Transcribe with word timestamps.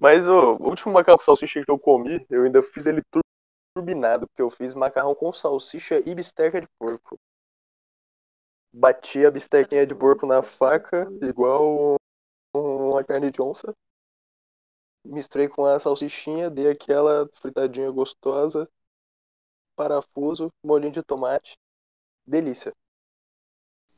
Mas 0.00 0.26
o 0.26 0.56
último 0.56 0.94
macarrão 0.94 1.20
salsicha 1.20 1.62
que 1.62 1.70
eu 1.70 1.78
comi, 1.78 2.26
eu 2.30 2.44
ainda 2.44 2.62
fiz 2.62 2.86
ele 2.86 3.02
turbinado, 3.76 4.26
porque 4.26 4.40
eu 4.40 4.48
fiz 4.48 4.72
macarrão 4.72 5.14
com 5.14 5.30
salsicha 5.30 6.02
e 6.06 6.14
bisteca 6.14 6.58
de 6.58 6.66
porco. 6.78 7.18
Bati 8.72 9.26
a 9.26 9.30
bistequinha 9.30 9.86
de 9.86 9.94
porco 9.94 10.24
na 10.24 10.42
faca, 10.42 11.06
igual 11.20 11.96
uma 12.54 13.04
carne 13.04 13.30
de 13.30 13.42
onça. 13.42 13.74
Misturei 15.04 15.48
com 15.48 15.66
a 15.66 15.78
salsichinha, 15.78 16.48
dei 16.48 16.70
aquela 16.70 17.28
fritadinha 17.40 17.90
gostosa. 17.90 18.66
Parafuso, 19.76 20.50
molhinho 20.64 20.92
de 20.92 21.02
tomate. 21.02 21.58
Delícia. 22.26 22.72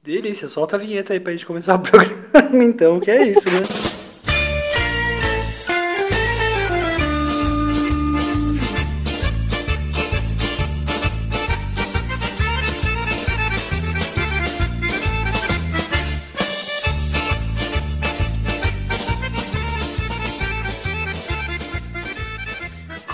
Delícia, 0.03 0.48
solta 0.48 0.77
a 0.77 0.79
vinheta 0.79 1.12
aí 1.12 1.21
pra 1.21 1.32
gente 1.32 1.46
começar 1.46 1.77
o 1.77 1.82
programa 1.82 2.64
então, 2.64 2.98
que 2.98 3.11
é 3.11 3.29
isso, 3.29 3.48
né? 3.48 3.91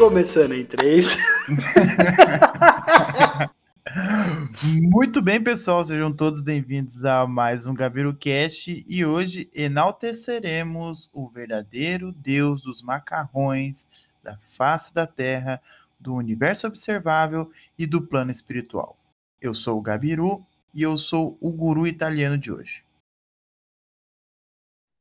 Começando 0.08 0.54
em 0.54 0.64
três. 0.64 1.14
Muito 4.90 5.20
bem, 5.20 5.38
pessoal, 5.38 5.84
sejam 5.84 6.10
todos 6.10 6.40
bem-vindos 6.40 7.04
a 7.04 7.26
mais 7.26 7.66
um 7.66 7.74
Gabiru 7.74 8.14
Cast 8.14 8.86
e 8.88 9.04
hoje 9.04 9.50
enalteceremos 9.54 11.10
o 11.12 11.28
verdadeiro 11.28 12.10
Deus 12.10 12.62
dos 12.62 12.80
macarrões, 12.80 13.86
da 14.22 14.38
face 14.38 14.94
da 14.94 15.06
terra, 15.06 15.60
do 16.00 16.14
universo 16.14 16.66
observável 16.66 17.50
e 17.78 17.86
do 17.86 18.00
plano 18.00 18.30
espiritual. 18.30 18.96
Eu 19.38 19.52
sou 19.52 19.78
o 19.78 19.82
Gabiru 19.82 20.42
e 20.72 20.82
eu 20.82 20.96
sou 20.96 21.36
o 21.38 21.52
guru 21.52 21.86
italiano 21.86 22.38
de 22.38 22.50
hoje. 22.50 22.82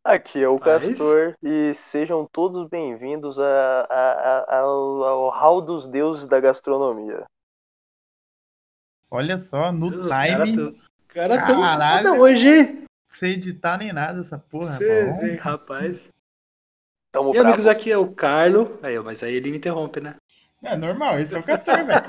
Aqui 0.07 0.41
é 0.41 0.47
o 0.47 0.57
Castor 0.57 1.35
e 1.43 1.73
sejam 1.73 2.25
todos 2.31 2.69
bem-vindos 2.69 3.37
a, 3.37 3.81
a, 3.89 4.39
a, 4.39 4.59
ao, 4.61 5.03
ao 5.03 5.29
hall 5.29 5.61
dos 5.61 5.85
deuses 5.85 6.25
da 6.25 6.39
gastronomia. 6.39 7.25
Olha 9.11 9.37
só, 9.37 9.69
no 9.69 9.87
Os 9.87 10.15
time. 10.15 10.75
Cara, 11.09 11.45
tão 11.45 11.61
foda 11.61 12.13
hoje. 12.13 12.85
Sem 13.05 13.33
editar 13.33 13.77
nem 13.77 13.91
nada 13.91 14.21
essa 14.21 14.39
porra. 14.39 14.77
Cê 14.77 15.03
bom. 15.03 15.35
rapaz. 15.41 15.99
Tamo 17.11 17.35
E 17.35 17.39
amigos, 17.39 17.65
bravo. 17.65 17.77
aqui 17.77 17.91
é 17.91 17.97
o 17.97 18.09
Carlo. 18.09 18.79
Aí, 18.81 18.97
mas 18.99 19.21
aí 19.21 19.35
ele 19.35 19.51
me 19.51 19.57
interrompe, 19.57 19.99
né? 19.99 20.15
É 20.63 20.77
normal, 20.77 21.19
esse 21.19 21.35
é 21.35 21.39
o 21.39 21.43
Castor, 21.43 21.83
velho. 21.83 22.01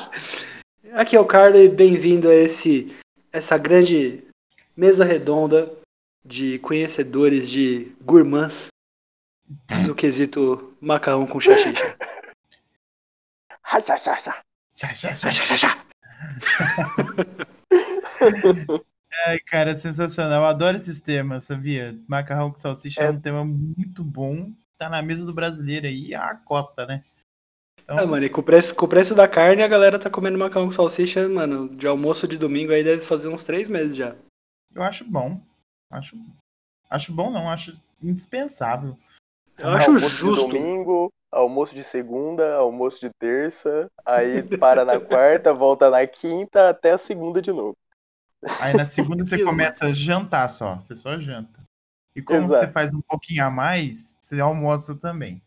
Aqui 0.96 1.14
é 1.14 1.20
o 1.20 1.26
Carlo 1.26 1.58
e 1.58 1.68
bem-vindo 1.68 2.30
a 2.30 2.34
esse, 2.34 2.96
essa 3.30 3.58
grande 3.58 4.24
mesa 4.74 5.04
redonda 5.04 5.70
de 6.26 6.58
conhecedores 6.58 7.48
de 7.48 7.94
gourmands 8.02 8.66
no 9.86 9.94
quesito 9.94 10.76
macarrão 10.80 11.26
com 11.26 11.38
chá. 11.38 11.52
Ai, 19.26 19.38
cara, 19.46 19.74
sensacional. 19.74 20.40
Eu 20.42 20.46
adoro 20.46 20.76
esses 20.76 21.00
temas, 21.00 21.44
sabia? 21.44 21.98
Macarrão 22.08 22.50
com 22.50 22.58
salsicha 22.58 23.02
é, 23.02 23.06
É. 23.06 23.10
um 23.10 23.20
tema 23.20 23.44
muito 23.44 24.04
bom. 24.04 24.52
Tá 24.78 24.88
na 24.90 25.00
mesa 25.00 25.24
do 25.24 25.32
brasileiro 25.32 25.86
aí, 25.86 26.14
a 26.14 26.34
cota, 26.34 26.86
né? 26.86 27.02
Então, 27.82 27.98
Ah, 27.98 28.06
mano, 28.06 28.24
e 28.26 28.28
com 28.28 28.40
o, 28.40 28.44
preço, 28.44 28.74
com 28.74 28.84
o 28.84 28.88
preço 28.88 29.14
da 29.14 29.26
carne, 29.28 29.62
a 29.62 29.68
galera 29.68 29.98
tá 29.98 30.10
comendo 30.10 30.36
macarrão 30.36 30.66
com 30.66 30.72
salsicha, 30.72 31.26
mano, 31.28 31.68
de 31.76 31.86
almoço 31.86 32.26
de 32.28 32.36
domingo 32.36 32.72
aí 32.72 32.82
deve 32.84 33.00
fazer 33.02 33.28
uns 33.28 33.44
três 33.44 33.68
meses 33.68 33.96
já. 33.96 34.14
eu 34.74 34.82
acho 34.82 35.04
bom. 35.04 35.40
Acho, 35.90 36.16
acho 36.90 37.12
bom, 37.12 37.30
não. 37.30 37.48
Acho 37.50 37.72
indispensável. 38.02 38.96
Eu 39.58 39.70
acho 39.70 39.90
almoço 39.90 40.08
justo. 40.08 40.46
de 40.46 40.52
domingo, 40.52 41.12
almoço 41.30 41.74
de 41.74 41.82
segunda, 41.82 42.56
almoço 42.56 43.00
de 43.00 43.10
terça, 43.18 43.90
aí 44.04 44.42
para 44.58 44.84
na 44.84 45.00
quarta, 45.00 45.52
volta 45.52 45.90
na 45.90 46.06
quinta, 46.06 46.70
até 46.70 46.92
a 46.92 46.98
segunda 46.98 47.40
de 47.40 47.52
novo. 47.52 47.76
Aí 48.60 48.74
na 48.76 48.84
segunda 48.84 49.24
você 49.24 49.38
começa 49.44 49.86
a 49.86 49.92
jantar 49.92 50.48
só. 50.48 50.76
Você 50.76 50.94
só 50.94 51.18
janta. 51.18 51.64
E 52.14 52.22
como 52.22 52.44
Exato. 52.44 52.66
você 52.66 52.72
faz 52.72 52.92
um 52.92 53.00
pouquinho 53.00 53.44
a 53.44 53.50
mais, 53.50 54.16
você 54.20 54.40
almoça 54.40 54.94
também. 54.94 55.42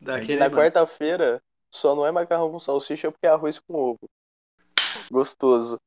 E 0.00 0.04
Daquele, 0.04 0.38
na 0.38 0.50
quarta-feira, 0.50 1.40
só 1.70 1.94
não 1.94 2.06
é 2.06 2.10
macarrão 2.10 2.50
com 2.50 2.60
salsicha 2.60 3.10
porque 3.10 3.26
é 3.26 3.30
arroz 3.30 3.58
com 3.58 3.74
ovo. 3.74 4.08
Gostoso. 5.10 5.78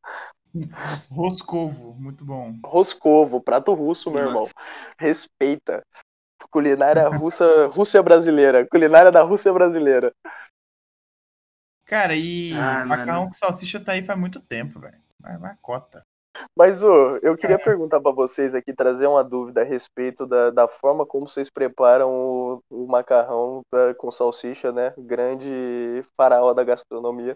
Roscovo, 1.09 1.93
muito 1.93 2.25
bom. 2.25 2.53
Roscovo, 2.65 3.41
prato 3.41 3.73
russo, 3.73 4.09
meu 4.11 4.23
irmão. 4.25 4.47
Respeita. 4.99 5.83
Culinária 6.49 7.07
russa, 7.07 7.67
Rússia 7.67 8.01
brasileira. 8.01 8.65
Culinária 8.67 9.11
da 9.11 9.21
Rússia 9.21 9.51
brasileira. 9.51 10.13
Cara, 11.85 12.15
e 12.15 12.53
Ah, 12.53 12.85
macarrão 12.85 13.19
mano. 13.21 13.27
com 13.27 13.33
salsicha 13.33 13.79
tá 13.83 13.93
aí 13.93 14.03
faz 14.03 14.19
muito 14.19 14.39
tempo, 14.41 14.79
velho. 14.79 15.01
Vai, 15.19 15.37
vai 15.37 15.55
cota. 15.61 16.03
Mas, 16.55 16.83
ô, 16.83 17.17
eu 17.23 17.35
queria 17.35 17.57
perguntar 17.57 17.99
pra 17.99 18.11
vocês 18.11 18.53
aqui, 18.53 18.71
trazer 18.71 19.07
uma 19.07 19.23
dúvida 19.23 19.61
a 19.61 19.63
respeito 19.63 20.27
da, 20.27 20.51
da 20.51 20.67
forma 20.67 21.03
como 21.05 21.27
vocês 21.27 21.49
preparam 21.49 22.11
o, 22.11 22.63
o 22.69 22.87
macarrão 22.87 23.61
da- 23.73 23.95
com 23.95 24.11
salsicha, 24.11 24.71
né? 24.71 24.93
Grande 24.97 26.03
faraó 26.15 26.53
da 26.53 26.63
gastronomia. 26.63 27.35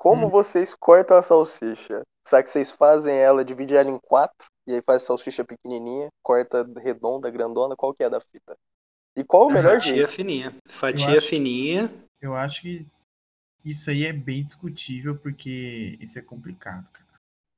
Como 0.00 0.28
Hum. 0.28 0.30
vocês 0.30 0.74
cortam 0.74 1.18
a 1.18 1.22
salsicha? 1.22 2.00
Será 2.26 2.42
que 2.42 2.50
vocês 2.50 2.70
fazem 2.70 3.14
ela, 3.14 3.44
dividem 3.44 3.76
ela 3.76 3.90
em 3.90 3.98
quatro? 3.98 4.46
E 4.66 4.72
aí 4.72 4.80
faz 4.80 5.02
salsicha 5.02 5.44
pequenininha, 5.44 6.08
corta 6.22 6.66
redonda, 6.78 7.28
grandona? 7.30 7.76
Qual 7.76 7.92
que 7.92 8.02
é 8.02 8.06
a 8.06 8.08
da 8.08 8.18
fita? 8.18 8.56
E 9.14 9.22
qual 9.22 9.48
o 9.48 9.50
melhor 9.52 9.74
Fatia 9.78 9.94
jeito? 9.94 10.12
fininha. 10.14 10.56
Fatia 10.70 11.04
Eu 11.04 11.18
acho- 11.18 11.28
fininha. 11.28 11.92
Eu 12.18 12.34
acho 12.34 12.62
que 12.62 12.86
isso 13.62 13.90
aí 13.90 14.06
é 14.06 14.12
bem 14.12 14.42
discutível, 14.42 15.18
porque 15.18 15.98
isso 16.00 16.18
é 16.18 16.22
complicado, 16.22 16.90
cara. 16.90 17.04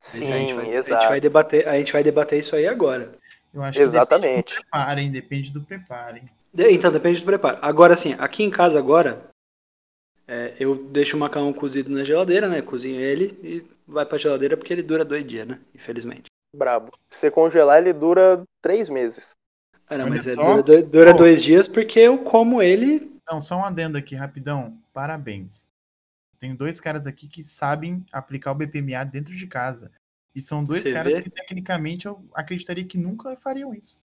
Mas 0.02 0.14
a 0.14 0.25
gente, 0.25 0.50
Sim, 0.50 0.56
vai, 0.56 0.64
a, 0.64 0.72
gente 0.72 0.76
exato. 0.78 1.08
vai 1.08 1.20
debater, 1.20 1.69
a 1.69 1.78
gente 1.78 1.92
vai 1.92 2.02
debater 2.02 2.41
isso 2.41 2.56
aí 2.56 2.66
agora. 2.66 3.16
Eu 3.54 3.62
acho 3.62 3.78
que 3.78 3.84
Exatamente. 3.84 4.26
depende 4.32 4.58
do 4.58 4.62
preparo, 4.62 4.98
hein? 5.00 5.12
Depende 5.12 5.50
do 5.52 5.62
preparo, 5.64 6.16
hein? 6.16 6.28
Então, 6.75 6.91
depende 6.91 7.20
do 7.20 7.25
preparo. 7.25 7.58
Agora, 7.62 7.94
assim, 7.94 8.14
aqui 8.14 8.42
em 8.42 8.50
casa 8.50 8.81
agora, 8.81 9.31
é, 10.32 10.56
eu 10.59 10.75
deixo 10.87 11.16
o 11.16 11.20
macarrão 11.20 11.53
cozido 11.53 11.91
na 11.91 12.04
geladeira, 12.04 12.48
né? 12.48 12.62
Cozinho 12.62 12.98
ele 13.00 13.38
e 13.43 13.65
vai 13.87 14.06
pra 14.06 14.16
geladeira 14.19 14.56
porque 14.56 14.72
ele 14.72 14.82
dura 14.82 15.04
dois 15.04 15.26
dias, 15.26 15.47
né? 15.47 15.60
Infelizmente. 15.75 16.25
Brabo. 16.56 16.91
Se 17.10 17.19
você 17.20 17.31
congelar, 17.31 17.78
ele 17.82 17.93
dura 17.93 18.43
três 18.62 18.88
meses. 18.88 19.32
Ah, 19.87 19.98
não, 19.98 20.06
Olha 20.06 20.15
mas 20.16 20.26
é, 20.26 20.34
dura, 20.34 20.62
dois- 20.62 20.87
dura 20.88 21.12
dois 21.12 21.43
dias 21.43 21.69
porque 21.69 21.98
eu 22.00 22.19
como 22.19 22.62
ele. 22.62 23.12
Então, 23.22 23.41
só 23.41 23.56
um 23.59 23.65
adendo 23.65 23.98
aqui, 23.98 24.15
rapidão. 24.15 24.78
Parabéns. 24.93 25.70
Tem 26.38 26.54
dois 26.56 26.81
caras 26.81 27.06
aqui 27.06 27.28
que 27.28 27.43
sabem 27.43 28.04
aplicar 28.10 28.53
o 28.53 28.54
BPMA 28.54 29.04
dentro 29.04 29.34
de 29.34 29.47
casa. 29.47 29.91
E 30.34 30.41
são 30.41 30.64
dois 30.64 30.84
Você 30.84 30.93
caras 30.93 31.12
vê? 31.12 31.22
que, 31.22 31.31
tecnicamente, 31.31 32.06
eu 32.06 32.25
acreditaria 32.34 32.84
que 32.84 32.97
nunca 32.99 33.37
fariam 33.37 33.75
isso. 33.75 34.03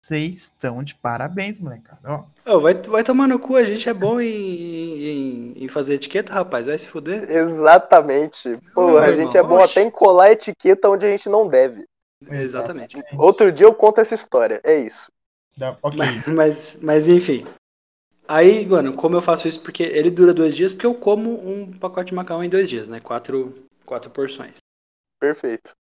Vocês 0.00 0.36
estão 0.36 0.82
de 0.82 0.94
parabéns, 0.94 1.60
molecada. 1.60 2.00
Ó, 2.04 2.54
Ô, 2.54 2.60
vai, 2.60 2.74
vai 2.74 3.04
tomar 3.04 3.26
no 3.28 3.38
cu, 3.38 3.56
a 3.56 3.64
gente 3.64 3.88
é 3.88 3.92
bom 3.94 4.20
em, 4.20 4.28
em, 4.28 5.64
em 5.64 5.68
fazer 5.68 5.94
etiqueta, 5.94 6.32
rapaz. 6.32 6.66
Vai 6.66 6.78
se 6.78 6.88
fuder. 6.88 7.30
Exatamente. 7.30 8.58
Pô, 8.74 8.88
Não, 8.92 8.98
a 8.98 9.08
irmão, 9.08 9.14
gente 9.14 9.36
é 9.36 9.42
bom 9.42 9.56
oxe. 9.56 9.72
até 9.72 9.82
em 9.82 9.90
colar 9.90 10.30
etiqueta 10.32 10.88
onde 10.88 11.04
a 11.04 11.10
gente 11.10 11.28
não 11.28 11.46
deve. 11.46 11.84
Exatamente. 12.30 12.96
Outro 13.18 13.52
dia 13.52 13.66
eu 13.66 13.74
conto 13.74 14.00
essa 14.00 14.14
história. 14.14 14.60
É 14.64 14.78
isso. 14.78 15.10
Ok. 15.82 15.98
Mas, 15.98 16.26
mas, 16.26 16.78
mas, 16.80 17.08
enfim. 17.08 17.46
Aí, 18.26 18.66
mano, 18.66 18.94
como 18.94 19.16
eu 19.16 19.22
faço 19.22 19.48
isso? 19.48 19.60
Porque 19.60 19.82
ele 19.82 20.10
dura 20.10 20.34
dois 20.34 20.54
dias, 20.54 20.72
porque 20.72 20.86
eu 20.86 20.94
como 20.94 21.30
um 21.48 21.72
pacote 21.78 22.10
de 22.10 22.14
macarrão 22.14 22.44
em 22.44 22.48
dois 22.50 22.68
dias, 22.68 22.86
né? 22.88 23.00
Quatro, 23.00 23.54
quatro 23.84 24.10
porções. 24.10 24.56
Perfeito. 25.20 25.72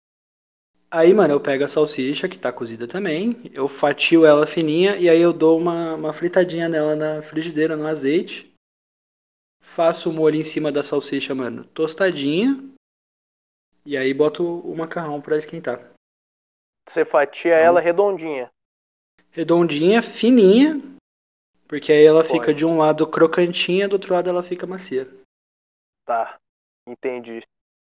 Aí, 0.89 1.13
mano, 1.13 1.34
eu 1.34 1.42
pego 1.42 1.66
a 1.66 1.68
salsicha, 1.68 2.30
que 2.30 2.39
tá 2.39 2.51
cozida 2.51 2.88
também, 2.88 3.51
eu 3.54 3.68
fatio 3.68 4.25
ela 4.25 4.48
fininha 4.48 4.95
e 4.95 5.10
aí 5.10 5.19
eu 5.22 5.34
dou 5.34 5.60
uma, 5.60 5.95
uma 5.95 6.13
fritadinha 6.13 6.69
nela 6.69 6.95
na 6.95 7.22
frigideira, 7.22 7.75
no 7.75 7.86
azeite. 7.86 8.54
Faço 9.62 10.10
o 10.10 10.13
molho 10.13 10.38
em 10.38 10.44
cima 10.44 10.72
da 10.72 10.81
salsicha, 10.81 11.36
mano, 11.36 11.66
tostadinha. 11.66 12.63
E 13.86 13.98
aí 13.98 14.13
boto 14.13 14.60
o 14.62 14.75
macarrão 14.75 15.22
pra 15.22 15.38
esquentar. 15.38 15.92
Você 16.88 17.04
fatia 17.04 17.56
ela 17.56 17.81
redondinha. 17.81 18.50
Redondinha, 19.31 20.01
fininha, 20.01 20.81
porque 21.68 21.92
aí 21.92 22.06
ela 22.06 22.24
Pode. 22.24 22.31
fica 22.31 22.54
de 22.54 22.66
um 22.66 22.78
lado 22.78 23.06
crocantinha, 23.06 23.89
do 23.89 23.94
outro 23.94 24.13
lado 24.13 24.30
ela 24.30 24.42
fica 24.42 24.66
macia. 24.66 25.06
Tá. 26.06 26.39
Entendi. 26.88 27.45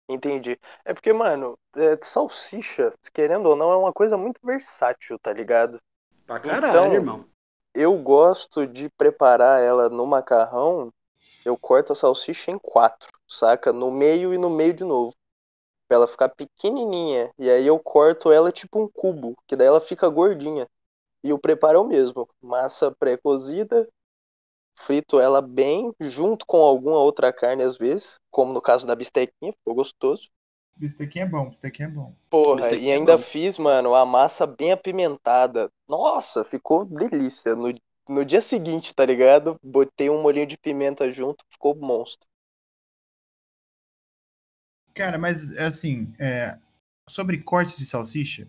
Entendi. 0.08 0.58
É 0.84 0.94
porque, 0.94 1.12
mano, 1.12 1.58
é, 1.74 1.98
salsicha, 2.00 2.90
querendo 3.12 3.46
ou 3.48 3.56
não, 3.56 3.72
é 3.72 3.76
uma 3.76 3.92
coisa 3.92 4.16
muito 4.16 4.40
versátil, 4.44 5.18
tá 5.18 5.32
ligado? 5.32 5.80
Pra 6.24 6.38
caralho, 6.38 6.94
Então, 6.94 6.94
irmão. 6.94 7.24
eu 7.74 7.96
gosto 7.98 8.66
de 8.66 8.90
preparar 8.90 9.62
ela 9.62 9.88
no 9.90 10.06
macarrão. 10.06 10.92
Eu 11.44 11.58
corto 11.58 11.92
a 11.92 11.96
salsicha 11.96 12.50
em 12.50 12.58
quatro, 12.58 13.08
saca? 13.28 13.72
No 13.72 13.90
meio 13.90 14.34
e 14.34 14.38
no 14.38 14.50
meio 14.50 14.74
de 14.74 14.84
novo. 14.84 15.14
Pra 15.88 15.96
ela 15.96 16.08
ficar 16.08 16.28
pequenininha. 16.30 17.30
E 17.38 17.50
aí 17.50 17.66
eu 17.66 17.78
corto 17.78 18.32
ela 18.32 18.52
tipo 18.52 18.80
um 18.82 18.88
cubo, 18.88 19.36
que 19.46 19.56
daí 19.56 19.66
ela 19.68 19.80
fica 19.80 20.08
gordinha. 20.08 20.68
E 21.24 21.32
o 21.32 21.38
preparo 21.38 21.78
é 21.78 21.82
o 21.82 21.86
mesmo. 21.86 22.28
Massa 22.42 22.92
pré-cozida, 22.92 23.88
frito 24.76 25.18
ela 25.20 25.40
bem, 25.40 25.92
junto 26.00 26.46
com 26.46 26.58
alguma 26.58 26.98
outra 26.98 27.32
carne 27.32 27.62
às 27.62 27.76
vezes, 27.76 28.20
como 28.30 28.52
no 28.52 28.60
caso 28.60 28.86
da 28.86 28.94
bistequinha, 28.94 29.52
ficou 29.52 29.74
gostoso. 29.74 30.28
Bistequinha 30.76 31.24
é 31.24 31.28
bom, 31.28 31.48
bistequinha 31.48 31.88
é 31.88 31.90
bom. 31.90 32.14
Porra, 32.28 32.56
Bistequinha 32.56 32.88
e 32.88 32.90
é 32.90 32.94
ainda 32.96 33.16
bom. 33.16 33.22
fiz, 33.22 33.56
mano, 33.58 33.94
a 33.94 34.04
massa 34.04 34.46
bem 34.46 34.72
apimentada. 34.72 35.70
Nossa, 35.88 36.44
ficou 36.44 36.84
delícia. 36.84 37.54
No, 37.56 37.72
no 38.08 38.24
dia 38.24 38.40
seguinte, 38.40 38.94
tá 38.94 39.04
ligado? 39.06 39.56
Botei 39.62 40.10
um 40.10 40.20
molhinho 40.22 40.46
de 40.46 40.58
pimenta 40.58 41.10
junto, 41.10 41.44
ficou 41.50 41.74
monstro. 41.74 42.26
Cara, 44.94 45.18
mas 45.18 45.56
assim, 45.58 46.14
é, 46.18 46.58
sobre 47.08 47.42
cortes 47.42 47.78
de 47.78 47.86
salsicha, 47.86 48.48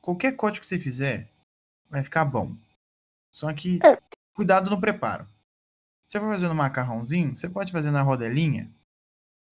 qualquer 0.00 0.32
corte 0.36 0.60
que 0.60 0.66
você 0.66 0.78
fizer 0.78 1.28
vai 1.90 2.02
ficar 2.02 2.24
bom. 2.24 2.56
Só 3.30 3.52
que 3.52 3.78
É. 3.84 3.98
cuidado 4.38 4.70
no 4.70 4.80
preparo. 4.80 5.26
Você 6.06 6.20
vai 6.20 6.30
fazer 6.30 6.46
no 6.46 6.54
macarrãozinho, 6.54 7.36
você 7.36 7.50
pode 7.50 7.72
fazer 7.72 7.90
na 7.90 8.02
rodelinha, 8.02 8.70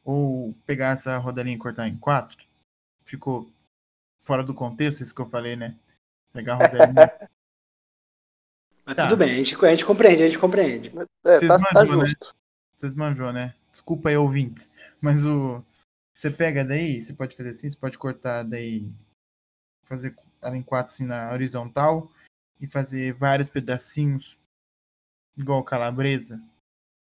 ou 0.05 0.55
pegar 0.65 0.91
essa 0.91 1.19
rodelinha 1.19 1.57
e 1.57 1.59
cortar 1.59 1.89
em 1.89 1.99
quatro. 1.99 2.39
Ficou 3.05 3.51
fora 4.21 4.45
do 4.45 4.55
contexto 4.55 5.01
isso 5.01 5.13
que 5.13 5.21
eu 5.21 5.29
falei, 5.29 5.57
né? 5.57 5.77
Pegar 6.33 6.53
a 6.53 6.69
rodelinha. 6.69 7.13
Mas 8.87 8.97
Tá. 8.97 9.09
tudo 9.09 9.17
bem, 9.17 9.31
a 9.31 9.33
gente, 9.33 9.57
a 9.57 9.71
gente 9.71 9.85
compreende, 9.85 10.23
a 10.23 10.27
gente 10.27 10.39
compreende. 10.39 10.93
É, 11.25 11.37
Vocês 11.37 11.49
tá, 11.51 11.59
tá 11.59 11.75
manjam, 11.75 12.03
né? 12.03 12.13
Vocês 12.77 12.95
manjou, 12.95 13.33
né? 13.33 13.57
Desculpa 13.73 14.09
aí, 14.09 14.17
ouvintes. 14.17 14.71
Mas 15.03 15.27
o. 15.27 15.65
Você 16.15 16.31
pega 16.31 16.65
daí, 16.65 17.03
você 17.03 17.13
pode 17.13 17.37
fazer 17.37 17.51
assim, 17.51 17.69
você 17.69 17.77
pode 17.77 17.99
cortar 17.99 18.45
daí. 18.45 18.89
Fazer 19.85 20.17
ela 20.41 20.57
em 20.57 20.63
quatro 20.63 20.95
assim 20.95 21.05
na 21.05 21.33
horizontal 21.33 22.09
e 22.61 22.69
fazer 22.69 23.13
vários 23.15 23.49
pedacinhos, 23.49 24.39
igual 25.37 25.63
calabresa. 25.63 26.41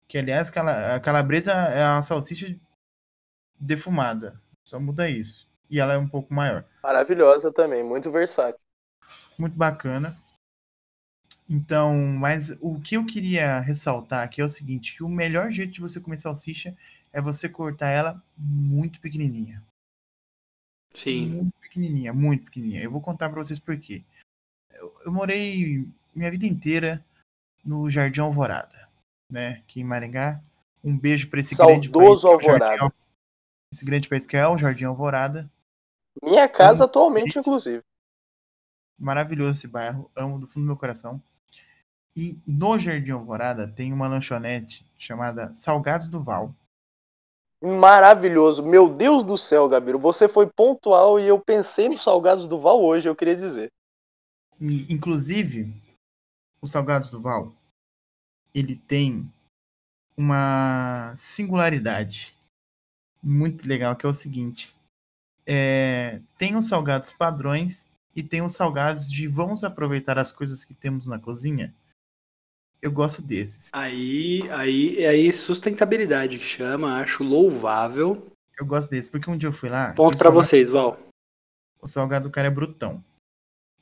Que 0.07 0.17
aliás, 0.17 0.49
cala- 0.49 0.95
a 0.95 0.99
calabresa 0.99 1.51
é 1.51 1.83
uma 1.85 2.01
salsicha 2.01 2.57
defumada. 3.59 4.41
Só 4.63 4.79
muda 4.79 5.09
isso. 5.09 5.47
E 5.69 5.79
ela 5.79 5.93
é 5.93 5.97
um 5.97 6.07
pouco 6.07 6.33
maior. 6.33 6.65
Maravilhosa 6.81 7.51
também, 7.51 7.83
muito 7.83 8.09
versátil. 8.11 8.59
Muito 9.37 9.55
bacana. 9.57 10.17
Então, 11.49 11.95
mas 12.19 12.57
o 12.61 12.79
que 12.81 12.95
eu 12.95 13.05
queria 13.05 13.59
ressaltar 13.59 14.23
aqui 14.23 14.41
é 14.41 14.43
o 14.43 14.49
seguinte, 14.49 14.95
que 14.95 15.03
o 15.03 15.09
melhor 15.09 15.49
jeito 15.51 15.73
de 15.73 15.81
você 15.81 15.99
comer 15.99 16.17
salsicha 16.17 16.75
é 17.13 17.21
você 17.21 17.47
cortar 17.47 17.87
ela 17.87 18.21
muito 18.37 18.99
pequenininha. 18.99 19.63
Sim. 20.93 21.29
Muito 21.29 21.53
pequenininha, 21.59 22.13
muito 22.13 22.45
pequenininha. 22.45 22.83
Eu 22.83 22.91
vou 22.91 23.01
contar 23.01 23.29
pra 23.29 23.41
vocês 23.41 23.59
por 23.59 23.77
quê. 23.79 24.03
Eu, 24.71 25.01
eu 25.05 25.11
morei 25.11 25.87
minha 26.13 26.31
vida 26.31 26.45
inteira 26.45 27.05
no 27.67 27.89
Jardim 27.89 28.21
Alvorada, 28.21 28.87
né? 29.29 29.61
Aqui 29.63 29.81
em 29.81 29.83
Maringá. 29.83 30.41
Um 30.83 30.97
beijo 30.97 31.29
pra 31.29 31.41
esse 31.41 31.53
grande 31.53 31.89
país. 31.89 32.21
Saudoso 32.21 32.37
que 32.37 32.45
é 32.45 32.49
Jardim 32.49 32.63
Alvorada. 32.63 32.83
Al- 32.83 32.93
Esse 33.73 33.85
grande 33.85 34.07
país 34.07 34.25
que 34.25 34.37
é 34.37 34.47
o 34.47 34.57
Jardim 34.57 34.85
Alvorada. 34.85 35.51
Minha 36.23 36.47
casa 36.47 36.83
Amo 36.83 36.83
atualmente, 36.85 37.37
inclusive. 37.37 37.83
Maravilhoso 38.99 39.51
esse 39.59 39.67
bairro, 39.67 40.09
amo 40.15 40.39
do 40.39 40.47
fundo 40.47 40.63
do 40.63 40.67
meu 40.67 40.77
coração. 40.77 41.21
E 42.15 42.39
no 42.47 42.79
Jardim 42.79 43.11
Alvorada 43.11 43.67
tem 43.67 43.91
uma 43.93 44.07
lanchonete 44.07 44.89
chamada 44.97 45.53
Salgados 45.53 46.09
do 46.09 46.23
Val. 46.23 46.55
Maravilhoso. 47.61 48.63
Meu 48.63 48.87
Deus 48.89 49.23
do 49.23 49.37
céu, 49.37 49.67
Gabiru. 49.67 49.99
Você 49.99 50.27
foi 50.27 50.47
pontual 50.47 51.19
e 51.19 51.27
eu 51.27 51.39
pensei 51.39 51.89
nos 51.89 52.03
salgados 52.03 52.47
do 52.47 52.59
Val 52.59 52.81
hoje, 52.81 53.09
eu 53.09 53.15
queria 53.15 53.35
dizer. 53.35 53.69
Inclusive, 54.59 55.73
os 56.61 56.71
Salgados 56.71 57.09
do 57.09 57.21
Val, 57.21 57.53
ele 58.53 58.75
tem 58.75 59.31
uma 60.17 61.13
singularidade 61.15 62.35
muito 63.21 63.67
legal, 63.67 63.95
que 63.95 64.05
é 64.05 64.09
o 64.09 64.13
seguinte. 64.13 64.73
É, 65.45 66.19
tem 66.37 66.55
os 66.55 66.67
salgados 66.67 67.11
padrões 67.13 67.87
e 68.15 68.21
tem 68.23 68.41
os 68.41 68.53
salgados 68.53 69.09
de 69.11 69.27
vamos 69.27 69.63
aproveitar 69.63 70.17
as 70.17 70.31
coisas 70.31 70.65
que 70.65 70.73
temos 70.73 71.07
na 71.07 71.19
cozinha. 71.19 71.73
Eu 72.81 72.91
gosto 72.91 73.21
desses. 73.21 73.69
Aí, 73.73 74.41
aí, 74.51 75.05
aí 75.05 75.31
sustentabilidade 75.33 76.37
que 76.37 76.43
chama, 76.45 76.99
acho 77.01 77.23
louvável. 77.23 78.27
Eu 78.59 78.65
gosto 78.65 78.89
desses, 78.89 79.09
porque 79.09 79.29
um 79.29 79.37
dia 79.37 79.49
eu 79.49 79.53
fui 79.53 79.69
lá. 79.69 79.93
Ponto 79.93 80.15
o 80.15 80.17
pra 80.17 80.25
salgado- 80.29 80.45
vocês, 80.45 80.69
Val. 80.69 80.99
o 81.81 81.87
salgado 81.87 82.27
do 82.27 82.31
cara 82.31 82.47
é 82.47 82.51
brutão. 82.51 83.03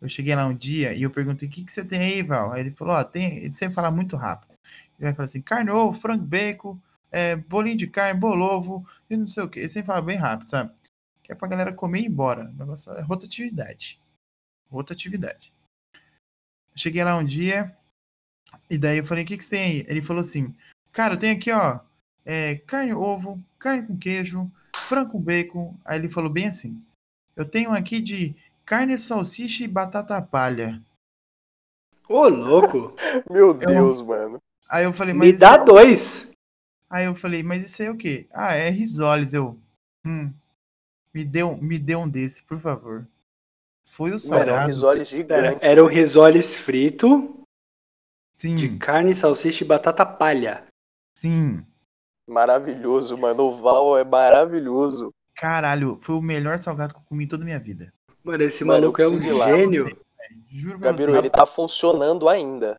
Eu 0.01 0.09
cheguei 0.09 0.35
lá 0.35 0.45
um 0.45 0.55
dia 0.55 0.93
e 0.93 1.01
eu 1.01 1.09
perguntei, 1.09 1.47
o 1.47 1.51
que, 1.51 1.63
que 1.63 1.71
você 1.71 1.83
tem 1.83 1.99
aí, 1.99 2.23
Val? 2.23 2.51
Aí 2.51 2.61
ele 2.61 2.71
falou, 2.71 2.95
ó, 2.95 3.03
tem. 3.03 3.37
Ele 3.37 3.51
sempre 3.51 3.75
fala 3.75 3.89
muito 3.89 4.15
rápido. 4.15 4.53
Ele 4.97 5.07
vai 5.07 5.13
falar 5.13 5.25
assim, 5.25 5.41
carne, 5.41 5.71
ovo, 5.71 5.97
frango, 5.99 6.25
bacon, 6.25 6.79
é, 7.11 7.35
bolinho 7.35 7.77
de 7.77 7.87
carne, 7.87 8.19
bolovo, 8.19 8.85
e 9.09 9.15
não 9.15 9.27
sei 9.27 9.43
o 9.43 9.49
que. 9.49 9.59
Ele 9.59 9.69
sempre 9.69 9.87
fala 9.87 10.01
bem 10.01 10.17
rápido, 10.17 10.49
sabe? 10.49 10.71
Que 11.23 11.31
é 11.31 11.35
pra 11.35 11.47
galera 11.47 11.73
comer 11.73 11.99
e 11.99 12.03
ir 12.03 12.07
embora. 12.07 12.45
O 12.45 12.53
negócio 12.53 12.91
é 12.93 13.01
rotatividade. 13.01 13.99
Rotatividade. 14.69 15.53
Eu 15.93 16.77
cheguei 16.77 17.03
lá 17.03 17.15
um 17.15 17.23
dia, 17.23 17.75
e 18.69 18.77
daí 18.77 18.97
eu 18.97 19.05
falei, 19.05 19.23
o 19.23 19.27
que, 19.27 19.37
que 19.37 19.43
você 19.43 19.51
tem 19.51 19.63
aí? 19.63 19.85
Ele 19.87 20.01
falou 20.01 20.21
assim, 20.21 20.53
cara, 20.91 21.15
tem 21.15 21.31
aqui, 21.31 21.51
ó, 21.51 21.79
é, 22.25 22.55
carne, 22.55 22.93
ovo, 22.93 23.41
carne 23.57 23.87
com 23.87 23.97
queijo, 23.97 24.51
frango 24.87 25.11
com 25.11 25.21
bacon. 25.21 25.77
Aí 25.85 25.99
ele 25.99 26.09
falou 26.09 26.29
bem 26.29 26.47
assim, 26.47 26.81
eu 27.35 27.45
tenho 27.45 27.71
aqui 27.71 28.01
de 28.01 28.35
carne, 28.65 28.97
salsicha 28.97 29.63
e 29.63 29.67
batata 29.67 30.21
palha. 30.21 30.81
Ô, 32.07 32.27
louco. 32.27 32.93
Meu 33.29 33.53
Deus, 33.53 34.01
mano. 34.01 34.41
Aí 34.69 34.83
eu 34.85 34.93
falei, 34.93 35.13
Me 35.13 35.19
mas 35.31 35.39
dá 35.39 35.51
isso 35.53 35.61
é- 35.61 35.65
dois. 35.65 36.27
Aí 36.89 37.05
eu 37.05 37.15
falei, 37.15 37.41
mas 37.43 37.65
isso 37.65 37.81
aí 37.81 37.87
é 37.87 37.91
o 37.91 37.97
quê? 37.97 38.27
Ah, 38.31 38.53
é 38.53 38.69
risoles. 38.69 39.33
Eu, 39.33 39.59
hum, 40.05 40.33
me 41.13 41.25
deu, 41.25 41.57
me 41.57 41.79
dê 41.79 41.95
um 41.95 42.07
desse, 42.07 42.43
por 42.43 42.59
favor. 42.59 43.07
Foi 43.83 44.11
o 44.11 44.13
é 44.13 44.15
um 44.15 44.19
salgado. 44.19 44.67
risoles 44.67 45.07
Era, 45.07 45.17
gigante. 45.17 45.65
era 45.65 45.83
o 45.83 45.87
risoles 45.87 46.55
frito 46.55 47.41
Sim, 48.35 48.55
de 48.55 48.77
carne, 48.77 49.13
salsicha 49.15 49.63
e 49.63 49.67
batata 49.67 50.05
palha. 50.05 50.65
sim. 51.17 51.65
Maravilhoso, 52.27 53.15
mano. 53.17 53.43
O 53.43 53.61
Val 53.61 53.97
é 53.97 54.03
maravilhoso. 54.03 55.11
Caralho, 55.35 55.97
foi 55.99 56.15
o 56.15 56.21
melhor 56.21 56.57
salgado 56.57 56.93
que 56.93 56.99
eu 56.99 57.03
comi 57.05 57.25
em 57.25 57.27
toda 57.27 57.43
a 57.43 57.45
minha 57.45 57.59
vida. 57.59 57.93
Mano, 58.25 58.43
esse 58.43 58.63
Mano, 58.65 58.81
maluco 58.81 59.01
é 59.01 59.07
um 59.07 59.13
ir 59.15 59.31
lá, 59.31 59.45
gênio. 59.51 59.97
Juro 60.49 60.79
pra 60.79 60.91
Gabiru, 60.91 61.15
ele 61.15 61.29
tá 61.29 61.45
funcionando 61.45 62.27
ainda. 62.27 62.75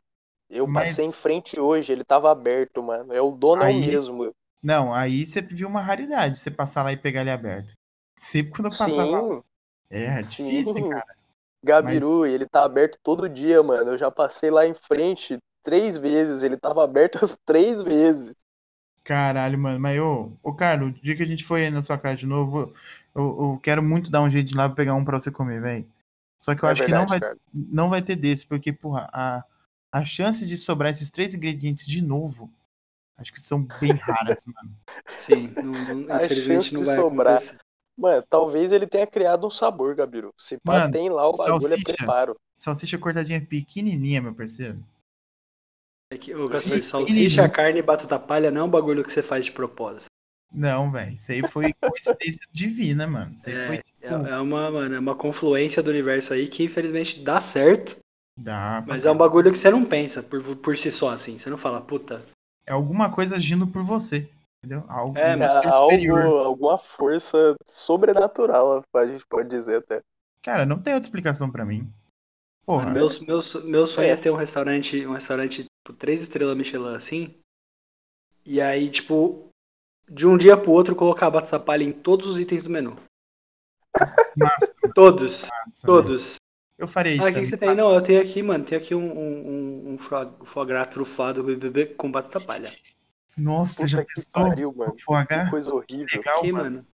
Eu 0.51 0.67
Mas- 0.67 0.91
passei 0.91 1.07
em 1.07 1.13
frente 1.13 1.59
hoje, 1.59 1.93
ele 1.93 2.05
tava 2.05 2.31
aberto, 2.31 2.83
mano. 2.83 3.13
É 3.13 3.21
o 3.21 3.31
dono 3.31 3.63
Aí- 3.63 3.87
mesmo. 3.87 4.35
Não, 4.63 4.93
aí 4.93 5.25
você 5.25 5.41
viu 5.41 5.69
uma 5.69 5.81
raridade, 5.81 6.39
você 6.39 6.51
passar 6.51 6.83
lá 6.83 6.93
e 6.93 6.97
pegar 6.97 7.21
ele 7.21 7.31
aberto. 7.31 7.73
Sempre 8.19 8.53
quando 8.53 8.67
eu 8.67 8.71
passava 8.79 9.05
lá. 9.05 9.21
Sim, 9.23 9.43
É, 9.91 10.05
é 10.05 10.23
sim. 10.23 10.49
difícil, 10.51 10.89
cara. 10.89 11.17
Gabiru, 11.63 12.27
ele 12.27 12.47
tá 12.47 12.65
aberto 12.65 12.99
todo 13.03 13.29
dia, 13.29 13.63
mano. 13.63 13.93
Eu 13.93 13.99
já 13.99 14.11
passei 14.11 14.51
lá 14.51 14.67
em 14.67 14.75
frente 14.75 15.39
três 15.63 15.97
vezes. 15.97 16.43
Ele 16.43 16.57
tava 16.57 16.83
aberto 16.83 17.19
as 17.25 17.37
três 17.45 17.83
vezes. 17.83 18.35
Caralho, 19.05 19.59
mano. 19.59 19.79
Mas, 19.79 20.01
ô, 20.01 20.33
ô 20.43 20.53
Carlos, 20.55 20.89
o 20.91 21.03
dia 21.03 21.15
que 21.17 21.23
a 21.23 21.27
gente 21.27 21.45
aí 21.45 21.71
na 21.71 21.83
sua 21.83 21.99
casa 21.99 22.17
de 22.17 22.27
novo, 22.27 22.73
eu, 23.17 23.53
eu 23.53 23.61
quero 23.63 23.83
muito 23.83 24.11
dar 24.11 24.23
um 24.23 24.31
jeito 24.31 24.49
de 24.49 24.55
ir 24.55 24.57
lá 24.59 24.69
pra 24.69 24.77
pegar 24.77 24.95
um 24.95 25.05
pra 25.05 25.19
você 25.19 25.31
comer, 25.31 25.61
velho. 25.61 25.87
Só 26.39 26.55
que 26.55 26.63
eu 26.65 26.69
é 26.69 26.73
acho 26.73 26.83
verdade, 26.83 27.01
que 27.01 27.05
não 27.05 27.09
vai, 27.09 27.21
cara. 27.21 27.37
não 27.55 27.91
vai 27.91 28.03
ter 28.03 28.17
desse, 28.17 28.47
porque, 28.47 28.73
porra, 28.73 29.09
a, 29.13 29.45
a 29.91 30.05
chance 30.05 30.47
de 30.47 30.57
sobrar 30.57 30.91
esses 30.91 31.11
três 31.11 31.35
ingredientes 31.35 31.87
de 31.87 32.03
novo, 32.03 32.51
acho 33.17 33.33
que 33.33 33.41
são 33.41 33.63
bem 33.81 33.93
raras, 33.97 34.45
mano. 34.47 34.77
Sim, 35.09 35.53
não, 35.57 35.73
não, 35.73 36.15
A 36.15 36.29
chance 36.29 36.73
não 36.73 36.81
de 36.81 36.87
vai 36.87 36.97
sobrar. 36.97 37.37
acontecer. 37.39 37.59
Mano, 37.99 38.23
talvez 38.29 38.73
ele 38.73 38.87
tenha 38.87 39.07
criado 39.07 39.47
um 39.47 39.51
sabor, 39.51 39.95
Gabiru. 39.95 40.35
Se 40.37 40.59
pá, 40.59 40.75
Mano, 40.81 40.93
tem 40.93 41.09
lá 41.09 41.27
o 41.27 41.33
bagulho, 41.33 41.57
é 41.67 41.69
salsicha. 41.69 41.85
preparo. 41.97 42.37
Salsicha 42.55 42.99
cortadinha 42.99 43.41
pequenininha, 43.41 44.21
meu 44.21 44.35
parceiro. 44.35 44.85
É 46.13 46.19
que, 46.19 46.35
ô, 46.35 46.47
Gaspar, 46.47 46.79
E- 46.79 46.83
salsicha, 46.83 47.49
carne 47.49 47.79
e 47.79 47.83
batata 47.83 48.19
palha 48.19 48.51
não 48.51 48.61
é 48.61 48.65
um 48.65 48.71
bagulho 48.71 49.03
que 49.03 49.11
você 49.11 49.23
faz 49.23 49.47
de 49.47 49.53
propósito. 49.53 50.07
Não, 50.53 50.91
velho. 50.91 51.17
Isso 51.17 51.33
aí 51.33 51.47
foi 51.49 51.73
coincidência 51.75 52.47
divina, 52.51 53.07
mano. 53.07 53.35
Isso 53.35 53.49
aí 53.49 53.67
foi, 53.67 53.77
É, 53.77 53.83
tipo, 53.83 54.27
é 54.27 54.41
uma, 54.41 54.71
mano, 54.71 54.95
é 54.95 54.99
uma 54.99 55.15
confluência 55.15 55.83
do 55.83 55.91
universo 55.91 56.33
aí 56.33 56.49
que 56.49 56.65
infelizmente 56.65 57.23
dá 57.23 57.41
certo, 57.41 57.99
dá 58.37 58.83
mas 58.87 59.05
é 59.05 59.11
um 59.11 59.17
bagulho 59.17 59.53
que 59.53 59.59
você 59.59 59.71
não 59.71 59.85
pensa 59.85 60.23
por, 60.23 60.57
por 60.57 60.77
si 60.77 60.91
só, 60.91 61.11
assim. 61.11 61.39
Você 61.39 61.51
não 61.51 61.59
fala, 61.59 61.81
puta, 61.81 62.23
É 62.67 62.73
alguma 62.73 63.11
coisa 63.11 63.37
agindo 63.37 63.67
por 63.67 63.83
você, 63.83 64.29
entendeu? 64.59 64.85
Algo 64.89 65.19
É, 65.19 65.33
É 65.33 65.69
algo, 65.69 66.17
alguma 66.39 66.79
força 66.79 67.55
sobrenatural, 67.67 68.83
a 68.95 69.07
gente 69.07 69.27
pode 69.27 69.49
dizer 69.49 69.77
até. 69.79 70.01
Cara, 70.43 70.65
não 70.65 70.79
tem 70.81 70.95
outra 70.95 71.07
explicação 71.07 71.51
pra 71.51 71.65
mim. 71.65 71.91
Porra, 72.65 72.91
Meu, 72.91 73.09
meu, 73.21 73.41
meu 73.65 73.87
sonho 73.87 74.09
é. 74.09 74.11
É. 74.11 74.17
ter 74.17 74.31
um 74.31 74.37
restaurante, 74.37 75.07
um 75.07 75.13
restaurante, 75.13 75.65
tipo, 75.65 75.97
três 75.97 76.23
estrelas 76.23 76.57
Michelin 76.57 76.95
assim. 76.97 77.35
E 78.45 78.61
aí, 78.61 78.91
tipo, 78.91 79.46
de 80.09 80.27
um 80.27 80.37
dia 80.37 80.57
pro 80.57 80.71
outro 80.73 80.95
colocar 80.95 81.31
batata 81.31 81.59
palha 81.61 81.83
em 81.85 81.93
todos 81.93 82.27
os 82.27 82.39
itens 82.41 82.63
do 82.65 82.71
menu. 82.71 82.97
massa, 84.37 84.75
Todos, 84.95 85.43
massa, 85.43 85.87
todos. 85.87 86.37
Eu 86.79 86.87
farei 86.87 87.15
isso 87.15 87.25
Ah, 87.25 87.31
o 87.31 87.33
que, 87.33 87.41
que 87.41 87.47
você 87.47 87.57
tem? 87.57 87.75
Não, 87.75 87.95
eu 87.95 88.03
tenho 88.03 88.21
aqui, 88.21 88.43
mano, 88.43 88.65
tem 88.65 88.77
aqui 88.77 88.95
um, 88.95 89.01
um, 89.19 89.49
um, 89.49 89.93
um 89.95 89.99
foie 90.45 90.67
gras 90.67 90.89
trufado 90.89 91.43
BBB 91.43 91.87
com 91.95 92.11
batata 92.11 92.39
palha. 92.45 92.71
Nossa, 93.37 93.77
Puta 93.83 93.89
já 93.89 94.05
que 94.05 94.15
pensou? 94.15 94.49
pariu, 94.49 94.73
mano. 94.75 94.95
Foie 95.01 95.23
Que 95.27 95.35
gras? 95.35 95.51
coisa 95.51 95.75
horrível. 95.75 96.07
Legal, 96.19 96.39
Aqui, 96.39 96.53
mano. 96.53 96.65
mano, 96.71 96.87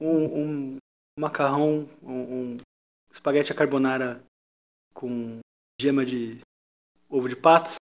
um, 0.00 0.40
um 0.74 0.76
macarrão, 1.18 1.88
um, 2.02 2.12
um 2.12 2.56
espaguete 3.12 3.52
à 3.52 3.54
carbonara 3.54 4.22
com 4.94 5.38
gema 5.80 6.04
de 6.04 6.40
ovo 7.08 7.28
de 7.28 7.36
pato 7.36 7.74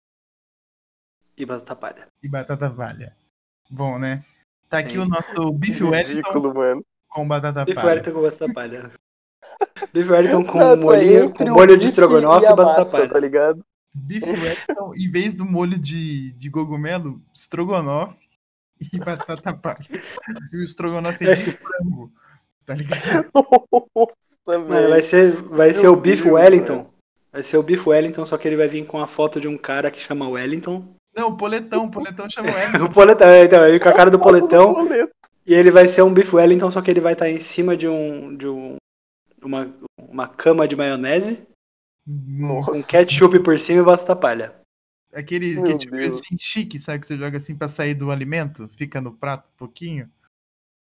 e 1.37 1.47
batata 1.47 1.77
palha. 1.77 2.09
E 2.23 2.29
batata 2.29 2.69
palha. 2.71 3.17
Bom, 3.71 3.99
né? 3.99 4.25
Tá 4.69 4.79
aqui 4.79 4.93
Sim. 4.93 4.99
o 4.99 5.07
nosso 5.07 5.53
Que 5.61 5.83
Wellington 5.83 6.09
ridículo, 6.15 6.55
mano. 6.55 6.85
com 7.09 7.27
batata 7.27 7.65
palha. 7.67 7.87
Wellington 7.89 8.13
com 8.13 8.23
batata 8.23 8.53
palha. 8.53 8.93
Beef 9.93 10.09
Wellington 10.09 10.45
com 10.45 10.59
Nossa, 10.59 11.05
entre 11.05 11.47
com 11.47 11.55
molho 11.55 11.77
de 11.77 11.87
bife 11.87 11.89
estrogonofe 11.89 12.47
e 12.47 12.49
e 12.49 12.55
batata 12.55 12.79
massa, 12.79 12.99
palha. 12.99 13.09
tá 13.09 13.19
ligado? 13.19 13.65
Beef 13.95 14.23
Wellington, 14.25 14.93
em 14.95 15.11
vez 15.11 15.35
do 15.35 15.45
molho 15.45 15.79
de, 15.79 16.33
de 16.33 16.51
cogumelo, 16.51 17.21
estrogonofe 17.35 18.29
e 18.93 18.99
batata 18.99 19.53
palha. 19.55 19.87
E 20.53 20.57
o 20.57 20.63
estrogonofe 20.63 21.27
é 21.29 21.35
de 21.37 21.51
frango, 21.57 22.13
tá 22.67 22.75
ligado? 22.75 23.31
Mano, 24.47 24.89
vai 24.91 25.03
ser, 25.03 25.33
vai 25.43 25.73
Meu 25.73 25.81
ser 25.81 25.89
o 25.89 25.97
Deus, 25.97 26.21
Wellington. 26.25 26.91
Vai 27.33 27.43
ser 27.43 27.57
o 27.57 27.63
Beef 27.63 27.87
Wellington, 27.87 28.25
só 28.27 28.39
que 28.39 28.49
ele 28.49 28.57
vai 28.57 28.69
vir 28.69 28.87
com 28.87 29.01
a 29.01 29.07
foto 29.07 29.41
de 29.41 29.49
um 29.49 29.59
cara 29.59 29.91
que 29.91 30.01
chama 30.01 30.29
Wellington. 30.29 30.95
Não, 31.19 31.31
o 31.31 31.37
poletão, 31.37 31.87
o 31.87 31.91
poletão 31.91 32.29
chama 32.31 32.53
Wellington. 32.53 32.85
O 32.87 32.93
poletão, 32.93 33.29
é, 33.29 33.45
então, 33.45 33.67
ele 33.67 33.81
com 33.81 33.89
a 33.89 33.93
cara 33.93 34.11
do 34.11 34.19
poletão. 34.21 34.75
E 35.45 35.53
ele 35.53 35.71
vai 35.71 35.89
ser 35.89 36.03
um 36.03 36.13
Beef 36.13 36.33
Wellington, 36.33 36.71
só 36.71 36.81
que 36.81 36.91
ele 36.91 37.01
vai 37.01 37.15
estar 37.15 37.29
em 37.29 37.41
cima 37.41 37.77
de 37.77 37.89
um. 37.89 38.37
de 38.37 38.47
um. 38.47 38.77
uma, 39.43 39.75
uma 39.97 40.29
cama 40.29 40.69
de 40.69 40.77
maionese, 40.77 41.41
Nossa. 42.07 42.71
com 42.71 42.83
ketchup 42.83 43.41
por 43.43 43.59
cima 43.59 43.81
e 43.81 43.85
batata 43.85 44.15
palha. 44.15 44.55
Aquele 45.13 45.55
Meu 45.55 45.65
que 45.65 45.79
tipo 45.79 45.97
Deus. 45.97 46.21
assim, 46.21 46.37
chique, 46.39 46.79
sabe? 46.79 47.01
Que 47.01 47.07
você 47.07 47.17
joga 47.17 47.39
assim 47.39 47.57
pra 47.57 47.69
sair 47.69 47.95
do 47.95 48.11
alimento, 48.11 48.69
fica 48.77 49.01
no 49.01 49.13
prato 49.13 49.49
um 49.49 49.57
pouquinho. 49.57 50.09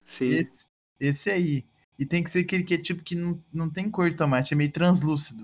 Sim. 0.03 0.27
Esse, 0.27 0.65
esse 0.99 1.29
aí. 1.29 1.65
E 1.99 2.05
tem 2.05 2.23
que 2.23 2.29
ser 2.29 2.39
aquele 2.39 2.63
ketchup 2.63 3.03
que 3.03 3.15
não, 3.15 3.41
não 3.53 3.69
tem 3.69 3.89
cor 3.89 4.09
de 4.09 4.17
tomate, 4.17 4.53
é 4.53 4.57
meio 4.57 4.71
translúcido. 4.71 5.43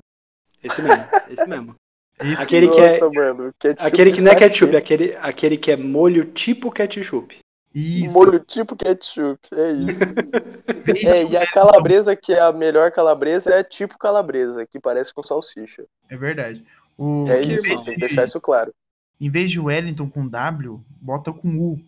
Esse 0.63 0.81
mesmo, 0.81 1.05
esse 1.29 1.45
mesmo. 1.47 1.75
Esse 2.21 2.41
Aquele 2.41 2.69
que 2.69 2.79
é- 2.79 2.99
Nossa, 2.99 3.09
mano. 3.11 3.53
Ketchup 3.59 3.87
Aquele 3.87 4.11
que 4.13 4.21
não 4.21 4.31
é 4.31 4.33
sachê. 4.33 4.49
ketchup, 4.49 4.75
aquele, 4.75 5.15
aquele 5.17 5.57
que 5.57 5.71
é 5.71 5.75
molho 5.75 6.25
tipo 6.25 6.71
ketchup. 6.71 7.37
Isso. 7.73 8.13
Molho 8.13 8.39
tipo 8.39 8.75
ketchup. 8.75 9.39
É 9.53 9.71
isso. 9.71 9.99
É, 11.09 11.23
e 11.25 11.37
a 11.37 11.45
calabresa, 11.47 12.15
que 12.15 12.33
é 12.33 12.39
a 12.41 12.51
melhor 12.51 12.91
calabresa, 12.91 13.53
é 13.55 13.63
tipo 13.63 13.97
calabresa, 13.97 14.65
que 14.65 14.79
parece 14.79 15.13
com 15.13 15.23
salsicha. 15.23 15.85
É 16.09 16.15
verdade. 16.17 16.63
O, 16.97 17.25
É 17.29 17.41
isso, 17.41 17.63
tem 17.83 17.93
que 17.95 17.99
deixar 18.01 18.25
isso 18.25 18.39
claro. 18.41 18.71
em 19.19 19.29
vez 19.29 19.49
de 19.49 19.59
Wellington 19.59 20.09
com 20.09 20.27
W, 20.27 20.81
bota 21.01 21.31
com 21.31 21.57
U. 21.57 21.79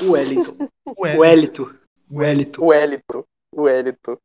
O 0.00 0.12
Wellington. 0.12 0.56
O 0.86 0.92
O 1.02 2.66
Wellington. 2.68 3.24
O 3.52 3.62
Wellington. 3.62 4.16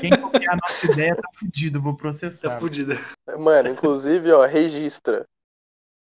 Quem 0.00 0.10
copiar 0.10 0.54
a 0.54 0.68
nossa 0.68 0.90
ideia 0.90 1.14
tá 1.16 1.28
fudido, 1.34 1.80
vou 1.80 1.92
Tá 1.92 1.98
processar. 1.98 2.58
fudida. 2.58 2.98
Mano, 3.38 3.68
inclusive, 3.68 4.32
ó, 4.32 4.44
registra. 4.46 5.24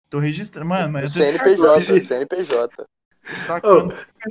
Tô 0.09 0.19
registrando. 0.19 0.69
Mano, 0.69 0.93
mas 0.93 1.11
CNPJ, 1.13 1.99
CNPJ. 1.99 1.99
CNPJ. 1.99 2.85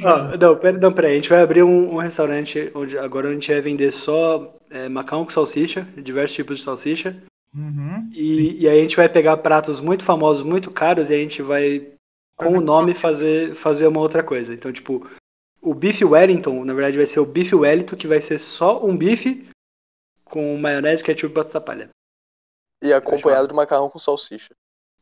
Ó, 0.02 0.36
não, 0.36 0.56
pera, 0.56 0.78
não, 0.78 0.92
peraí. 0.92 1.12
A 1.12 1.14
gente 1.16 1.28
vai 1.28 1.42
abrir 1.42 1.62
um, 1.62 1.94
um 1.94 1.98
restaurante 1.98 2.70
onde 2.74 2.96
agora 2.96 3.28
a 3.28 3.32
gente 3.32 3.50
vai 3.50 3.60
vender 3.60 3.92
só 3.92 4.54
é, 4.70 4.88
macarrão 4.88 5.24
com 5.24 5.30
salsicha, 5.30 5.86
diversos 5.96 6.36
tipos 6.36 6.58
de 6.58 6.64
salsicha. 6.64 7.16
Uhum. 7.54 8.08
E, 8.12 8.62
e 8.62 8.68
aí 8.68 8.78
a 8.78 8.82
gente 8.82 8.96
vai 8.96 9.08
pegar 9.08 9.36
pratos 9.38 9.80
muito 9.80 10.04
famosos, 10.04 10.44
muito 10.44 10.70
caros, 10.70 11.10
e 11.10 11.14
a 11.14 11.18
gente 11.18 11.42
vai, 11.42 11.88
com 12.36 12.58
o 12.58 12.60
nome, 12.60 12.94
fazer, 12.94 13.54
fazer 13.54 13.86
uma 13.86 14.00
outra 14.00 14.22
coisa. 14.22 14.52
Então, 14.52 14.72
tipo, 14.72 15.08
o 15.64 15.74
bife 15.74 16.04
Wellington, 16.04 16.64
na 16.64 16.74
verdade, 16.74 16.96
vai 16.96 17.06
ser 17.06 17.20
o 17.20 17.26
bife 17.26 17.54
Wellington, 17.54 17.96
que 17.96 18.06
vai 18.06 18.20
ser 18.20 18.38
só 18.38 18.84
um 18.84 18.96
bife 18.96 19.48
com 20.24 20.58
maionese, 20.58 21.02
ketchup 21.02 21.32
e 21.32 21.34
batata 21.34 21.60
palha. 21.60 21.88
E 22.82 22.92
acompanhado 22.92 23.48
de 23.48 23.54
macarrão 23.54 23.88
com 23.88 23.98
salsicha. 23.98 24.54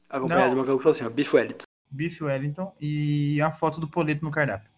Acompanhado 0.09 0.51
de 0.51 0.55
Não. 0.55 0.61
macarrão 0.61 0.79
com 0.79 0.85
salsicha. 0.85 1.11
Bife 1.11 1.35
Wellington. 1.35 1.65
Bife 1.91 2.23
Wellington 2.23 2.75
e 2.81 3.43
a 3.43 3.51
foto 3.51 3.81
do 3.81 3.89
poleto 3.89 4.25
no 4.25 4.31
cardápio. 4.31 4.71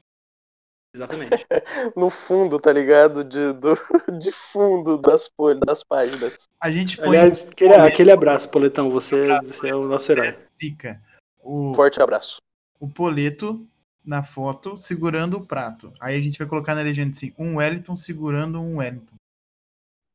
Exatamente. 0.94 1.44
No 1.96 2.08
fundo, 2.08 2.58
tá 2.58 2.72
ligado? 2.72 3.22
De, 3.24 3.52
do, 3.52 3.74
de 4.18 4.32
fundo 4.32 4.96
das, 4.96 5.28
das 5.66 5.84
páginas. 5.84 6.48
A 6.60 6.70
gente 6.70 6.96
põe 6.96 7.18
Aliás, 7.18 7.46
aquele, 7.46 7.74
aquele 7.74 8.12
abraço, 8.12 8.48
Poletão. 8.48 8.90
Você, 8.90 9.26
você 9.42 9.68
é 9.68 9.74
o 9.74 9.84
nosso 9.84 10.10
herói. 10.12 10.36
zica. 10.56 11.00
O, 11.42 11.74
Forte 11.74 12.00
abraço. 12.00 12.38
o 12.80 12.88
poleto 12.88 13.66
na 14.04 14.22
foto 14.22 14.76
segurando 14.76 15.38
o 15.38 15.46
prato. 15.46 15.92
Aí 16.00 16.16
a 16.16 16.20
gente 16.20 16.38
vai 16.38 16.46
colocar 16.46 16.74
na 16.74 16.82
legenda 16.82 17.10
assim, 17.10 17.32
um 17.38 17.56
Wellington 17.56 17.96
segurando 17.96 18.60
um 18.60 18.78
Wellington. 18.78 19.14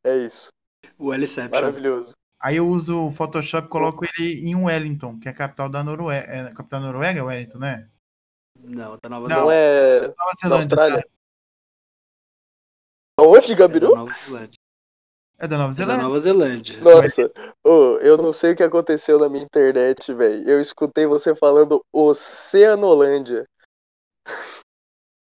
É 0.05 0.17
isso. 0.17 0.49
O 0.97 1.07
L7. 1.07 1.49
Maravilhoso. 1.49 2.13
Aí 2.41 2.55
eu 2.55 2.67
uso 2.67 3.07
o 3.07 3.11
Photoshop 3.11 3.67
e 3.67 3.69
coloco 3.69 4.05
ele 4.05 4.49
em 4.49 4.55
Wellington, 4.55 5.19
que 5.19 5.27
é 5.27 5.31
a 5.31 5.35
capital 5.35 5.67
da 5.67 5.83
Noruega. 5.83 6.27
É 6.27 6.41
a 6.41 6.53
capital 6.53 6.79
da 6.79 6.85
Noruega, 6.87 7.23
Wellington, 7.23 7.57
né? 7.57 7.89
Não, 8.57 8.97
tá 8.97 9.09
Nova 9.09 9.27
Não. 9.27 9.35
Não, 9.41 9.47
Zelândia. 9.49 9.53
é 9.53 10.01
Nova 10.01 10.15
da 10.15 10.39
Zelândia. 10.41 10.57
Austrália? 10.57 11.07
Onde, 13.19 13.45
É 13.45 13.49
da 13.49 13.55
Gabiru? 13.55 13.95
Nova 13.95 14.13
Zelândia. 14.25 14.59
É 15.37 15.47
da 15.47 15.57
Nova 15.57 15.69
É 15.69 15.71
da 15.71 15.73
Zelândia? 15.73 16.03
Nova 16.03 16.19
Zelândia. 16.21 16.81
Nossa, 16.81 17.31
ô, 17.63 17.97
eu 17.99 18.17
não 18.17 18.31
sei 18.31 18.53
o 18.53 18.55
que 18.55 18.63
aconteceu 18.63 19.19
na 19.19 19.27
minha 19.29 19.43
internet, 19.43 20.13
velho. 20.13 20.47
Eu 20.49 20.61
escutei 20.61 21.05
você 21.05 21.35
falando 21.35 21.83
Oceanolândia. 21.93 23.45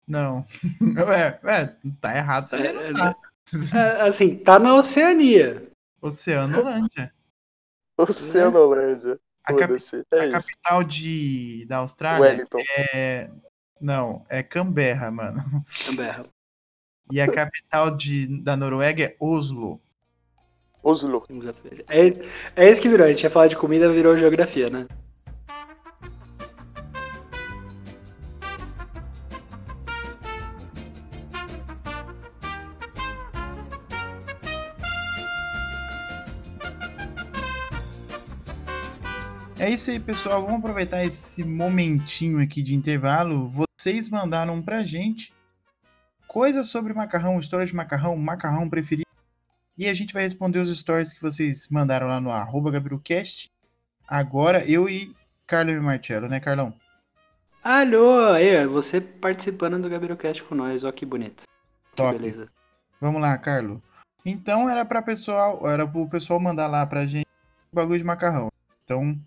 Não. 0.07 0.45
É, 1.43 1.61
é, 1.61 1.75
tá 1.99 2.15
errado 2.15 2.49
também. 2.49 2.67
É, 2.67 2.91
não 2.91 3.13
tá. 3.13 3.15
é, 3.73 4.01
assim, 4.07 4.37
tá 4.37 4.59
na 4.59 4.75
Oceania. 4.75 5.67
Oceanolândia. 6.01 7.13
Oceanolândia. 7.97 9.19
A, 9.43 9.53
capi- 9.53 9.79
Foda-se. 9.79 10.03
É 10.11 10.19
a 10.21 10.31
capital 10.31 10.83
de, 10.83 11.65
da 11.67 11.77
Austrália 11.77 12.21
Wellington. 12.21 12.59
é. 12.93 13.29
Não, 13.79 14.25
é 14.29 14.41
Canberra, 14.41 15.11
mano. 15.11 15.43
Canberra. 15.85 16.25
E 17.11 17.21
a 17.21 17.31
capital 17.31 17.95
de, 17.95 18.41
da 18.41 18.55
Noruega 18.57 19.03
é 19.03 19.15
Oslo. 19.19 19.79
Oslo. 20.81 21.23
É, 21.87 22.63
é 22.63 22.69
isso 22.71 22.81
que 22.81 22.89
virou. 22.89 23.05
A 23.05 23.09
gente 23.09 23.23
ia 23.23 23.29
falar 23.29 23.47
de 23.47 23.55
comida, 23.55 23.91
virou 23.91 24.17
geografia, 24.17 24.69
né? 24.69 24.87
É 39.65 39.71
isso 39.71 39.89
aí, 39.89 39.99
pessoal. 39.99 40.43
Vamos 40.43 40.59
aproveitar 40.59 41.03
esse 41.03 41.43
momentinho 41.43 42.39
aqui 42.39 42.61
de 42.61 42.75
intervalo. 42.75 43.49
Vocês 43.49 44.07
mandaram 44.07 44.61
pra 44.61 44.83
gente 44.83 45.33
coisas 46.27 46.69
sobre 46.69 46.93
macarrão, 46.93 47.39
história 47.39 47.65
de 47.65 47.75
macarrão, 47.75 48.15
macarrão 48.15 48.69
preferido. 48.69 49.09
E 49.75 49.87
a 49.87 49.93
gente 49.95 50.13
vai 50.13 50.21
responder 50.21 50.59
os 50.59 50.69
stories 50.77 51.13
que 51.13 51.19
vocês 51.19 51.67
mandaram 51.67 52.05
lá 52.05 52.21
no 52.21 52.29
arroba 52.29 52.69
GabiruCast. 52.69 53.51
Agora, 54.07 54.63
eu 54.69 54.87
e 54.87 55.11
Carlos 55.47 55.73
e 55.73 55.79
Marcelo, 55.79 56.27
né, 56.27 56.39
Carlão? 56.39 56.71
Alô, 57.63 58.19
aí, 58.33 58.67
você 58.67 59.01
participando 59.01 59.81
do 59.81 59.89
GabiroCast 59.89 60.43
com 60.43 60.53
nós, 60.53 60.83
ó 60.83 60.91
que 60.91 61.07
bonito. 61.07 61.41
Que 61.89 61.95
Top. 61.95 62.15
beleza. 62.15 62.51
Vamos 63.01 63.19
lá, 63.19 63.35
Carlos. 63.39 63.79
Então 64.23 64.69
era 64.69 64.85
para 64.85 65.01
pessoal, 65.01 65.67
era 65.67 65.87
pro 65.87 66.07
pessoal 66.07 66.39
mandar 66.39 66.67
lá 66.67 66.85
pra 66.85 67.07
gente 67.07 67.25
o 67.71 67.75
bagulho 67.75 67.97
de 67.97 68.05
macarrão. 68.05 68.51
Então, 68.83 69.19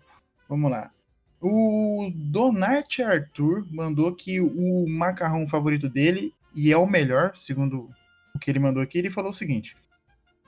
vamos 0.49 0.71
lá. 0.71 0.91
O 1.39 2.11
Donarte 2.13 3.01
Arthur 3.01 3.65
mandou 3.71 4.13
que 4.13 4.41
o 4.41 4.85
macarrão 4.89 5.47
favorito 5.47 5.87
dele 5.87 6.33
e 6.53 6.71
é 6.71 6.77
o 6.77 6.87
melhor, 6.87 7.37
segundo 7.37 7.89
o 8.35 8.39
que 8.39 8.51
ele 8.51 8.59
mandou 8.59 8.81
aqui, 8.83 8.97
ele 8.97 9.09
falou 9.09 9.29
o 9.29 9.33
seguinte: 9.33 9.77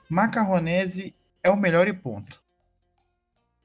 Macarronese 0.08 1.14
é 1.42 1.50
o 1.50 1.56
melhor 1.56 1.88
e 1.88 1.92
ponto. 1.92 2.42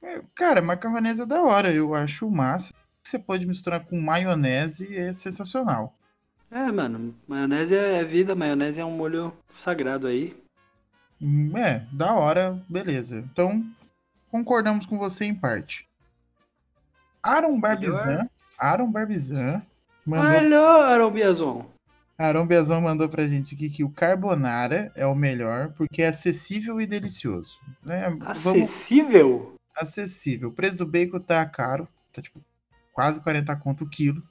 É, 0.01 0.21
Cara, 0.35 0.61
macarronese 0.61 1.23
é 1.23 1.25
da 1.25 1.41
hora, 1.41 1.73
eu 1.73 1.93
acho 1.93 2.29
massa. 2.29 2.73
Você 3.03 3.17
pode 3.17 3.45
misturar 3.45 3.85
com 3.85 3.99
maionese, 3.99 4.95
é 4.95 5.11
sensacional. 5.11 5.93
É, 6.49 6.71
mano, 6.71 7.15
maionese 7.27 7.75
é 7.75 8.03
vida, 8.03 8.35
maionese 8.35 8.79
é 8.79 8.85
um 8.85 8.91
molho 8.91 9.33
sagrado 9.53 10.07
aí. 10.07 10.35
Hum, 11.21 11.57
É, 11.57 11.85
da 11.91 12.13
hora, 12.13 12.61
beleza. 12.69 13.19
Então, 13.19 13.65
concordamos 14.29 14.85
com 14.85 14.97
você 14.97 15.25
em 15.25 15.35
parte. 15.35 15.86
Aaron 17.27 17.59
Barbizan, 17.59 18.05
Melhor. 18.05 18.29
Aaron 18.57 18.91
Barbizan 18.91 19.61
mandou, 20.05 20.37
Alô, 20.37 20.81
Aaron 20.81 21.11
Biazon. 21.11 21.65
Aaron 22.17 22.47
Barbizan 22.47 22.79
mandou 22.79 23.09
pra 23.09 23.27
gente 23.27 23.53
aqui 23.53 23.69
que 23.69 23.83
o 23.83 23.89
carbonara 23.89 24.91
é 24.95 25.05
o 25.05 25.13
melhor 25.13 25.73
porque 25.73 26.01
é 26.01 26.07
acessível 26.07 26.79
e 26.79 26.87
delicioso. 26.87 27.59
Né? 27.83 28.09
Vamos 28.09 28.27
Acessível? 28.29 29.53
acessível. 29.75 30.49
O 30.49 30.53
preço 30.53 30.77
do 30.77 30.85
bacon 30.85 31.19
tá 31.19 31.45
caro, 31.45 31.87
tá 32.13 32.21
tipo 32.21 32.41
quase 32.93 33.21
40 33.21 33.53
conto 33.57 33.83
o 33.83 33.89
quilo. 33.89 34.23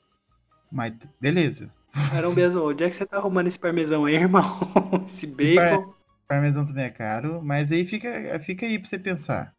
Mas 0.72 0.92
beleza. 1.20 1.70
Aaron 2.14 2.32
Biazon, 2.34 2.70
onde 2.70 2.82
é 2.82 2.88
que 2.88 2.96
você 2.96 3.04
tá 3.04 3.18
arrumando 3.18 3.46
esse 3.46 3.58
parmesão 3.58 4.06
aí, 4.06 4.14
irmão? 4.14 4.58
Esse 5.06 5.26
bacon. 5.26 5.94
Parmesão 6.26 6.66
também 6.66 6.84
é 6.86 6.90
caro, 6.90 7.40
mas 7.42 7.70
aí 7.70 7.84
fica, 7.84 8.08
fica 8.40 8.66
aí 8.66 8.78
pra 8.78 8.88
você 8.88 8.98
pensar. 8.98 9.54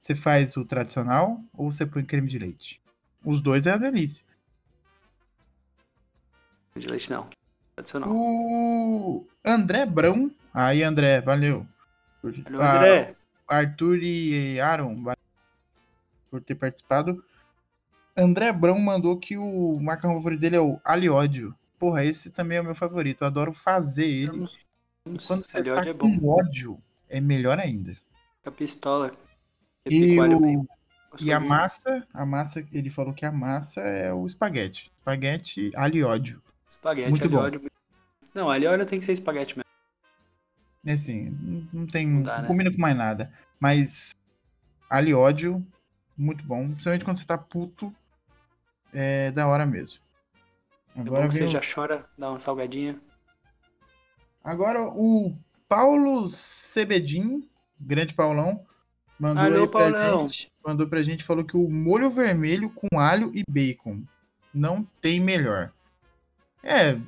Você 0.00 0.14
faz 0.14 0.56
o 0.56 0.64
tradicional 0.64 1.44
ou 1.52 1.70
você 1.70 1.84
põe 1.84 2.02
creme 2.02 2.26
de 2.26 2.38
leite? 2.38 2.80
Os 3.22 3.42
dois 3.42 3.66
é 3.66 3.72
uma 3.72 3.78
delícia. 3.90 4.24
De 6.74 6.88
leite 6.88 7.10
não. 7.10 7.28
Tradicional. 7.76 8.08
O 8.10 9.26
André 9.44 9.84
Brão. 9.84 10.30
Aí, 10.54 10.82
André, 10.82 11.20
valeu. 11.20 11.66
Valeu, 12.22 12.62
Ah, 12.62 12.78
André. 12.78 13.14
Arthur 13.46 13.98
e 14.02 14.58
Aaron, 14.58 15.02
valeu 15.02 15.18
por 16.30 16.40
ter 16.40 16.54
participado. 16.54 17.22
André 18.16 18.50
Brão 18.54 18.78
mandou 18.78 19.18
que 19.18 19.36
o 19.36 19.78
macarrão 19.80 20.14
favorito 20.16 20.40
dele 20.40 20.56
é 20.56 20.60
o 20.60 20.80
aliódio. 20.82 21.54
Porra, 21.78 22.04
esse 22.06 22.30
também 22.30 22.56
é 22.56 22.60
o 22.62 22.64
meu 22.64 22.74
favorito. 22.74 23.20
Eu 23.20 23.26
adoro 23.26 23.52
fazer 23.52 24.06
ele. 24.06 24.26
Vamos- 24.28 24.58
vamos- 25.04 25.26
Quando 25.26 25.44
você 25.44 25.58
Aliódio 25.58 25.84
tá 25.84 25.90
é 25.90 25.92
bom. 25.92 26.18
com 26.18 26.28
ódio, 26.28 26.82
é 27.06 27.20
melhor 27.20 27.58
ainda. 27.58 27.94
A 28.46 28.50
pistola. 28.50 29.12
E, 29.86 30.18
alho 30.18 30.38
o, 30.38 30.66
e 31.20 31.32
a 31.32 31.40
massa, 31.40 32.06
a 32.12 32.26
massa, 32.26 32.66
ele 32.72 32.90
falou 32.90 33.14
que 33.14 33.24
a 33.24 33.32
massa 33.32 33.80
é 33.80 34.12
o 34.12 34.26
espaguete. 34.26 34.92
Espaguete 34.96 35.70
aliódio. 35.74 36.42
Espaguete, 36.68 37.08
muito 37.10 37.24
alho, 37.24 37.30
bom. 37.32 37.38
óleo. 37.38 37.70
Não, 38.34 38.50
alho 38.50 38.64
e 38.64 38.66
óleo 38.66 38.86
tem 38.86 38.98
que 39.00 39.06
ser 39.06 39.12
espaguete 39.12 39.56
mesmo. 39.56 39.64
É 40.86 40.92
Assim, 40.92 41.30
não- 41.72 41.86
tem. 41.86 42.06
Não 42.06 42.16
Não, 42.20 42.24
dá, 42.24 42.42
né? 42.42 42.48
combina 42.48 42.70
com 42.70 42.80
mais 42.80 42.96
nada. 42.96 43.32
Mas 43.58 44.12
aliódio, 44.88 45.66
muito 46.16 46.44
bom. 46.44 46.68
Principalmente 46.70 47.04
quando 47.04 47.16
você 47.18 47.26
tá 47.26 47.36
puto, 47.36 47.94
é 48.92 49.30
da 49.32 49.46
hora 49.46 49.66
mesmo. 49.66 50.00
É 50.96 51.00
Agora, 51.00 51.28
vem 51.28 51.32
você 51.32 51.48
já 51.48 51.60
chora, 51.60 52.08
dá 52.18 52.30
uma 52.30 52.38
salgadinha. 52.40 53.00
Agora 54.42 54.80
o 54.82 55.36
Paulo 55.68 56.26
Sebedin, 56.26 57.48
grande 57.78 58.14
Paulão, 58.14 58.66
mandou 59.20 59.44
Alô, 59.44 59.56
aí 59.56 59.68
pra 59.68 59.90
Paulão. 59.92 60.28
gente. 60.28 60.48
Mandou 60.66 60.86
pra 60.86 61.02
gente, 61.02 61.24
falou 61.24 61.44
que 61.44 61.56
o 61.56 61.68
molho 61.68 62.10
vermelho 62.10 62.70
com 62.70 62.98
alho 62.98 63.30
e 63.34 63.42
bacon 63.48 64.02
não 64.52 64.86
tem 65.00 65.20
melhor. 65.20 65.72
É, 66.62 66.98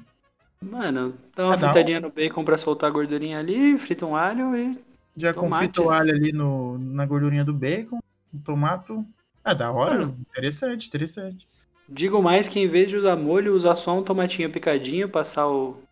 Mano, 0.62 1.18
dá 1.34 1.46
uma 1.46 1.54
Cada 1.56 1.66
um. 1.66 1.72
fritadinha 1.72 2.00
no 2.00 2.10
bacon 2.10 2.44
pra 2.44 2.56
soltar 2.56 2.88
a 2.88 2.92
gordurinha 2.92 3.38
ali, 3.38 3.76
frita 3.76 4.06
um 4.06 4.14
alho 4.14 4.56
e. 4.56 4.78
já 5.16 5.34
confita 5.34 5.82
o 5.82 5.90
alho 5.90 6.12
ali 6.14 6.32
no, 6.32 6.78
na 6.78 7.04
gordurinha 7.04 7.44
do 7.44 7.52
bacon, 7.52 7.98
o 8.32 8.38
tomato. 8.38 9.04
É 9.44 9.52
da 9.52 9.72
hora, 9.72 10.06
Mano. 10.06 10.16
interessante, 10.30 10.86
interessante. 10.86 11.48
Digo 11.88 12.22
mais 12.22 12.46
que 12.46 12.60
em 12.60 12.68
vez 12.68 12.88
de 12.88 12.96
usar 12.96 13.16
molho, 13.16 13.54
usar 13.54 13.74
só 13.74 13.98
um 13.98 14.04
tomatinho 14.04 14.52
picadinho, 14.52 15.08
passar 15.08 15.48
o 15.48 15.82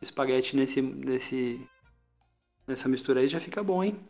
espaguete 0.00 0.56
nesse, 0.56 0.80
nesse, 0.80 1.60
nessa 2.66 2.88
mistura 2.88 3.20
aí 3.20 3.28
já 3.28 3.38
fica 3.38 3.62
bom, 3.62 3.84
hein? 3.84 4.00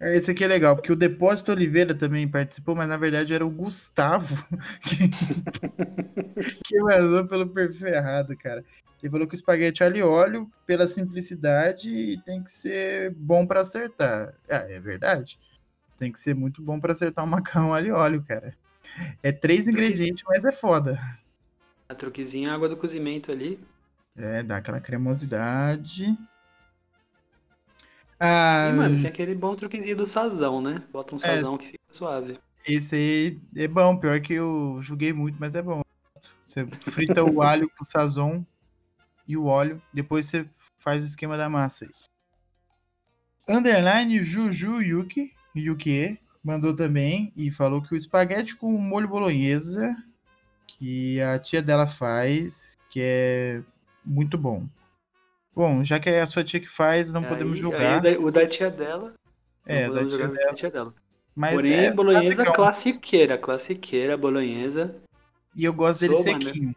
Esse 0.00 0.32
aqui 0.32 0.44
é 0.44 0.48
legal, 0.48 0.74
porque 0.74 0.92
o 0.92 0.96
Depósito 0.96 1.52
Oliveira 1.52 1.94
também 1.94 2.26
participou, 2.28 2.74
mas 2.74 2.88
na 2.88 2.96
verdade 2.96 3.32
era 3.32 3.46
o 3.46 3.50
Gustavo 3.50 4.36
que, 4.82 5.08
que 6.64 6.80
mandou 6.80 7.26
pelo 7.26 7.48
perfil 7.48 7.88
errado, 7.88 8.36
cara. 8.36 8.64
Ele 9.02 9.10
falou 9.10 9.26
que 9.26 9.34
o 9.34 9.36
espaguete 9.36 9.82
é 9.82 9.86
alho 9.86 9.96
e 9.98 10.02
óleo, 10.02 10.50
pela 10.66 10.88
simplicidade, 10.88 12.20
tem 12.24 12.42
que 12.42 12.50
ser 12.50 13.12
bom 13.12 13.46
pra 13.46 13.60
acertar. 13.60 14.34
Ah, 14.48 14.64
é 14.68 14.80
verdade. 14.80 15.38
Tem 15.98 16.10
que 16.10 16.18
ser 16.18 16.34
muito 16.34 16.62
bom 16.62 16.80
pra 16.80 16.92
acertar 16.92 17.24
um 17.24 17.28
macarrão 17.28 17.74
alho 17.74 17.88
e 17.88 17.92
óleo, 17.92 18.24
cara. 18.26 18.56
É 19.22 19.30
três 19.30 19.68
ingredientes, 19.68 20.22
mas 20.26 20.44
é 20.44 20.52
foda. 20.52 20.98
A 21.86 21.94
truquezinha, 21.94 22.52
água 22.52 22.68
do 22.68 22.76
cozimento 22.76 23.30
ali. 23.30 23.60
É, 24.16 24.42
dá 24.42 24.56
aquela 24.56 24.80
cremosidade. 24.80 26.16
Ah, 28.26 28.70
E, 28.70 28.72
mano, 28.72 28.96
tem 28.96 29.10
aquele 29.10 29.34
bom 29.34 29.54
truquezinho 29.54 29.94
do 29.94 30.06
sazão, 30.06 30.58
né? 30.62 30.82
Bota 30.90 31.14
um 31.14 31.18
É. 31.18 31.20
sazão 31.20 31.58
que 31.58 31.66
fica 31.66 31.84
suave. 31.92 32.38
Esse 32.66 32.96
aí 32.96 33.38
é 33.54 33.68
bom, 33.68 33.98
pior 33.98 34.18
que 34.22 34.32
eu 34.32 34.78
joguei 34.80 35.12
muito, 35.12 35.38
mas 35.38 35.54
é 35.54 35.60
bom. 35.60 35.82
Você 36.42 36.66
frita 36.80 37.22
o 37.22 37.42
alho 37.42 37.68
com 37.68 37.82
o 37.82 37.86
sazon 37.86 38.42
e 39.28 39.36
o 39.36 39.44
óleo, 39.44 39.82
depois 39.92 40.24
você 40.24 40.48
faz 40.74 41.02
o 41.02 41.06
esquema 41.06 41.36
da 41.36 41.50
massa 41.50 41.84
aí. 41.84 41.90
Underline 43.46 44.22
Juju 44.22 44.80
Yuki, 44.80 45.30
Yukie, 45.54 46.18
mandou 46.42 46.74
também 46.74 47.30
e 47.36 47.50
falou 47.50 47.82
que 47.82 47.92
o 47.92 47.96
espaguete 47.96 48.56
com 48.56 48.72
molho 48.78 49.06
bolonhesa 49.06 49.94
que 50.66 51.20
a 51.20 51.38
tia 51.38 51.60
dela 51.60 51.86
faz, 51.86 52.78
que 52.88 53.00
é 53.02 53.62
muito 54.02 54.38
bom. 54.38 54.66
Bom, 55.54 55.84
já 55.84 55.98
que 56.00 56.10
é 56.10 56.20
a 56.20 56.26
sua 56.26 56.42
tia 56.44 56.58
que 56.60 56.68
faz, 56.68 57.12
não 57.12 57.22
podemos 57.22 57.54
Aí- 57.54 57.62
julgar. 57.62 58.04
aí 58.04 58.16
o 58.16 58.30
da, 58.30 58.46
tia 58.46 58.70
dela. 58.70 59.14
é, 59.64 59.82
da 59.82 59.88
podemos 59.88 60.14
tia 60.16 60.28
dela. 60.28 60.46
da 60.48 60.54
tia 60.54 60.70
dela. 60.70 60.94
Mas 61.36 61.54
Porém, 61.54 61.72
é 61.74 61.92
bolonhesa 61.92 62.34
basicão. 62.36 62.52
classiqueira, 62.54 63.38
classiqueira, 63.38 64.16
bolonhesa. 64.16 64.94
E 65.54 65.64
eu 65.64 65.72
gosto 65.72 66.00
dele 66.00 66.14
mano. 66.14 66.24
sequinho. 66.44 66.74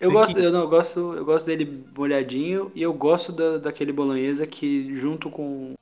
Eu 0.00 0.10
Sequinho. 0.10 0.12
gosto, 0.12 0.38
eu 0.38 0.52
não 0.52 0.60
eu 0.60 0.68
gosto, 0.68 1.12
eu 1.14 1.24
gosto 1.24 1.46
dele 1.46 1.84
molhadinho 1.96 2.70
e 2.74 2.82
eu 2.82 2.92
gosto 2.92 3.32
da, 3.32 3.58
daquele 3.58 3.92
bolonhesa 3.92 4.46
que 4.46 4.94
junto 4.94 5.28
com 5.30 5.74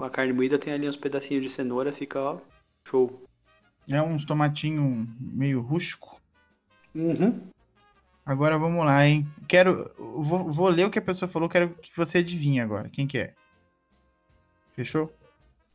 a 0.00 0.08
carne 0.08 0.32
moída 0.32 0.58
tem 0.58 0.72
ali 0.72 0.88
uns 0.88 0.96
pedacinhos 0.96 1.42
de 1.42 1.50
cenoura, 1.50 1.92
fica 1.92 2.18
ó, 2.20 2.38
show. 2.84 3.22
É 3.90 4.00
uns 4.00 4.24
tomatinho 4.24 5.06
meio 5.20 5.60
rústico. 5.60 6.20
Uhum. 6.94 7.40
Agora 8.28 8.58
vamos 8.58 8.84
lá, 8.84 9.06
hein? 9.06 9.26
Quero. 9.48 9.90
Vou, 9.96 10.52
vou 10.52 10.68
ler 10.68 10.84
o 10.84 10.90
que 10.90 10.98
a 10.98 11.02
pessoa 11.02 11.26
falou, 11.26 11.48
quero 11.48 11.70
que 11.70 11.96
você 11.96 12.18
adivinhe 12.18 12.60
agora. 12.60 12.90
Quem 12.90 13.06
que 13.06 13.16
é? 13.16 13.32
Fechou? 14.68 15.10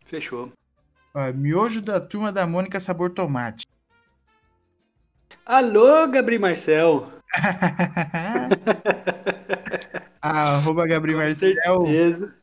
Fechou. 0.06 0.52
Ó, 1.16 1.34
miojo 1.34 1.82
da 1.82 2.00
turma 2.00 2.32
da 2.32 2.46
Mônica 2.46 2.80
sabor 2.80 3.10
tomate. 3.10 3.66
Alô, 5.44 6.08
Gabriel 6.08 6.42
Marcel. 6.42 7.12
Arroba 10.22 10.86
Gabriel 10.86 11.18
Com 11.18 11.24
Marcel. 11.26 11.54
certeza. 11.56 12.36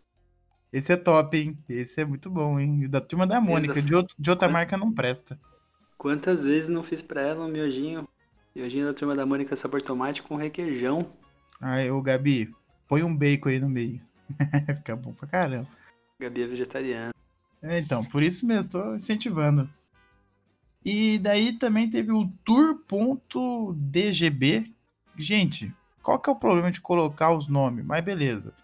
Esse 0.72 0.92
é 0.92 0.96
top, 0.96 1.36
hein? 1.38 1.56
Esse 1.68 2.00
é 2.00 2.04
muito 2.04 2.28
bom, 2.28 2.58
hein? 2.58 2.86
O 2.86 2.88
Da 2.88 3.00
turma 3.00 3.28
da 3.28 3.40
Mônica. 3.40 3.80
De, 3.80 3.94
outro- 3.94 4.16
de 4.18 4.28
outra 4.28 4.48
marca 4.48 4.76
não 4.76 4.92
presta. 4.92 5.38
Quantas 5.96 6.42
vezes 6.44 6.68
não 6.68 6.82
fiz 6.82 7.00
pra 7.00 7.22
ela 7.22 7.44
um 7.44 7.48
miojinho? 7.48 8.08
Miojinho 8.54 8.86
da 8.86 8.94
turma 8.94 9.14
da 9.14 9.24
Mônica 9.24 9.56
sabor 9.56 9.80
tomate 9.82 10.22
com 10.22 10.36
requeijão. 10.36 11.12
Aí, 11.60 11.90
ô 11.90 12.00
Gabi, 12.02 12.54
põe 12.88 13.02
um 13.02 13.14
bacon 13.16 13.48
aí 13.50 13.60
no 13.60 13.68
meio. 13.68 14.00
Fica 14.76 14.96
bom 14.96 15.12
pra 15.12 15.28
caramba. 15.28 15.68
Gabi 16.18 16.42
é 16.42 16.46
vegetariana. 16.46 17.14
É, 17.62 17.78
então, 17.78 18.04
por 18.04 18.22
isso 18.22 18.46
mesmo, 18.46 18.70
tô 18.70 18.94
incentivando. 18.94 19.68
E 20.84 21.18
daí 21.18 21.52
também 21.52 21.90
teve 21.90 22.10
o 22.10 22.26
tour.dgb. 22.44 23.74
Gente, 25.16 25.72
qual 26.02 26.18
que 26.18 26.30
é 26.30 26.32
o 26.32 26.36
problema 26.36 26.70
de 26.70 26.80
colocar 26.80 27.32
os 27.32 27.48
nomes? 27.48 27.84
Mas 27.84 28.02
beleza. 28.02 28.54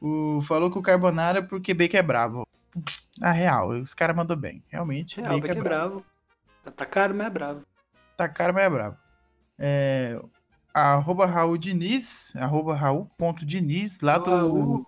O, 0.00 0.40
falou 0.42 0.70
que 0.70 0.78
o 0.78 0.82
Carbonara 0.82 1.40
é 1.40 1.42
porque 1.42 1.74
Bacon 1.74 1.96
é 1.96 2.02
bravo. 2.02 2.46
Na 3.18 3.32
real, 3.32 3.70
os 3.70 3.92
caras 3.92 4.16
mandou 4.16 4.36
bem. 4.36 4.62
Realmente, 4.68 5.20
Real, 5.20 5.40
Bacon 5.40 5.46
é 5.46 5.50
é 5.50 5.62
bravo. 5.62 5.94
bravo. 6.62 6.74
Tá 6.76 6.86
caro, 6.86 7.14
mas 7.14 7.26
é 7.26 7.30
bravo. 7.30 7.62
Tá 8.16 8.28
caro, 8.28 8.54
mas 8.54 8.64
é 8.64 8.70
bravo. 8.70 8.96
É, 9.64 10.20
arroba 10.74 11.24
Raul 11.24 11.56
Diniz, 11.56 12.34
arroba 12.34 12.74
Raul.diniz, 12.74 14.00
lá 14.00 14.18
do, 14.18 14.28
Raul. 14.28 14.86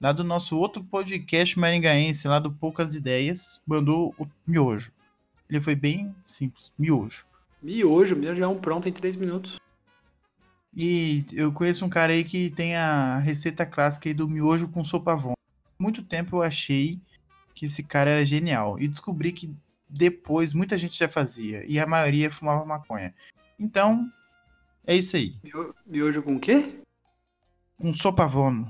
lá 0.00 0.10
do 0.10 0.24
nosso 0.24 0.58
outro 0.58 0.82
podcast 0.82 1.56
maringaense, 1.56 2.26
lá 2.26 2.40
do 2.40 2.50
Poucas 2.50 2.96
Ideias, 2.96 3.60
mandou 3.64 4.12
o 4.18 4.26
miojo. 4.44 4.90
Ele 5.48 5.60
foi 5.60 5.76
bem 5.76 6.12
simples, 6.26 6.72
miojo. 6.76 7.24
Miojo, 7.62 8.16
miojo 8.16 8.42
é 8.42 8.48
um 8.48 8.58
pronto 8.58 8.88
em 8.88 8.92
3 8.92 9.14
minutos. 9.14 9.60
E 10.76 11.24
eu 11.32 11.52
conheço 11.52 11.84
um 11.84 11.88
cara 11.88 12.12
aí 12.12 12.24
que 12.24 12.50
tem 12.50 12.74
a 12.74 13.18
receita 13.18 13.64
clássica 13.64 14.08
aí 14.08 14.14
do 14.14 14.28
miojo 14.28 14.68
com 14.68 14.82
sopa 14.82 15.12
Avon. 15.12 15.34
Muito 15.78 16.02
tempo 16.02 16.36
eu 16.36 16.42
achei 16.42 16.98
que 17.54 17.66
esse 17.66 17.84
cara 17.84 18.10
era 18.10 18.24
genial. 18.24 18.76
E 18.80 18.88
descobri 18.88 19.30
que 19.30 19.54
depois 19.88 20.52
muita 20.52 20.76
gente 20.76 20.98
já 20.98 21.08
fazia. 21.08 21.64
E 21.64 21.78
a 21.78 21.86
maioria 21.86 22.28
fumava 22.28 22.64
maconha. 22.64 23.14
Então, 23.60 24.10
é 24.86 24.96
isso 24.96 25.14
aí. 25.16 25.34
Mio- 25.44 25.74
Miojo 25.86 26.22
com 26.22 26.36
o 26.36 26.40
quê? 26.40 26.80
Com 27.76 27.92
sopa 27.94 28.24
Avon. 28.24 28.66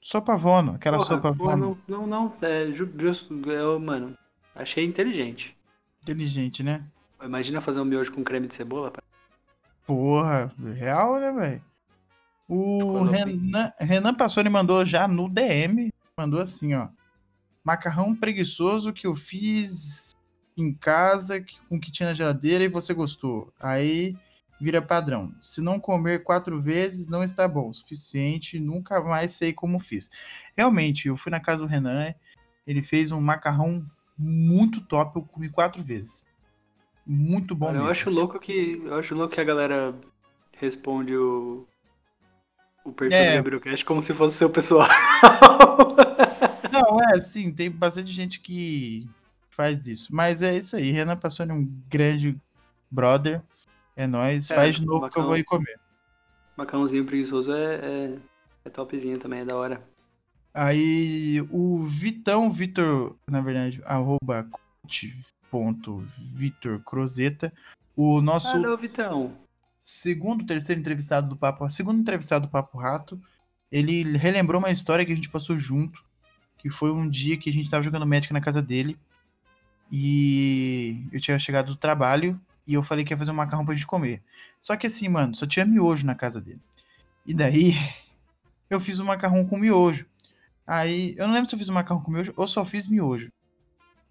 Sopa 0.00 0.36
Vono, 0.36 0.72
aquela 0.76 0.96
Porra, 0.96 1.08
sopa 1.08 1.34
porra, 1.34 1.56
Vono. 1.56 1.78
não, 1.86 2.06
não, 2.06 2.06
não. 2.06 2.36
É, 2.40 2.70
ju- 2.72 2.90
justo, 2.98 3.34
eu, 3.50 3.78
mano, 3.78 4.16
achei 4.54 4.84
inteligente. 4.86 5.54
Inteligente, 6.02 6.62
né? 6.62 6.86
Imagina 7.22 7.60
fazer 7.60 7.80
um 7.80 7.84
miojo 7.84 8.12
com 8.12 8.24
creme 8.24 8.46
de 8.46 8.54
cebola, 8.54 8.90
pai. 8.90 9.02
Porra, 9.86 10.54
real, 10.74 11.18
né, 11.20 11.32
velho? 11.32 11.64
O 12.48 12.98
hein? 13.00 13.10
Renan, 13.10 13.72
Renan 13.78 14.14
Passoni 14.14 14.48
mandou 14.48 14.86
já 14.86 15.06
no 15.06 15.28
DM, 15.28 15.92
mandou 16.16 16.40
assim, 16.40 16.74
ó. 16.74 16.88
Macarrão 17.62 18.14
preguiçoso 18.16 18.92
que 18.92 19.06
eu 19.06 19.14
fiz 19.14 20.16
em 20.62 20.72
casa, 20.74 21.44
com 21.68 21.76
o 21.76 21.80
que 21.80 21.90
tinha 21.90 22.08
na 22.08 22.14
geladeira 22.14 22.64
e 22.64 22.68
você 22.68 22.92
gostou. 22.94 23.52
Aí 23.60 24.16
vira 24.60 24.82
padrão. 24.82 25.32
Se 25.40 25.60
não 25.60 25.78
comer 25.78 26.24
quatro 26.24 26.60
vezes, 26.60 27.08
não 27.08 27.22
está 27.22 27.46
bom. 27.46 27.70
o 27.70 27.74
Suficiente, 27.74 28.58
nunca 28.58 29.00
mais 29.00 29.32
sei 29.32 29.52
como 29.52 29.78
fiz. 29.78 30.10
Realmente, 30.56 31.08
eu 31.08 31.16
fui 31.16 31.30
na 31.30 31.40
casa 31.40 31.62
do 31.62 31.68
Renan, 31.68 32.12
ele 32.66 32.82
fez 32.82 33.12
um 33.12 33.20
macarrão 33.20 33.84
muito 34.18 34.80
top, 34.80 35.16
eu 35.16 35.22
comi 35.22 35.48
quatro 35.48 35.82
vezes. 35.82 36.24
Muito 37.06 37.54
bom 37.54 37.66
Cara, 37.66 37.78
eu 37.78 37.86
acho 37.86 38.10
louco 38.10 38.38
que. 38.38 38.82
Eu 38.84 38.96
acho 38.96 39.14
louco 39.14 39.32
que 39.34 39.40
a 39.40 39.44
galera 39.44 39.94
responde 40.58 41.16
o. 41.16 41.66
O 42.84 42.92
perfil 42.92 43.16
É. 43.18 43.30
do 43.32 43.36
Gabrielcast 43.36 43.84
como 43.84 44.02
se 44.02 44.12
fosse 44.12 44.36
seu 44.38 44.50
pessoal. 44.50 44.88
Não, 46.72 47.00
é, 47.12 47.20
sim, 47.20 47.52
tem 47.52 47.70
bastante 47.70 48.10
gente 48.12 48.40
que 48.40 49.08
faz 49.58 49.88
isso. 49.88 50.14
Mas 50.14 50.40
é 50.40 50.56
isso 50.56 50.76
aí, 50.76 50.92
Renan 50.92 51.16
Passoni 51.16 51.50
é 51.50 51.54
um 51.54 51.64
grande 51.90 52.40
brother. 52.88 53.42
É 53.96 54.06
nóis, 54.06 54.48
É, 54.48 54.54
faz 54.54 54.76
de 54.76 54.86
novo 54.86 55.10
que 55.10 55.18
eu 55.18 55.24
vou 55.24 55.36
ir 55.36 55.42
comer. 55.42 55.80
Macarrãozinho 56.56 57.04
preguiçoso 57.04 57.52
é, 57.52 57.74
é, 57.74 58.16
é 58.64 58.70
topzinho 58.70 59.18
também, 59.18 59.40
é 59.40 59.44
da 59.44 59.56
hora. 59.56 59.82
Aí 60.54 61.44
o 61.50 61.84
Vitão, 61.86 62.52
Vitor, 62.52 63.16
na 63.28 63.40
verdade, 63.40 63.82
arroba 63.84 64.48
coach.vitorcrozeta, 64.82 67.52
o 67.96 68.20
nosso 68.20 68.56
Alô, 68.56 68.76
Vitão. 68.76 69.32
segundo, 69.80 70.46
terceiro 70.46 70.80
entrevistado 70.80 71.28
do 71.28 71.36
Papo, 71.36 71.68
segundo 71.68 72.00
entrevistado 72.00 72.46
do 72.46 72.50
Papo 72.50 72.78
Rato, 72.78 73.20
ele 73.70 74.16
relembrou 74.16 74.60
uma 74.60 74.70
história 74.70 75.04
que 75.04 75.12
a 75.12 75.16
gente 75.16 75.28
passou 75.28 75.58
junto, 75.58 76.02
que 76.56 76.70
foi 76.70 76.92
um 76.92 77.08
dia 77.08 77.36
que 77.36 77.50
a 77.50 77.52
gente 77.52 77.70
tava 77.70 77.82
jogando 77.82 78.06
Magic 78.06 78.32
na 78.32 78.40
casa 78.40 78.62
dele, 78.62 78.96
e 79.90 81.06
eu 81.12 81.20
tinha 81.20 81.38
chegado 81.38 81.66
do 81.68 81.76
trabalho, 81.76 82.40
e 82.66 82.74
eu 82.74 82.82
falei 82.82 83.04
que 83.04 83.12
ia 83.12 83.18
fazer 83.18 83.30
um 83.30 83.34
macarrão 83.34 83.64
pra 83.64 83.74
gente 83.74 83.86
comer. 83.86 84.22
Só 84.60 84.76
que 84.76 84.86
assim, 84.86 85.08
mano, 85.08 85.34
só 85.34 85.46
tinha 85.46 85.64
miojo 85.64 86.04
na 86.04 86.14
casa 86.14 86.40
dele. 86.40 86.60
E 87.24 87.32
daí, 87.32 87.74
eu 88.68 88.80
fiz 88.80 89.00
um 89.00 89.06
macarrão 89.06 89.44
com 89.46 89.58
miojo. 89.58 90.06
Aí, 90.66 91.14
eu 91.16 91.26
não 91.26 91.34
lembro 91.34 91.48
se 91.48 91.54
eu 91.54 91.58
fiz 91.58 91.68
um 91.68 91.74
macarrão 91.74 92.02
com 92.02 92.10
miojo 92.10 92.34
ou 92.36 92.46
só 92.46 92.64
fiz 92.64 92.86
miojo. 92.86 93.32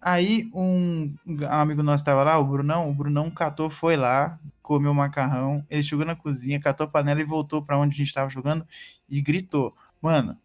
Aí, 0.00 0.48
um, 0.54 1.12
amigo 1.48 1.82
nosso 1.82 2.04
tava 2.04 2.22
lá, 2.22 2.38
o 2.38 2.44
Brunão, 2.44 2.88
o 2.88 2.94
Brunão 2.94 3.30
catou, 3.30 3.68
foi 3.68 3.96
lá, 3.96 4.38
comeu 4.62 4.92
o 4.92 4.94
macarrão, 4.94 5.64
ele 5.68 5.82
chegou 5.82 6.04
na 6.04 6.14
cozinha, 6.14 6.60
catou 6.60 6.84
a 6.84 6.88
panela 6.88 7.20
e 7.20 7.24
voltou 7.24 7.62
pra 7.62 7.76
onde 7.76 7.94
a 7.94 7.98
gente 7.98 8.14
tava 8.14 8.28
jogando 8.30 8.66
e 9.08 9.20
gritou: 9.20 9.74
Mano, 10.00 10.38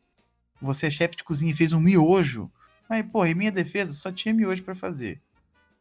você 0.62 0.88
é 0.88 0.92
chefe 0.92 1.18
de 1.18 1.24
cozinha 1.24 1.52
e 1.52 1.56
fez 1.56 1.72
um 1.72 1.80
miojo? 1.80 2.52
Aí, 2.90 3.04
porra, 3.04 3.30
em 3.30 3.36
minha 3.36 3.52
defesa, 3.52 3.94
só 3.94 4.12
tinha 4.12 4.34
miojo 4.34 4.64
pra 4.64 4.76
fazer. 4.76 5.22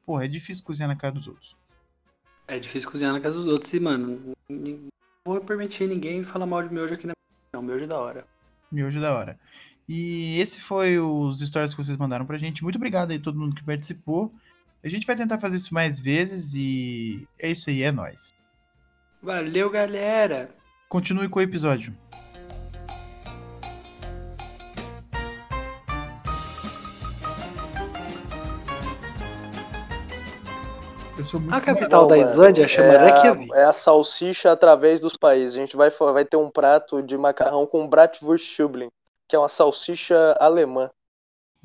Porra, 0.04 0.24
é 0.24 0.28
difícil 0.28 0.64
cozinhar 0.64 0.88
na 0.88 0.96
casa 0.96 1.14
dos 1.14 1.28
outros. 1.28 1.56
É 2.48 2.58
difícil 2.58 2.90
cozinhar 2.90 3.12
na 3.12 3.20
casa 3.20 3.36
dos 3.36 3.46
outros 3.46 3.72
e, 3.72 3.80
mano, 3.80 4.34
não 4.48 4.88
vou 5.24 5.40
permitir 5.40 5.88
ninguém 5.88 6.24
falar 6.24 6.46
mal 6.46 6.62
de 6.62 6.72
miojo 6.72 6.94
aqui 6.94 7.06
na. 7.06 7.12
Não, 7.52 7.62
miojo 7.62 7.84
é 7.84 7.86
da 7.86 7.98
hora. 7.98 8.26
Miojo 8.70 9.00
da 9.00 9.12
hora. 9.12 9.38
E 9.88 10.38
esse 10.40 10.60
foi 10.60 10.98
os 10.98 11.40
stories 11.40 11.74
que 11.74 11.82
vocês 11.82 11.96
mandaram 11.96 12.24
pra 12.24 12.38
gente. 12.38 12.62
Muito 12.62 12.76
obrigado 12.76 13.10
aí 13.10 13.18
todo 13.18 13.38
mundo 13.38 13.54
que 13.54 13.64
participou. 13.64 14.32
A 14.82 14.88
gente 14.88 15.06
vai 15.06 15.14
tentar 15.14 15.38
fazer 15.38 15.56
isso 15.56 15.72
mais 15.72 16.00
vezes 16.00 16.54
e 16.54 17.26
é 17.38 17.50
isso 17.50 17.70
aí, 17.70 17.82
é 17.82 17.92
nóis. 17.92 18.34
Valeu, 19.22 19.70
galera! 19.70 20.54
Continue 20.88 21.28
com 21.28 21.38
o 21.38 21.42
episódio. 21.42 21.94
Eu 31.22 31.24
sou 31.24 31.38
muito 31.40 31.54
A 31.54 31.60
capital 31.60 32.08
da 32.08 32.16
mano, 32.16 32.28
Islândia 32.30 32.66
chama 32.66 32.94
é, 32.94 33.04
Reykjavik. 33.04 33.52
a, 33.52 33.56
é 33.58 33.64
a 33.64 33.72
salsicha 33.72 34.50
através 34.50 35.00
dos 35.00 35.16
países. 35.16 35.54
A 35.54 35.60
gente 35.60 35.76
vai, 35.76 35.88
vai 35.88 36.24
ter 36.24 36.36
um 36.36 36.50
prato 36.50 37.00
de 37.00 37.16
macarrão 37.16 37.64
com 37.64 37.86
Bratwurststübling, 37.86 38.88
que 39.28 39.36
é 39.36 39.38
uma 39.38 39.48
salsicha 39.48 40.36
alemã. 40.40 40.90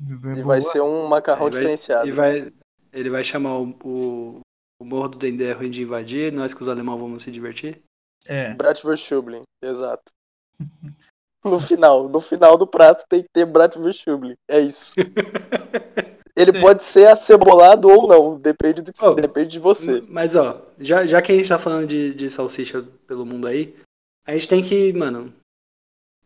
E 0.00 0.42
vai 0.42 0.62
ser 0.62 0.80
um 0.80 1.08
macarrão 1.08 1.46
Ele 1.46 1.50
vai- 1.50 1.60
diferenciado. 1.60 2.06
Ele 2.06 2.12
vai, 2.12 2.52
ele 2.92 3.10
vai 3.10 3.24
chamar 3.24 3.58
o, 3.58 3.70
o, 3.82 4.40
o 4.80 4.84
Morro 4.84 5.08
do 5.08 5.18
Dendê 5.18 5.46
é 5.46 5.52
ruim 5.52 5.70
de 5.70 5.82
invadir, 5.82 6.32
nós 6.32 6.54
que 6.54 6.62
os 6.62 6.68
alemães 6.68 7.00
vamos 7.00 7.24
se 7.24 7.30
divertir. 7.32 7.82
É, 8.26 8.54
Bratwurststübling, 8.54 9.42
exato. 9.62 10.12
No 11.44 11.60
final, 11.60 12.08
no 12.08 12.20
final 12.20 12.58
do 12.58 12.66
prato 12.66 13.04
tem 13.08 13.22
que 13.22 13.28
ter 13.32 13.46
Bratwurststübling. 13.46 14.34
É 14.48 14.58
isso. 14.58 14.92
Ele 16.38 16.52
Sim. 16.52 16.60
pode 16.60 16.84
ser 16.84 17.08
acebolado 17.08 17.88
ou 17.88 18.06
não, 18.06 18.38
depende, 18.38 18.80
do, 18.80 18.92
Oh, 19.02 19.10
depende 19.12 19.48
de 19.50 19.58
você. 19.58 20.02
Mas 20.08 20.36
ó, 20.36 20.62
já, 20.78 21.04
já 21.04 21.20
que 21.20 21.32
a 21.32 21.34
gente 21.34 21.48
tá 21.48 21.58
falando 21.58 21.86
de, 21.88 22.14
de 22.14 22.30
salsicha 22.30 22.84
pelo 23.08 23.26
mundo 23.26 23.48
aí, 23.48 23.74
a 24.24 24.32
gente 24.32 24.46
tem 24.48 24.62
que, 24.62 24.92
mano, 24.92 25.32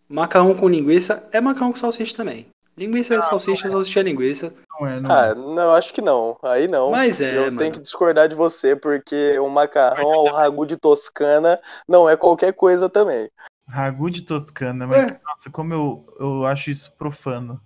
macarrão 0.09 0.55
com 0.55 0.69
linguiça 0.69 1.27
é 1.33 1.41
macarrão 1.41 1.73
com 1.73 1.79
salsicha 1.79 2.15
também. 2.15 2.47
Linguiça 2.77 3.15
é 3.15 3.23
salsicha, 3.23 3.71
salsicha 3.71 4.01
é 4.01 4.03
linguiça. 4.03 4.53
não 4.81 4.87
é, 4.87 5.01
não 5.01 5.11
Ah, 5.11 5.27
é. 5.27 5.35
não, 5.35 5.71
acho 5.73 5.93
que 5.93 6.01
não. 6.01 6.39
Aí 6.43 6.67
não. 6.67 6.91
Mas 6.91 7.21
é, 7.21 7.37
Eu 7.37 7.45
mano. 7.45 7.59
tenho 7.59 7.73
que 7.75 7.81
discordar 7.81 8.29
de 8.29 8.35
você, 8.35 8.75
porque 8.75 9.39
o 9.39 9.49
macarrão 9.49 10.11
ao 10.13 10.27
ragu 10.27 10.65
de 10.67 10.77
Toscana 10.77 11.61
não 11.87 12.09
é 12.09 12.17
qualquer 12.17 12.53
coisa 12.55 12.89
também. 12.89 13.29
Ragu 13.69 14.11
de 14.11 14.23
Toscana, 14.23 14.87
mas 14.87 15.05
Ué. 15.05 15.21
nossa, 15.25 15.51
como 15.51 15.73
eu, 15.75 16.07
eu 16.19 16.47
acho 16.47 16.71
isso 16.71 16.97
profano. 16.97 17.61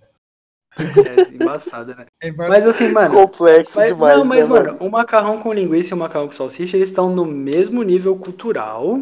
É 0.78 1.32
embaçado, 1.34 1.94
né? 1.94 2.06
É 2.22 2.30
Mas 2.32 2.66
assim, 2.66 2.92
mano. 2.92 3.14
Complexo 3.14 3.78
mas- 3.78 3.88
demais, 3.88 4.18
não, 4.18 4.24
mas, 4.24 4.40
né, 4.40 4.46
mano? 4.46 4.72
mano, 4.72 4.84
o 4.86 4.90
macarrão 4.90 5.42
com 5.42 5.52
linguiça 5.52 5.90
e 5.90 5.94
o 5.94 5.96
macarrão 5.96 6.26
com 6.26 6.32
salsicha, 6.32 6.76
eles 6.76 6.90
estão 6.90 7.08
no 7.08 7.24
mesmo 7.24 7.82
nível 7.82 8.16
cultural, 8.18 8.96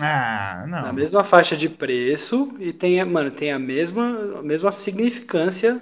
Ah, 0.00 0.64
não. 0.66 0.82
na 0.82 0.92
mesma 0.92 1.24
faixa 1.24 1.56
de 1.56 1.68
preço, 1.68 2.56
e 2.58 2.72
tem, 2.72 3.04
mano, 3.04 3.30
tem 3.30 3.52
a 3.52 3.58
mesma, 3.58 4.38
a 4.38 4.42
mesma 4.42 4.72
significância 4.72 5.80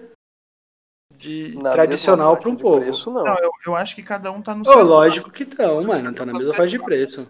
de 1.15 1.55
Na 1.57 1.73
tradicional 1.73 2.37
para 2.37 2.51
um 2.51 2.57
povo. 2.57 2.81
Preço, 2.81 3.11
não. 3.11 3.25
Não, 3.25 3.39
eu, 3.39 3.51
eu 3.67 3.77
acho 3.77 3.95
que 3.95 4.03
cada 4.03 4.31
um 4.31 4.43
tá 4.43 4.55
no 4.55 4.63
Ô, 4.63 4.73
seu. 4.73 4.83
lógico 4.83 5.31
que 5.31 5.45
estão, 5.45 5.83
mano, 5.83 6.15
tá 6.15 6.25
na 6.27 6.33
mesma 6.33 6.55
faixa 6.55 6.71
de 6.71 6.79
preço. 6.83 7.27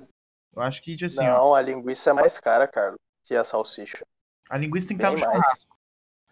Eu 0.55 0.63
acho 0.63 0.83
que, 0.83 0.97
assim, 1.05 1.27
ó, 1.29 1.39
Não, 1.39 1.55
a 1.55 1.63
linguiça 1.63 2.11
é 2.11 2.13
mais 2.13 2.39
cara, 2.39 2.67
Carlos, 2.67 2.99
que 3.25 3.35
a 3.37 3.45
salsicha. 3.45 4.05
a 4.49 4.59
linguiça 4.59 4.89
tem 4.89 4.97
que 4.97 5.05
estar 5.05 5.15
no 5.15 5.21
mais. 5.21 5.33
churrasco. 5.45 5.77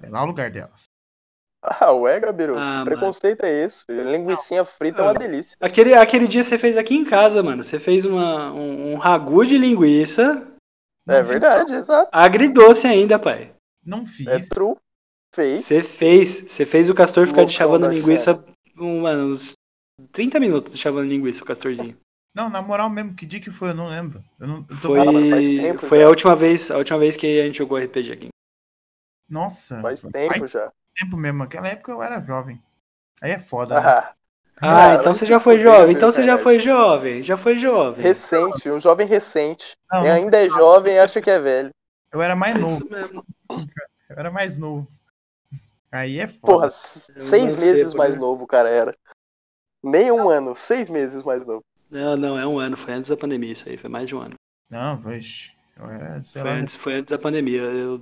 É 0.03 0.09
lá 0.11 0.23
o 0.23 0.27
lugar 0.27 0.51
dela. 0.51 0.73
Ah, 1.62 1.92
ué, 1.92 2.21
Gabiru, 2.21 2.57
Ah, 2.57 2.83
preconceito 2.85 3.42
é 3.44 3.64
esse? 3.64 3.85
Linguicinha 3.88 4.64
frita 4.64 5.01
é 5.01 5.03
uma 5.05 5.11
Ah. 5.11 5.14
delícia. 5.18 5.57
Aquele, 5.61 5.94
aquele 5.97 6.29
dia 6.29 6.44
você 6.44 6.57
fez 6.57 6.77
aqui 6.77 6.94
em 6.94 7.05
casa, 7.05 7.42
mano. 7.42 7.64
Você 7.64 7.79
fez 7.79 8.05
uma, 8.05 8.53
um, 8.53 8.92
um 8.92 8.97
ragu 8.97 9.44
de 9.44 9.59
linguiça, 9.59 10.47
É 11.09 11.23
verdade, 11.23 11.75
exato. 11.75 12.09
agridoce 12.12 12.87
ainda, 12.87 13.18
pai. 13.18 13.53
Não 13.85 14.07
fiz. 14.07 14.27
É 14.29 14.55
true. 14.55 14.77
Fez. 15.35 15.64
Você 15.64 15.83
fez, 15.83 16.31
você 16.49 16.64
fez 16.64 16.88
o 16.88 16.94
castor 16.94 17.27
ficar 17.27 17.44
de 17.44 17.53
Loucão 17.53 17.57
chavando 17.59 17.87
da 17.87 17.92
linguiça 17.92 18.44
um, 18.77 19.01
mano, 19.03 19.33
uns 19.33 19.53
30 20.12 20.38
minutos 20.38 20.73
de 20.73 20.79
chavando 20.79 21.09
linguiça, 21.09 21.42
o 21.42 21.47
castorzinho. 21.47 21.97
Não, 22.35 22.49
na 22.49 22.62
moral 22.62 22.88
mesmo, 22.88 23.14
que 23.16 23.27
dia 23.27 23.40
que 23.40 23.51
foi? 23.51 23.71
Eu 23.71 23.75
não 23.75 23.88
lembro. 23.88 24.23
Eu 24.38 24.47
não, 24.47 24.57
eu 24.71 24.81
tô 24.81 24.88
Foi, 24.88 25.01
Ah, 25.01 25.40
tempo 25.40 25.88
foi 25.88 25.99
já. 25.99 26.07
a 26.07 26.09
última 26.09 26.37
vez, 26.37 26.71
a 26.71 26.79
última 26.79 26.99
vez 26.99 27.16
que 27.16 27.40
a 27.40 27.47
gente 27.47 27.59
jogou 27.59 27.77
RPG 27.79 28.12
aqui. 28.12 28.29
Nossa, 29.29 29.81
Faz 29.83 30.03
faz 30.03 30.12
tempo 30.12 30.47
já. 30.47 30.73
Tempo 30.99 31.17
mesmo. 31.17 31.39
Naquela 31.39 31.69
época 31.69 31.93
eu 31.93 32.03
era 32.03 32.21
jovem. 32.21 32.63
Aí 33.21 33.31
é 33.33 33.39
foda, 33.39 33.81
né? 33.81 33.87
Ah, 33.87 34.15
Ah, 34.61 34.91
Ah, 34.91 34.95
então 34.97 35.15
você 35.15 35.25
já 35.27 35.41
foi 35.41 35.63
jovem, 35.63 35.95
então 35.95 36.11
você 36.11 36.25
já 36.25 36.37
foi 36.39 36.59
jovem, 36.59 37.23
já 37.23 37.37
foi 37.37 37.57
jovem. 37.59 38.03
recente, 38.03 38.69
um 38.71 38.81
jovem 38.81 39.07
recente. 39.07 39.77
Não, 39.91 40.03
não 40.05 40.11
ainda 40.13 40.45
é 40.45 40.49
jovem 40.49 40.95
e 40.95 40.99
acha 40.99 41.21
que 41.21 41.31
é 41.31 41.39
velho. 41.39 41.71
Eu 42.13 42.21
era 42.23 42.35
mais 42.35 42.59
novo. 42.59 42.77
Isso 42.85 42.91
mesmo. 42.91 43.25
Eu 43.51 44.17
era 44.17 44.31
mais 44.31 44.57
novo. 44.59 44.89
Aí 45.93 46.19
é 46.19 46.27
foda. 46.27 46.41
Porra, 46.53 46.67
É 46.67 46.71
seis 47.21 47.55
meses 47.55 47.95
mais 47.95 48.15
né? 48.15 48.21
novo 48.21 48.45
o 48.45 48.47
cara 48.49 48.69
era. 48.69 48.93
Nem 49.83 50.11
um 50.11 50.29
ano, 50.29 50.57
seis 50.57 50.89
meses 50.89 51.23
mais 51.23 51.47
novo. 51.47 51.63
Não, 51.91 52.17
não, 52.17 52.39
é 52.39 52.47
um 52.47 52.59
ano, 52.59 52.77
foi 52.77 52.95
antes 52.95 53.09
da 53.09 53.17
pandemia 53.17 53.53
isso 53.53 53.69
aí, 53.69 53.79
foi 53.79 53.89
mais 53.89 54.09
de 54.09 54.15
um 54.15 54.21
ano. 54.21 54.35
Não, 54.69 54.97
vixe. 54.99 55.53
Eu 55.77 55.89
era, 55.89 56.21
Foi 56.25 56.43
lá. 56.43 56.51
antes, 56.51 56.75
foi 56.77 56.95
antes 56.97 57.11
da 57.11 57.19
pandemia. 57.19 57.61
Eu, 57.63 57.99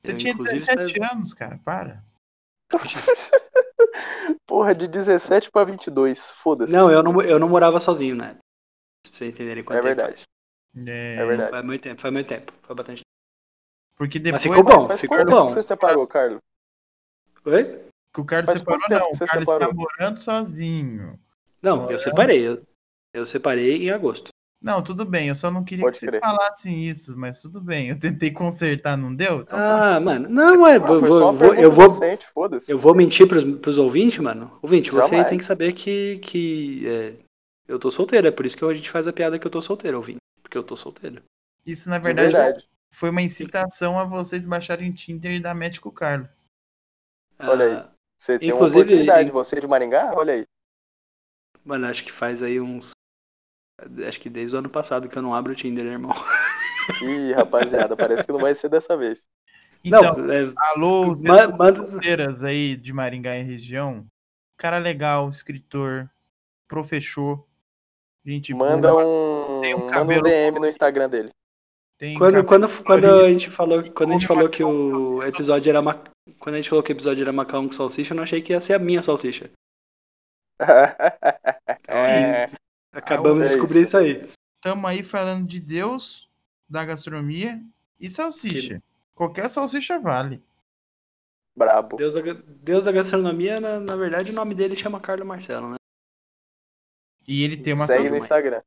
Você 0.00 0.12
eu, 0.12 0.16
tinha 0.16 0.32
inclusive, 0.32 0.56
17 0.66 1.02
anos, 1.12 1.34
cara. 1.34 1.60
Para. 1.62 2.02
Porra, 4.46 4.74
de 4.74 4.86
17 4.88 5.50
pra 5.50 5.64
22. 5.64 6.30
Foda-se. 6.32 6.72
Não, 6.72 6.90
eu 6.90 7.02
não, 7.02 7.20
eu 7.22 7.38
não 7.38 7.48
morava 7.48 7.80
sozinho, 7.80 8.16
né? 8.16 8.36
Pra 9.02 9.12
vocês 9.18 9.34
entenderem 9.34 9.64
quanto 9.64 9.78
É 9.78 9.82
tempo 9.82 9.94
verdade. 9.96 10.22
É, 10.86 11.16
É 11.16 11.26
verdade. 11.26 11.50
Faz 11.50 11.64
muito 11.64 11.82
tempo, 11.82 12.00
faz 12.00 12.14
muito 12.14 12.26
tempo. 12.28 12.52
Foi 12.62 12.76
bastante 12.76 13.02
Porque 13.96 14.18
depois 14.18 14.42
ficou 14.42 14.62
bom. 14.62 14.86
Faz 14.86 15.00
ficou 15.00 15.18
bom. 15.18 15.24
tempo 15.24 15.46
que 15.46 15.52
você 15.52 15.62
separou, 15.62 16.06
Carlos? 16.06 16.40
Oi? 17.44 17.86
que 18.12 18.20
o 18.20 18.24
Carlos 18.24 18.50
Faz 18.50 18.58
separou, 18.58 18.80
tempo 18.80 19.00
não. 19.00 19.10
O 19.10 19.18
Carlos 19.18 19.48
separou? 19.48 19.68
tá 19.68 19.74
morando 19.74 20.18
sozinho. 20.18 21.18
Não, 21.62 21.90
eu 21.90 21.98
separei. 21.98 22.46
Eu, 22.46 22.62
eu 23.14 23.26
separei 23.26 23.86
em 23.86 23.90
agosto. 23.90 24.30
Não, 24.62 24.82
tudo 24.82 25.06
bem, 25.06 25.28
eu 25.28 25.34
só 25.34 25.50
não 25.50 25.64
queria 25.64 25.84
Pode 25.86 25.98
que 25.98 26.06
crer. 26.06 26.20
vocês 26.20 26.30
falassem 26.32 26.86
isso, 26.86 27.16
mas 27.16 27.40
tudo 27.40 27.62
bem. 27.62 27.88
Eu 27.88 27.98
tentei 27.98 28.30
consertar, 28.30 28.94
não 28.94 29.14
deu? 29.14 29.40
Então, 29.40 29.58
Ah, 29.58 29.98
mano. 29.98 30.28
Não, 30.28 30.66
é. 30.66 30.78
Não, 30.78 30.86
vou- 30.86 31.00
vou- 31.34 31.54
eu 31.54 31.72
vou. 31.72 31.88
foda-se. 32.34 32.70
Eu 32.70 32.76
vou 32.78 32.94
mentir 32.94 33.26
pros, 33.26 33.42
pros 33.58 33.78
ouvintes, 33.78 34.18
mano. 34.18 34.58
Ouvinte, 34.60 34.90
você 34.90 35.08
Jamais. 35.08 35.28
tem 35.30 35.38
que 35.38 35.44
saber 35.44 35.72
que, 35.72 36.18
que 36.18 36.86
é, 36.86 37.14
eu 37.66 37.78
tô 37.78 37.90
solteiro. 37.90 38.26
É 38.26 38.30
por 38.30 38.44
isso 38.44 38.54
que 38.56 38.62
a 38.62 38.74
gente 38.74 38.90
faz 38.90 39.06
a 39.08 39.12
piada 39.14 39.38
que 39.38 39.46
eu 39.46 39.50
tô 39.50 39.62
solteiro, 39.62 39.96
ouvinte. 39.96 40.18
Porque 40.42 40.58
eu 40.58 40.62
tô 40.62 40.76
solteiro. 40.76 41.22
isso 41.64 41.88
na 41.88 41.96
De 41.98 42.04
verdade 42.04 42.32
verdade. 42.32 42.68
foi 42.92 43.08
uma 43.10 43.22
incitação 43.22 43.98
a 43.98 44.04
vocês 44.04 44.46
baixarem 44.46 44.90
o 44.90 44.92
Tinder 44.94 45.32
e 45.32 45.40
dar 45.40 45.54
match 45.54 45.78
com 45.78 45.88
o 45.88 45.92
Carlos. 45.92 46.28
Olha 47.38 47.64
aí. 47.64 47.72
Ah, 47.76 47.88
Você 48.18 48.38
tem 48.38 48.52
uma 48.52 48.66
oportunidade. 48.66 49.30
em- 49.30 49.32
Você 49.32 49.56
é 49.56 49.60
de 49.60 49.66
Maringá? 49.66 50.12
Olha 50.14 50.34
aí. 50.34 50.44
Mano, 51.64 51.86
acho 51.86 52.04
que 52.04 52.12
faz 52.12 52.42
aí 52.42 52.60
uns. 52.60 52.90
Acho 54.06 54.20
que 54.20 54.28
desde 54.28 54.56
o 54.56 54.58
ano 54.58 54.68
passado 54.68 55.08
que 55.08 55.16
eu 55.16 55.22
não 55.22 55.34
abro 55.34 55.52
o 55.52 55.56
Tinder, 55.56 55.84
né, 55.84 55.92
irmão. 55.92 56.12
Ih, 57.02 57.32
rapaziada, 57.32 57.96
parece 57.96 58.24
que 58.24 58.32
não 58.32 58.40
vai 58.40 58.54
ser 58.54 58.68
dessa 58.68 58.96
vez. 58.96 59.26
Então, 59.84 60.02
não, 60.02 60.32
é, 60.32 60.52
alô, 60.72 61.16
solteiras 61.74 62.42
aí 62.42 62.76
de 62.76 62.92
Maringá 62.92 63.36
e 63.36 63.42
região. 63.42 64.06
Cara 64.56 64.78
legal, 64.78 65.28
escritor, 65.30 66.10
professor, 66.68 67.46
gente 68.24 68.54
Manda 68.54 68.90
boa, 68.90 69.04
um, 69.04 69.60
Tem 69.60 69.74
um 69.74 69.86
manda 69.86 70.18
um 70.18 70.22
DM 70.22 70.60
no. 70.60 70.66
Instagram 70.66 71.08
dele. 71.08 71.30
tem 71.98 72.18
Quando, 72.18 72.44
quando, 72.44 72.84
quando 72.84 73.06
a 73.06 73.28
gente 73.28 73.50
falou, 73.50 73.82
quando 73.92 74.10
a 74.10 74.12
gente 74.12 74.26
falou 74.26 74.48
que 74.48 74.62
o 74.62 75.22
episódio 75.22 75.70
era 75.70 75.80
ma... 75.80 75.94
quando 76.38 76.54
a 76.54 76.58
gente 76.58 76.68
falou 76.68 76.82
que 76.82 76.92
o 76.92 76.94
episódio 76.94 77.22
era 77.22 77.32
macarrão 77.32 77.66
com 77.66 77.72
salsicha, 77.72 78.12
eu 78.12 78.16
não 78.16 78.24
achei 78.24 78.42
que 78.42 78.52
ia 78.52 78.60
ser 78.60 78.74
a 78.74 78.78
minha 78.78 79.02
salsicha. 79.02 79.50
É, 81.92 82.48
Acabamos 82.92 83.44
é 83.44 83.48
de 83.48 83.54
descobrir 83.54 83.84
isso 83.84 83.96
aí. 83.96 84.30
Tamo 84.60 84.86
aí 84.86 85.02
falando 85.02 85.46
de 85.46 85.60
Deus, 85.60 86.28
da 86.68 86.84
gastronomia 86.84 87.60
e 87.98 88.08
salsicha. 88.08 88.82
Qualquer 89.14 89.48
salsicha 89.48 89.98
vale. 89.98 90.42
brabo. 91.54 91.96
Deus 91.96 92.14
da, 92.14 92.20
Deus 92.46 92.84
da 92.84 92.92
gastronomia, 92.92 93.60
na, 93.60 93.80
na 93.80 93.96
verdade, 93.96 94.30
o 94.30 94.34
nome 94.34 94.54
dele 94.54 94.76
chama 94.76 95.00
Carlos 95.00 95.26
Marcelo, 95.26 95.70
né? 95.70 95.76
E 97.26 97.44
ele 97.44 97.56
tem 97.56 97.74
uma 97.74 97.86
Segue 97.86 97.98
salsicha. 97.98 98.10
no 98.10 98.18
Instagram. 98.18 98.62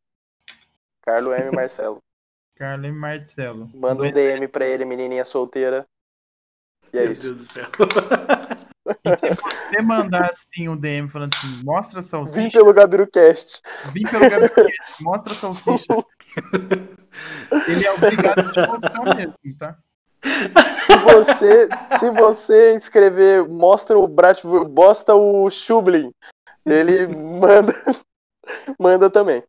Carlo 1.01 1.33
M. 1.33 1.51
Marcelo. 1.51 2.01
Carlos 2.55 2.87
e 2.87 2.91
Marcelo. 2.91 3.69
Manda 3.73 4.03
um 4.03 4.11
DM 4.11 4.47
pra 4.47 4.65
ele, 4.65 4.85
menininha 4.85 5.25
solteira. 5.25 5.85
E 6.93 6.97
é 6.97 7.03
Meu 7.03 7.11
isso. 7.11 7.23
Deus 7.23 7.37
do 7.39 7.43
céu. 7.45 7.65
E 9.05 9.17
se 9.17 9.35
você 9.35 9.81
mandar 9.81 10.29
assim 10.29 10.69
um 10.69 10.77
DM 10.77 11.09
falando 11.09 11.33
assim, 11.35 11.61
mostra 11.63 11.99
a 11.99 12.01
Vim 12.01 12.07
salsicha, 12.07 12.57
pelo 12.57 12.73
GabiruCast. 12.73 13.61
vim 13.91 14.03
pelo 14.03 14.29
gabinete, 14.29 14.73
mostra 15.01 15.33
a 15.33 15.35
salsicha. 15.35 15.93
Ele 17.67 17.85
é 17.85 17.91
obrigado 17.91 18.39
a 18.39 18.51
te 18.51 18.61
mostrar 18.61 19.15
mesmo, 19.15 19.57
tá? 19.59 19.77
Se 20.23 20.97
você, 20.97 21.69
se 21.99 22.09
você 22.11 22.77
escrever 22.77 23.47
mostra 23.47 23.97
o 23.97 24.07
Bratwurst, 24.07 24.69
bosta 24.69 25.13
o 25.13 25.49
Schublin, 25.49 26.13
ele 26.65 27.07
manda 27.07 27.73
manda 28.79 29.09
também. 29.09 29.43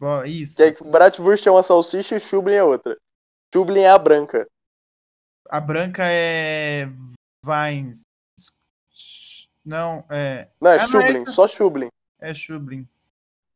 Ó, 0.00 0.24
isso. 0.24 0.56
Que 0.56 0.62
é 0.62 0.72
Bratwurst 0.72 1.46
é 1.46 1.50
uma 1.50 1.62
salsicha 1.62 2.16
e 2.16 2.20
Schublin 2.20 2.54
é 2.54 2.64
outra. 2.64 2.96
Schublin 3.52 3.80
é 3.80 3.90
a 3.90 3.98
branca. 3.98 4.46
A 5.48 5.60
branca 5.60 6.02
é 6.04 6.88
Vines. 7.44 8.03
Não, 9.64 10.04
é. 10.10 10.48
Não, 10.60 10.70
é 10.70 10.78
Ah, 10.78 10.86
não 10.88 11.00
é 11.00 11.26
só 11.26 11.46
Schublin. 11.48 11.88
É 12.20 12.34
Schublin. 12.34 12.86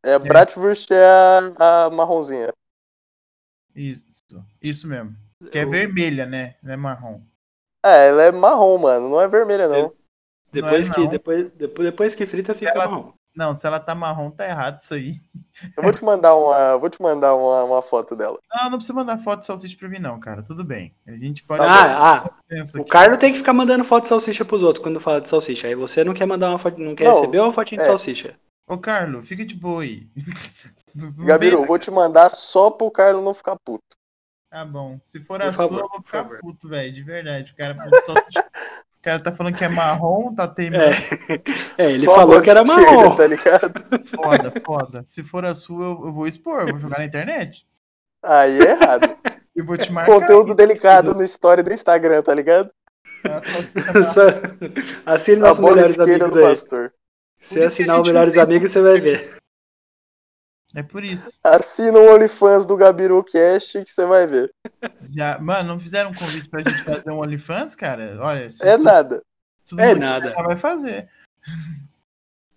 É, 0.02 0.18
Bratwurst 0.18 0.90
é 0.90 1.04
a, 1.04 1.86
a 1.86 1.90
marronzinha. 1.90 2.52
Isso. 3.74 4.04
Isso 4.60 4.86
mesmo. 4.88 5.14
Que 5.52 5.58
é 5.58 5.66
O- 5.66 5.70
vermelha, 5.70 6.26
né? 6.26 6.56
Não 6.62 6.72
é 6.72 6.76
marrom. 6.76 7.20
É, 7.84 8.08
ela 8.08 8.22
é 8.24 8.32
marrom, 8.32 8.78
mano. 8.78 9.08
Não 9.08 9.20
é 9.20 9.28
vermelha, 9.28 9.68
não. 9.68 9.92
Depois 10.50 10.86
Não 10.88 10.92
é 10.92 10.96
que, 10.96 11.00
não. 11.02 11.08
depois, 11.10 11.52
depois, 11.52 11.86
depois 11.90 12.14
que 12.14 12.26
frita, 12.26 12.54
fica 12.54 12.70
ela- 12.72 12.88
marrom. 12.88 13.12
Não, 13.36 13.54
se 13.54 13.66
ela 13.66 13.78
tá 13.78 13.94
marrom, 13.94 14.30
tá 14.30 14.44
errado 14.46 14.80
isso 14.80 14.94
aí. 14.94 15.14
Eu 15.76 15.82
vou 15.82 15.92
te 15.92 16.04
mandar 16.04 16.34
uma, 16.34 16.76
vou 16.76 16.90
te 16.90 17.00
mandar 17.00 17.36
uma, 17.36 17.64
uma 17.64 17.82
foto 17.82 18.16
dela. 18.16 18.38
Não, 18.52 18.64
não 18.64 18.78
precisa 18.78 18.94
mandar 18.94 19.18
foto 19.18 19.40
de 19.40 19.46
salsicha 19.46 19.76
pra 19.78 19.88
mim, 19.88 19.98
não, 19.98 20.18
cara. 20.18 20.42
Tudo 20.42 20.64
bem. 20.64 20.92
A 21.06 21.12
gente 21.12 21.44
pode. 21.44 21.62
Ah, 21.62 22.24
ah, 22.24 22.30
o. 22.78 22.84
Carlos 22.84 23.18
tem 23.20 23.30
que 23.32 23.38
ficar 23.38 23.52
mandando 23.52 23.84
foto 23.84 24.04
de 24.04 24.08
salsicha 24.08 24.44
pros 24.44 24.62
outros 24.62 24.82
quando 24.82 24.98
fala 24.98 25.20
de 25.20 25.28
salsicha. 25.28 25.68
Aí 25.68 25.74
você 25.74 26.02
não 26.02 26.14
quer 26.14 26.26
mandar 26.26 26.48
uma 26.50 26.58
foto, 26.58 26.80
não 26.80 26.94
quer 26.96 27.04
Não, 27.04 27.14
receber 27.14 27.38
uma 27.40 27.52
fotinha 27.52 27.78
de 27.78 27.84
é. 27.84 27.86
salsicha. 27.86 28.34
Ô, 28.66 28.76
Carlos, 28.76 29.28
fica 29.28 29.44
de 29.44 29.54
boa 29.54 29.82
aí. 29.82 30.08
Gabiru, 31.24 31.64
vou 31.64 31.78
te 31.78 31.90
mandar 31.90 32.28
só 32.28 32.70
pro 32.70 32.90
Carlos 32.90 33.24
não 33.24 33.32
ficar 33.32 33.56
puto. 33.64 33.84
Tá 34.50 34.64
bom. 34.64 34.98
Se 35.04 35.20
for 35.20 35.38
Por 35.38 35.48
a 35.48 35.52
favor, 35.52 35.78
sua, 35.78 35.84
eu 35.84 35.88
vou 35.88 36.02
ficar 36.02 36.24
puto, 36.40 36.68
velho. 36.68 36.92
De 36.92 37.02
verdade. 37.02 37.52
O 37.52 37.56
cara, 37.56 37.76
só- 38.04 38.14
o 38.98 39.02
cara 39.02 39.20
tá 39.20 39.32
falando 39.32 39.56
que 39.56 39.64
é 39.64 39.68
marrom, 39.68 40.34
tá 40.34 40.48
teimando. 40.48 40.84
É, 40.84 41.40
é 41.78 41.90
ele 41.90 42.04
Só 42.04 42.14
falou 42.16 42.42
que 42.42 42.50
era 42.50 42.64
marrom. 42.64 43.14
Tá 43.14 43.26
ligado? 43.26 43.84
Foda, 44.06 44.52
foda. 44.64 45.02
Se 45.04 45.22
for 45.22 45.44
a 45.44 45.54
sua, 45.54 45.84
eu, 45.84 46.06
eu 46.06 46.12
vou 46.12 46.26
expor, 46.26 46.66
vou 46.66 46.78
jogar 46.78 46.98
na 46.98 47.04
internet. 47.04 47.66
Aí 48.22 48.60
é 48.60 48.70
errado. 48.70 49.16
Eu 49.54 49.64
vou 49.64 49.76
te 49.76 49.92
marcar. 49.92 50.12
Conteúdo 50.12 50.54
delicado 50.54 51.14
no 51.14 51.22
story 51.22 51.62
do 51.62 51.72
Instagram, 51.72 52.22
tá 52.22 52.34
ligado? 52.34 52.70
A 53.24 53.40
salsicha 53.40 54.04
Só- 54.04 54.20
Assine 55.06 55.38
nossos 55.38 55.62
melhores 55.62 55.90
esquerda 55.90 56.12
amigos 56.26 56.30
do 56.30 56.38
aí. 56.38 56.42
pastor. 56.44 56.92
Se 57.40 57.60
assinar 57.62 57.94
o 57.94 58.04
gente 58.04 58.12
Melhores 58.12 58.38
Amigos, 58.38 58.72
você 58.72 58.82
vai 58.82 59.00
ver. 59.00 59.36
É 60.74 60.82
por 60.82 61.02
isso. 61.02 61.38
Assina 61.42 61.98
o 61.98 62.14
OnlyFans 62.14 62.66
do 62.66 62.76
Gabiru 62.76 63.24
Cast 63.24 63.82
que 63.84 63.90
você 63.90 64.04
vai 64.04 64.26
ver. 64.26 64.52
Já, 65.10 65.38
mano, 65.38 65.68
não 65.70 65.80
fizeram 65.80 66.10
um 66.10 66.14
convite 66.14 66.48
pra 66.50 66.62
gente 66.62 66.82
fazer 66.82 67.10
um 67.10 67.20
OnlyFans, 67.22 67.74
cara? 67.74 68.18
Olha, 68.20 68.48
É 68.62 68.76
tu- 68.76 68.82
nada. 68.84 69.22
tu 69.66 69.74
não 69.76 69.84
É 69.84 69.94
nada. 69.94 70.32
vai 70.34 70.56
fazer. 70.56 71.08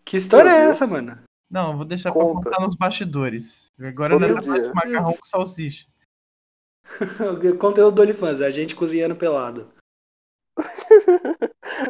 Que 0.03 0.17
história 0.17 0.51
Meu 0.51 0.59
é 0.59 0.63
Deus. 0.65 0.75
essa, 0.75 0.87
mano? 0.87 1.17
Não, 1.49 1.71
eu 1.71 1.77
vou 1.77 1.85
deixar 1.85 2.11
pra 2.11 2.21
Conta. 2.21 2.49
contar 2.49 2.61
nos 2.61 2.75
bastidores. 2.75 3.71
Agora 3.79 4.13
Outro 4.15 4.41
não 4.45 4.55
é 4.55 4.59
de 4.59 4.73
macarrão 4.73 5.13
com 5.13 5.23
salsicha. 5.25 5.87
O 7.53 7.57
conteúdo 7.57 7.95
do 7.95 8.01
OnlyFans, 8.01 8.41
é 8.41 8.45
a 8.47 8.51
gente 8.51 8.75
cozinhando 8.75 9.15
pelado. 9.15 9.71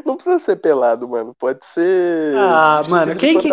Não 0.06 0.16
precisa 0.16 0.40
ser 0.40 0.56
pelado, 0.58 1.08
mano. 1.08 1.36
Pode 1.38 1.66
ser. 1.66 2.36
Ah, 2.38 2.82
mano, 2.90 3.16
quem 3.18 3.40
que-. 3.40 3.50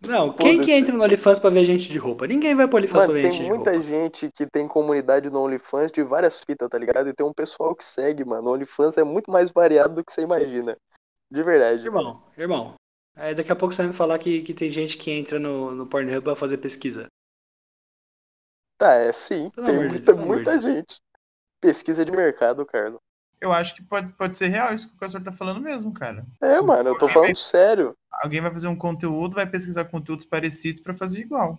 Não, 0.00 0.32
quem 0.32 0.64
que 0.64 0.70
entra 0.70 0.94
no 0.94 1.02
OnlyFans 1.02 1.40
pra 1.40 1.50
ver 1.50 1.64
gente 1.64 1.88
de 1.88 1.98
roupa? 1.98 2.26
Ninguém 2.26 2.54
vai 2.54 2.68
pro 2.68 2.78
OnlyFans 2.78 3.00
Mano, 3.00 3.12
pra 3.12 3.20
ver 3.20 3.22
tem 3.22 3.32
gente 3.32 3.42
de 3.42 3.48
muita 3.48 3.70
roupa. 3.72 3.84
gente 3.84 4.30
que 4.30 4.46
tem 4.46 4.68
comunidade 4.68 5.28
no 5.28 5.42
OnlyFans 5.42 5.90
de 5.90 6.02
várias 6.04 6.40
fitas, 6.40 6.68
tá 6.68 6.78
ligado? 6.78 7.08
E 7.08 7.12
tem 7.12 7.26
um 7.26 7.32
pessoal 7.32 7.74
que 7.74 7.84
segue, 7.84 8.24
mano. 8.24 8.48
O 8.48 8.52
OnlyFans 8.52 8.96
é 8.96 9.02
muito 9.02 9.30
mais 9.30 9.50
variado 9.50 9.96
do 9.96 10.04
que 10.04 10.12
você 10.12 10.22
imagina. 10.22 10.76
De 11.30 11.42
verdade. 11.42 11.84
Irmão, 11.84 12.22
irmão. 12.36 12.74
Aí 13.16 13.34
daqui 13.34 13.50
a 13.50 13.56
pouco 13.56 13.74
você 13.74 13.82
vai 13.82 13.88
me 13.88 13.96
falar 13.96 14.18
que, 14.18 14.42
que 14.42 14.54
tem 14.54 14.70
gente 14.70 14.96
que 14.96 15.10
entra 15.10 15.40
no, 15.40 15.74
no 15.74 15.86
Pornhub 15.86 16.22
pra 16.22 16.36
fazer 16.36 16.58
pesquisa. 16.58 17.08
Tá, 18.78 18.94
é 18.94 19.12
sim. 19.12 19.50
Pelo 19.50 19.66
tem 19.66 19.76
muita, 19.76 20.14
Deus, 20.14 20.26
muita 20.26 20.60
gente. 20.60 21.00
Pesquisa 21.60 22.04
de 22.04 22.12
mercado, 22.12 22.64
Carlos. 22.64 23.00
Eu 23.40 23.52
acho 23.52 23.74
que 23.76 23.82
pode, 23.82 24.12
pode 24.14 24.36
ser 24.36 24.48
real 24.48 24.72
isso 24.74 24.90
que 24.90 24.96
o 24.96 24.98
Castor 24.98 25.22
tá 25.22 25.32
falando 25.32 25.60
mesmo, 25.60 25.92
cara. 25.94 26.26
É, 26.40 26.56
Sim, 26.56 26.64
mano, 26.64 26.90
eu 26.90 26.98
tô 26.98 27.08
falando 27.08 27.28
vai- 27.28 27.36
sério. 27.36 27.94
Alguém 28.10 28.40
vai 28.40 28.50
fazer 28.50 28.66
um 28.66 28.76
conteúdo, 28.76 29.36
vai 29.36 29.46
pesquisar 29.46 29.84
conteúdos 29.84 30.24
parecidos 30.24 30.80
pra 30.80 30.92
fazer 30.94 31.20
igual. 31.20 31.58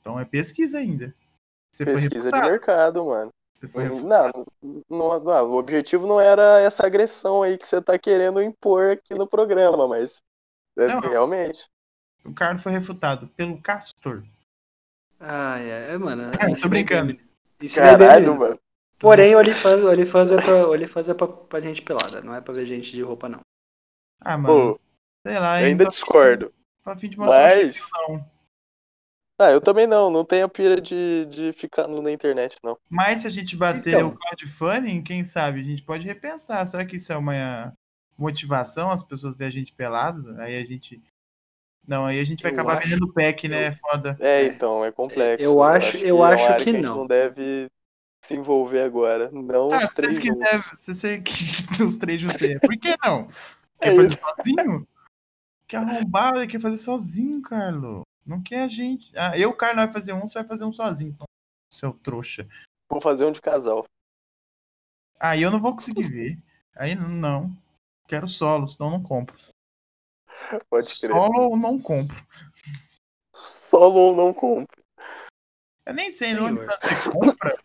Então 0.00 0.18
é 0.18 0.24
pesquisa 0.24 0.78
ainda. 0.78 1.14
Você 1.70 1.84
foi 1.84 1.94
Pesquisa 1.94 2.30
de 2.30 2.40
mercado, 2.40 3.04
mano. 3.06 3.30
Você 3.52 3.68
foi 3.68 3.84
refutado. 3.84 4.46
Não, 4.62 4.82
não, 4.88 5.20
não, 5.20 5.50
o 5.50 5.58
objetivo 5.58 6.06
não 6.06 6.20
era 6.20 6.60
essa 6.60 6.86
agressão 6.86 7.42
aí 7.42 7.58
que 7.58 7.66
você 7.66 7.82
tá 7.82 7.98
querendo 7.98 8.40
impor 8.42 8.92
aqui 8.92 9.14
no 9.14 9.26
programa, 9.26 9.88
mas. 9.88 10.18
é, 10.78 10.86
Não, 10.86 11.00
realmente. 11.00 11.68
O 12.24 12.32
Carlos 12.32 12.62
foi 12.62 12.72
refutado 12.72 13.28
pelo 13.28 13.60
Castor. 13.60 14.22
Ai, 15.18 15.68
é, 15.68 15.98
mano. 15.98 16.30
Tô 16.38 16.48
ensinei 16.48 16.84
brincando. 16.84 17.18
bem, 17.58 17.68
Caralho, 17.68 18.38
mano. 18.38 18.58
Porém, 19.00 19.34
o 19.34 19.38
OnlyFans, 19.38 20.30
é, 20.30 20.36
pra, 20.36 20.68
OnlyFans 20.68 21.08
é 21.08 21.14
pra, 21.14 21.26
pra 21.26 21.60
gente 21.60 21.82
pelada, 21.82 22.20
não 22.20 22.34
é 22.34 22.40
pra 22.40 22.52
ver 22.54 22.66
gente 22.66 22.92
de 22.92 23.02
roupa, 23.02 23.28
não. 23.28 23.40
Ah, 24.20 24.36
mano. 24.36 24.70
Pô, 24.70 24.78
sei 25.26 25.38
lá, 25.38 25.60
Eu 25.60 25.66
ainda 25.68 25.84
tô- 25.84 25.90
discordo. 25.90 26.52
Tô 26.84 26.90
a 26.90 26.96
fim 26.96 27.08
de 27.08 27.18
mostrar 27.18 27.56
Mas. 27.56 27.88
não. 28.08 28.30
Ah, 29.38 29.50
eu 29.50 29.60
também 29.60 29.86
não. 29.86 30.10
Não 30.10 30.22
tenho 30.22 30.44
a 30.44 30.48
pira 30.48 30.78
de, 30.80 31.24
de 31.30 31.52
ficar 31.54 31.88
no- 31.88 32.02
na 32.02 32.10
internet, 32.12 32.58
não. 32.62 32.76
Mas 32.90 33.22
se 33.22 33.26
a 33.26 33.30
gente 33.30 33.56
bater 33.56 33.94
Então. 33.96 34.08
o 34.08 34.16
crowdfunding, 34.18 35.02
quem 35.02 35.24
sabe, 35.24 35.60
a 35.60 35.64
gente 35.64 35.82
pode 35.82 36.06
repensar. 36.06 36.66
Será 36.66 36.84
que 36.84 36.96
isso 36.96 37.10
é 37.10 37.16
uma 37.16 37.72
motivação, 38.18 38.90
as 38.90 39.02
pessoas 39.02 39.34
verem 39.36 39.48
a 39.48 39.52
gente 39.52 39.72
pelado? 39.72 40.38
Aí 40.40 40.58
a 40.60 40.64
gente. 40.66 41.02
Não, 41.88 42.04
aí 42.04 42.20
a 42.20 42.24
gente 42.24 42.42
vai 42.42 42.52
Eu 42.52 42.54
acabar 42.54 42.76
acho- 42.78 42.88
vendendo 42.88 43.10
pack, 43.14 43.48
né? 43.48 43.72
Foda. 43.72 44.14
É, 44.20 44.42
É. 44.42 44.44
então, 44.44 44.84
é 44.84 44.92
complexo. 44.92 45.46
Eu 45.46 45.62
acho- 45.62 45.96
eu 46.04 46.16
é 46.16 46.18
uma 46.18 46.28
acho 46.28 46.44
área 46.44 46.56
que 46.64 46.68
a 46.70 46.72
gente 46.74 46.82
não. 46.84 46.96
não 46.98 47.06
deve 47.06 47.70
se 48.22 48.34
envolver 48.34 48.82
agora. 48.82 49.30
Não 49.30 49.72
Ah, 49.72 49.84
os 49.84 49.90
se 49.90 49.96
três 49.96 50.16
vocês 50.16 50.26
juntos. 50.28 50.48
quiserem, 50.50 50.76
se 50.76 50.94
você 50.94 51.20
quer 51.78 51.82
os 51.84 51.96
três 51.96 52.20
juntos, 52.20 52.42
aí, 52.42 52.58
por 52.60 52.76
que 52.78 52.96
não? 53.04 53.28
É 53.80 53.90
Quer 53.90 53.96
fazer 53.96 54.08
isso. 54.08 54.18
sozinho? 54.36 54.88
Que 55.66 55.76
arrombado, 55.76 56.46
quer 56.48 56.60
fazer 56.60 56.76
sozinho, 56.78 57.40
Carlos. 57.42 58.02
Não 58.26 58.42
quer 58.42 58.62
a 58.62 58.68
gente. 58.68 59.16
Ah, 59.16 59.36
eu, 59.38 59.52
Carlos, 59.54 59.84
vai 59.84 59.92
fazer 59.92 60.12
um, 60.12 60.20
você 60.22 60.38
vai 60.38 60.46
fazer 60.48 60.64
um 60.64 60.72
sozinho. 60.72 61.12
Então, 61.12 61.26
seu 61.72 61.92
trouxa. 61.92 62.46
Vou 62.88 63.00
fazer 63.00 63.24
um 63.24 63.32
de 63.32 63.40
casal. 63.40 63.84
Aí 65.18 65.42
eu 65.42 65.50
não 65.50 65.60
vou 65.60 65.72
conseguir 65.72 66.08
ver. 66.08 66.38
Aí 66.76 66.94
não. 66.94 67.54
Quero 68.08 68.26
solo, 68.28 68.66
senão 68.66 68.90
não 68.90 69.02
compro. 69.02 69.36
Pode 70.68 70.88
crer. 70.98 71.12
Solo 71.12 71.40
ou 71.50 71.56
não 71.56 71.78
compro. 71.78 72.16
Solo 73.32 73.98
ou 74.00 74.16
não 74.16 74.34
compra. 74.34 74.76
Eu 75.86 75.94
nem 75.94 76.10
sei 76.10 76.30
Senhor. 76.32 76.50
onde 76.50 76.64
você 76.66 76.88
compra. 77.10 77.58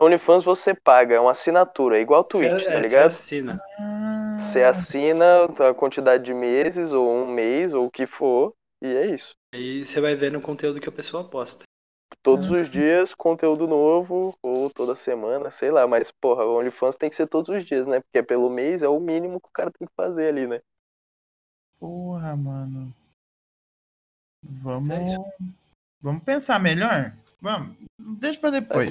OnlyFans 0.00 0.44
você 0.44 0.74
paga, 0.74 1.14
é 1.14 1.20
uma 1.20 1.30
assinatura, 1.30 1.96
é 1.98 2.02
igual 2.02 2.22
Twitch, 2.22 2.52
Você- 2.52 2.70
tá 2.70 2.78
é, 2.78 2.80
ligado? 2.80 3.10
Você 3.10 3.16
assina. 3.36 3.60
Ah, 3.78 4.36
Você 4.38 4.62
assina 4.62 5.44
a 5.70 5.74
quantidade 5.74 6.22
de 6.24 6.34
meses, 6.34 6.92
ou 6.92 7.08
um 7.08 7.26
mês, 7.26 7.72
ou 7.72 7.86
o 7.86 7.90
que 7.90 8.06
for, 8.06 8.52
e 8.82 8.86
é 8.86 9.06
isso. 9.06 9.34
Aí 9.54 9.84
você 9.86 10.00
vai 10.00 10.14
vendo 10.14 10.36
o 10.38 10.42
conteúdo 10.42 10.80
que 10.80 10.88
a 10.88 10.92
pessoa 10.92 11.24
posta. 11.24 11.64
Todos 12.22 12.50
Ah. 12.50 12.56
os 12.60 12.68
dias, 12.70 13.14
conteúdo 13.14 13.66
novo, 13.66 14.36
ou 14.42 14.68
toda 14.70 14.94
semana, 14.94 15.50
sei 15.50 15.70
lá, 15.70 15.86
mas 15.86 16.10
porra, 16.10 16.44
o 16.44 16.58
OnlyFans 16.58 16.96
tem 16.96 17.08
que 17.08 17.16
ser 17.16 17.26
todos 17.26 17.48
os 17.54 17.64
dias, 17.64 17.86
né? 17.86 18.00
Porque 18.00 18.22
pelo 18.22 18.50
mês 18.50 18.82
é 18.82 18.88
o 18.88 19.00
mínimo 19.00 19.40
que 19.40 19.48
o 19.48 19.52
cara 19.52 19.70
tem 19.70 19.86
que 19.88 19.94
fazer 19.96 20.28
ali, 20.28 20.46
né? 20.46 20.60
Porra, 21.80 22.36
mano. 22.36 22.92
É 24.44 24.48
Vamos. 24.62 25.16
Vamos 26.00 26.22
pensar 26.22 26.58
melhor? 26.60 27.12
Vamos. 27.40 27.76
Deixa 27.98 28.38
pra 28.40 28.50
depois. 28.50 28.90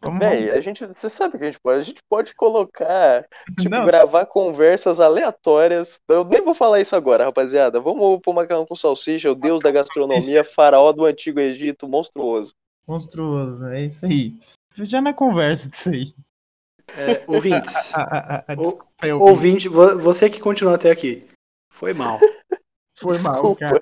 Vamos, 0.00 0.20
Véi, 0.20 0.50
a 0.50 0.60
gente. 0.60 0.86
Você 0.86 1.10
sabe 1.10 1.34
o 1.34 1.38
que 1.38 1.44
a 1.44 1.50
gente 1.50 1.60
pode? 1.60 1.78
A 1.78 1.82
gente 1.82 2.00
pode 2.08 2.34
colocar, 2.34 3.26
tipo, 3.58 3.68
Não. 3.70 3.84
gravar 3.84 4.26
conversas 4.26 5.00
aleatórias. 5.00 6.00
Eu 6.08 6.24
nem 6.24 6.40
vou 6.40 6.54
falar 6.54 6.80
isso 6.80 6.94
agora, 6.94 7.24
rapaziada. 7.24 7.80
Vamos 7.80 8.20
pro 8.20 8.32
macarrão 8.32 8.64
com 8.64 8.76
salsicha, 8.76 9.30
o 9.30 9.34
deus 9.34 9.60
da 9.60 9.72
gastronomia, 9.72 10.44
faraó 10.44 10.92
do 10.92 11.04
antigo 11.04 11.40
Egito, 11.40 11.88
monstruoso. 11.88 12.54
Monstruoso, 12.86 13.66
é 13.66 13.82
isso 13.82 14.06
aí. 14.06 14.36
Já 14.74 15.00
na 15.00 15.12
conversa 15.12 15.68
disso 15.68 15.90
aí. 15.90 16.14
É, 16.96 17.24
ouvintes, 17.26 17.74
Ah, 17.92 18.06
ah, 18.38 18.44
ah, 18.48 18.54
desculpa, 18.54 19.06
eu 19.06 19.20
ouvinte, 19.20 19.68
vo- 19.68 19.98
você 19.98 20.30
que 20.30 20.40
continuou 20.40 20.74
até 20.74 20.90
aqui. 20.90 21.26
Foi 21.70 21.92
mal. 21.92 22.18
foi 22.98 23.18
mal, 23.18 23.32
desculpa. 23.34 23.60
cara. 23.60 23.80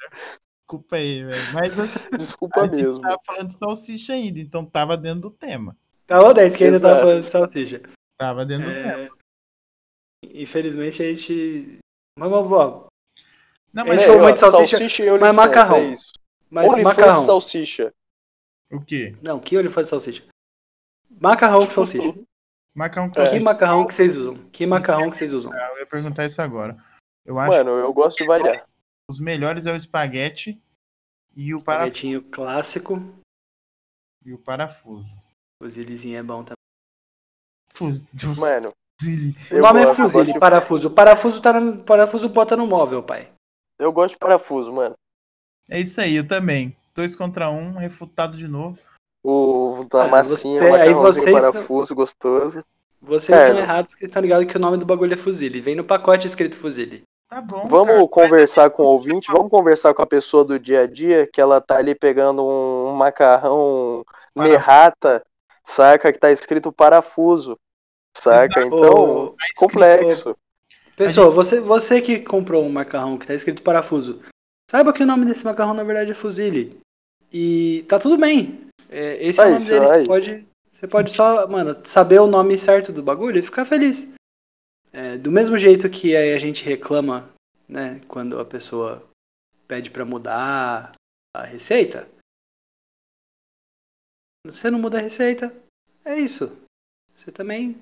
Desculpa 0.61 0.97
aí, 0.97 1.23
velho. 1.23 1.53
Mas 1.53 1.79
assim, 1.79 2.17
Desculpa 2.17 2.63
a 2.63 2.65
gente 2.67 2.77
mesmo. 2.83 3.01
tava 3.03 3.19
falando 3.25 3.49
de 3.49 3.55
salsicha 3.55 4.15
ainda, 4.15 4.41
então 4.41 4.65
tava 4.65 4.97
dentro 4.97 5.21
do 5.21 5.31
tema. 5.31 5.77
Tava 6.07 6.33
dentro 6.35 6.57
que 6.59 6.65
ainda 6.65 6.81
tava 6.81 6.93
Exato. 6.95 7.07
falando 7.07 7.23
de 7.25 7.31
salsicha. 7.31 7.83
Tava 8.19 8.47
dentro 8.47 8.69
do 8.69 8.73
tema. 8.75 8.93
É, 9.03 9.09
infelizmente 10.43 11.03
a 11.03 11.07
gente. 11.13 11.79
Mas 12.19 12.31
vamos, 12.31 12.53
ó, 12.53 12.87
Não, 13.73 13.83
a 13.83 13.87
mas 13.87 13.99
gente 14.01 14.11
É, 14.11 14.19
muito 14.19 14.35
de 14.35 14.41
salsicha, 14.41 14.77
salsicha 14.79 15.05
e 15.05 15.11
OnlyFans, 15.11 15.35
macarrão. 15.37 15.77
é 15.77 15.85
isso. 15.89 16.13
mas 16.51 16.67
OnlyFans 16.69 16.97
macarrão. 16.97 17.23
e 17.23 17.27
salsicha. 17.27 17.95
o 18.73 18.81
quê? 18.81 19.17
Não, 19.23 19.39
que 19.41 19.57
olho 19.57 19.71
faz 19.71 19.89
salsicha? 19.89 20.25
Macarrão 21.11 21.67
com 21.67 21.73
salsicha. 21.73 22.15
Macarrão 22.75 23.09
com 23.09 23.13
É. 23.13 23.15
Que 23.15 23.21
salsicha. 23.29 23.45
macarrão 23.45 23.87
que 23.87 23.95
vocês 23.95 24.15
usam? 24.15 24.49
Que 24.51 24.67
macarrão 24.67 25.11
que 25.11 25.17
vocês 25.17 25.33
usam? 25.33 25.53
Eu 25.53 25.79
ia 25.79 25.87
perguntar 25.87 26.25
isso 26.27 26.41
agora. 26.41 26.77
Eu 27.25 27.39
acho 27.39 27.51
Mano, 27.53 27.71
eu 27.71 27.93
gosto 27.93 28.19
de 28.19 28.27
variar. 28.27 28.63
os 29.11 29.19
melhores 29.19 29.67
é 29.67 29.73
o 29.73 29.77
espaguete 29.77 30.61
e 31.35 31.55
o 31.55 31.61
parafuso. 31.63 31.91
Paguetinho 31.91 32.23
clássico. 32.31 32.95
E 34.25 34.33
o 34.33 34.39
parafuso. 34.39 35.09
Fuzilizinho 35.63 36.19
é 36.19 36.23
bom 36.23 36.43
também. 36.45 36.57
Fusil. 37.73 38.35
Mano, 38.39 38.73
O 39.53 39.59
nome 39.61 39.85
gosto, 39.85 40.19
é 40.19 40.25
de- 40.25 40.39
parafuso. 40.39 40.89
O 40.89 40.91
parafuso 40.91 41.41
tá 41.41 41.53
no, 41.61 41.83
parafuso 41.85 42.29
bota 42.29 42.57
no 42.57 42.67
móvel, 42.67 43.03
pai. 43.03 43.29
eu 43.79 43.93
gosto 43.93 44.15
de 44.15 44.19
parafuso, 44.19 44.73
mano. 44.73 44.95
É 45.71 45.81
isso 45.81 46.01
aí, 46.01 46.17
eu 46.17 46.27
também. 46.27 46.75
Dois 46.95 47.15
contra 47.15 47.51
um, 47.51 47.73
refutado 47.73 48.37
de 48.37 48.49
novo. 48.49 48.79
O 49.25 49.85
da 49.91 50.05
Ah, 50.05 50.09
massinha, 50.09 50.61
você- 50.63 50.71
macarrãozinho 50.71 51.27
não- 51.27 51.33
parafuso 51.33 51.95
gostoso. 51.95 52.65
Vocês 53.03 53.37
Cara. 53.37 53.49
estão 53.51 53.63
errados 53.63 53.91
porque 53.91 54.07
estão 54.07 54.23
ligados 54.23 54.47
que 54.51 54.57
o 54.57 54.61
nome 54.61 54.79
do 54.79 54.87
bagulho 54.87 55.13
é 55.13 55.17
fuzile. 55.17 55.61
Vem 55.61 55.75
no 55.77 55.85
pacote 55.85 56.27
escrito 56.27 56.57
fuzile. 56.57 57.03
Tá 57.29 57.41
bom. 57.43 57.67
Vamos 57.69 57.95
cara. 57.97 58.09
conversar 58.09 58.71
com 58.71 58.85
o 58.85 58.87
ouvinte, 58.87 59.31
vamos 59.31 59.51
conversar 59.51 59.93
com 59.93 60.01
a 60.01 60.07
pessoa 60.07 60.45
do 60.45 60.59
dia 60.59 60.83
a 60.83 60.87
dia, 60.87 61.29
que 61.31 61.41
ela 61.41 61.61
tá 61.61 61.77
ali 61.77 61.95
pegando 61.95 62.43
um 62.47 62.93
macarrão 62.93 64.05
Parafuso. 64.35 64.53
nerrata, 64.57 65.26
saca? 65.67 66.13
Que 66.13 66.19
tá 66.19 66.31
escrito 66.31 66.73
parafuso, 66.73 67.59
saca? 68.17 68.61
Exato. 68.61 68.77
Então, 68.77 69.25
Ô, 69.27 69.37
complexo. 69.57 70.37
Pessoal, 70.97 71.31
você, 71.31 71.61
você 71.61 72.01
que 72.01 72.21
comprou 72.21 72.65
um 72.65 72.71
macarrão 72.71 73.19
que 73.19 73.27
tá 73.27 73.35
escrito 73.35 73.63
parafuso, 73.63 74.23
saiba 74.71 74.93
que 74.93 75.03
o 75.03 75.07
nome 75.07 75.27
desse 75.27 75.45
macarrão 75.45 75.75
na 75.75 75.85
verdade 75.85 76.13
é 76.13 76.15
fuzile. 76.15 76.81
E 77.31 77.85
tá 77.89 77.99
tudo 77.99 78.17
bem. 78.17 78.69
É, 78.89 79.23
esse 79.27 79.39
é 79.39 79.43
o 79.43 79.47
Aí, 79.47 79.53
nome 79.53 79.65
dele. 79.67 79.87
aí. 79.87 80.01
Você 80.01 80.07
pode, 80.07 80.47
você 80.73 80.89
pode 80.89 81.13
só, 81.13 81.47
mano, 81.47 81.77
saber 81.85 82.21
o 82.21 82.27
nome 82.27 82.57
certo 82.57 82.93
do 82.93 83.03
bagulho 83.03 83.39
e 83.39 83.43
ficar 83.43 83.67
feliz. 83.67 84.09
É, 84.93 85.19
do 85.19 85.31
mesmo 85.31 85.59
jeito 85.59 85.91
que 85.91 86.17
aí 86.17 86.33
a 86.33 86.39
gente 86.39 86.65
reclama, 86.65 87.29
né, 87.69 88.01
quando 88.09 88.41
a 88.41 88.45
pessoa 88.45 89.03
pede 89.69 89.91
pra 89.91 90.05
mudar 90.05 90.93
a 91.35 91.43
receita. 91.43 92.09
Você 94.53 94.71
não 94.71 94.79
muda 94.79 94.99
a 94.99 95.01
receita, 95.01 95.53
é 96.05 96.19
isso. 96.19 96.51
Você 97.19 97.31
também 97.33 97.77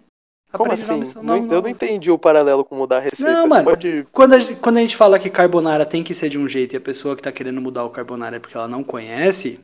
Como 0.52 0.72
assim? 0.72 1.00
Não- 1.16 1.22
nomes 1.22 1.52
eu 1.52 1.62
não 1.62 1.68
entendi 1.68 2.10
o 2.10 2.18
paralelo 2.18 2.64
com 2.64 2.76
mudar 2.76 2.98
a 2.98 3.00
receita. 3.00 3.32
Não, 3.32 3.46
mano. 3.48 3.64
pode. 3.64 4.06
Quando 4.12 4.34
a, 4.34 4.38
gente- 4.38 4.60
quando 4.60 4.76
a 4.76 4.80
gente 4.80 4.96
fala 4.96 5.18
que 5.18 5.28
carbonara 5.28 5.84
tem 5.84 6.04
que 6.04 6.14
ser 6.14 6.28
de 6.28 6.38
um 6.38 6.48
jeito 6.48 6.74
e 6.74 6.76
a 6.76 6.80
pessoa 6.80 7.16
que 7.16 7.22
tá 7.22 7.32
querendo 7.32 7.60
mudar 7.60 7.84
o 7.84 7.90
carbonara 7.90 8.36
é 8.36 8.38
porque 8.38 8.56
ela 8.56 8.68
não 8.68 8.84
conhece, 8.84 9.58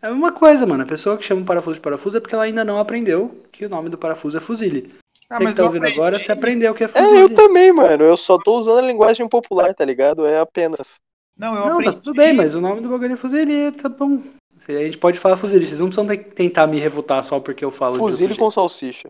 é 0.00 0.06
a 0.06 0.10
mesma 0.10 0.32
coisa, 0.32 0.64
mano. 0.66 0.82
A 0.82 0.86
pessoa 0.86 1.18
que 1.18 1.24
chama 1.24 1.42
o 1.42 1.44
parafuso 1.44 1.74
de 1.74 1.80
parafuso 1.80 2.16
é 2.16 2.20
porque 2.20 2.34
ela 2.34 2.44
ainda 2.44 2.64
não 2.64 2.78
aprendeu 2.78 3.42
que 3.52 3.66
o 3.66 3.68
nome 3.68 3.88
do 3.90 3.98
parafuso 3.98 4.36
é 4.38 4.40
fuzile. 4.40 4.94
Ah, 5.30 5.38
Você 5.40 5.48
que 5.50 5.54
tá 5.56 5.64
ouvindo 5.64 5.82
aprendi. 5.82 5.98
agora, 6.00 6.18
você 6.18 6.32
aprendeu 6.32 6.74
que 6.74 6.84
é 6.84 6.86
É, 6.86 6.90
fuzile. 7.02 7.20
eu 7.20 7.34
também, 7.34 7.70
mano. 7.70 8.02
Eu 8.02 8.16
só 8.16 8.38
tô 8.38 8.56
usando 8.56 8.78
a 8.78 8.82
linguagem 8.86 9.28
popular, 9.28 9.74
tá 9.74 9.84
ligado? 9.84 10.24
É 10.26 10.40
apenas. 10.40 10.96
Não, 11.36 11.54
eu 11.54 11.66
Não, 11.66 11.72
aprendi. 11.74 11.96
tá 11.96 12.00
tudo 12.02 12.14
bem, 12.16 12.32
mas 12.32 12.54
o 12.54 12.60
nome 12.62 12.80
do 12.80 12.88
bagulho 12.88 13.12
é 13.12 13.16
fuzile, 13.16 13.70
tá 13.72 13.90
bom. 13.90 14.22
A 14.68 14.84
gente 14.84 14.98
pode 14.98 15.18
falar 15.18 15.36
fuzile, 15.36 15.66
vocês 15.66 15.80
não 15.80 15.86
precisam 15.88 16.06
te- 16.06 16.30
tentar 16.34 16.66
me 16.66 16.78
refutar 16.78 17.24
só 17.24 17.40
porque 17.40 17.64
eu 17.64 17.70
falo 17.70 17.96
Fuzile 17.96 18.36
com 18.36 18.50
salsicha. 18.50 19.08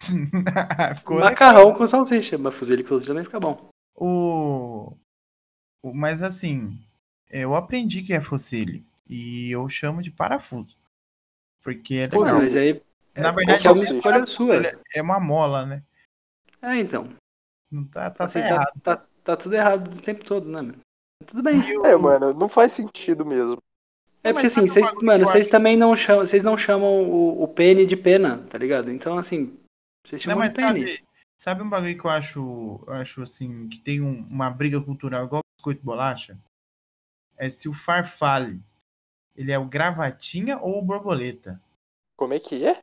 Ficou 0.00 0.14
jeito. 0.14 1.10
legal. 1.10 1.30
Macarrão 1.30 1.74
com 1.74 1.86
salsicha, 1.86 2.38
mas 2.38 2.54
fuzile 2.54 2.82
com 2.82 2.90
salsicha 2.90 3.10
também 3.10 3.24
fica 3.24 3.40
bom. 3.40 3.68
O... 3.96 4.96
o- 5.82 5.94
Mas 5.94 6.22
assim, 6.22 6.78
eu 7.28 7.54
aprendi 7.54 8.02
que 8.02 8.12
é 8.12 8.20
fossile. 8.20 8.84
E 9.08 9.50
eu 9.50 9.68
chamo 9.68 10.00
de 10.02 10.10
parafuso. 10.10 10.76
Porque 11.62 11.94
é 11.96 12.02
legal. 12.06 12.20
Fuzile. 12.24 12.42
Mas 12.44 12.56
aí 12.56 12.82
é, 13.14 13.20
Na 13.22 13.32
verdade, 13.32 13.66
é 13.66 13.70
uma 13.70 13.76
salsicha. 13.82 13.96
escolha 13.96 14.26
sua. 14.26 14.62
é 14.94 15.02
uma 15.02 15.18
mola, 15.20 15.66
né? 15.66 15.82
É, 16.62 16.76
então. 16.76 17.08
Não 17.70 17.84
tá, 17.84 18.08
tá, 18.10 18.24
Assim, 18.24 18.40
tá, 18.40 18.72
tá, 18.82 19.06
tá 19.24 19.36
tudo 19.36 19.54
errado 19.54 19.92
o 19.96 20.00
tempo 20.02 20.24
todo, 20.24 20.48
né, 20.48 20.62
meu? 20.62 20.76
Tudo 21.26 21.42
bem. 21.42 21.60
É, 21.84 21.96
mano, 21.96 22.32
não 22.34 22.48
faz 22.48 22.72
sentido 22.72 23.24
mesmo. 23.26 23.58
É 24.22 24.28
Não, 24.28 24.34
porque 24.34 24.46
mas 24.46 24.56
assim, 24.58 24.66
vocês, 24.66 24.90
que 24.90 25.04
mano, 25.04 25.24
vocês 25.26 25.48
também 25.48 25.76
não 25.76 25.96
chamam, 25.96 26.26
vocês 26.26 26.42
não 26.42 26.56
chamam 26.56 27.02
o, 27.10 27.42
o 27.42 27.48
pene 27.48 27.86
de 27.86 27.96
pena, 27.96 28.38
tá 28.48 28.58
ligado? 28.58 28.90
Então 28.90 29.16
assim, 29.16 29.58
vocês 30.06 30.24
Não, 30.26 30.32
chamam 30.32 30.38
mas 30.46 30.54
de 30.54 30.62
pene. 30.62 30.86
sabe, 30.88 31.04
sabe 31.38 31.62
um 31.62 31.70
bagulho 31.70 31.98
que 31.98 32.04
eu 32.04 32.10
acho, 32.10 32.84
eu 32.86 32.92
acho 32.94 33.22
assim, 33.22 33.68
que 33.68 33.78
tem 33.80 34.00
um- 34.02 34.26
uma 34.28 34.50
briga 34.50 34.80
cultural 34.80 35.24
igual 35.24 35.42
biscoito 35.56 35.82
bolacha? 35.82 36.38
É 37.38 37.48
se 37.48 37.66
o 37.68 37.72
farfalle, 37.72 38.60
ele 39.34 39.50
é 39.52 39.58
o 39.58 39.64
gravatinha 39.64 40.58
ou 40.58 40.78
o 40.78 40.82
borboleta? 40.82 41.58
Como 42.16 42.34
é 42.34 42.38
que 42.38 42.66
é? 42.66 42.78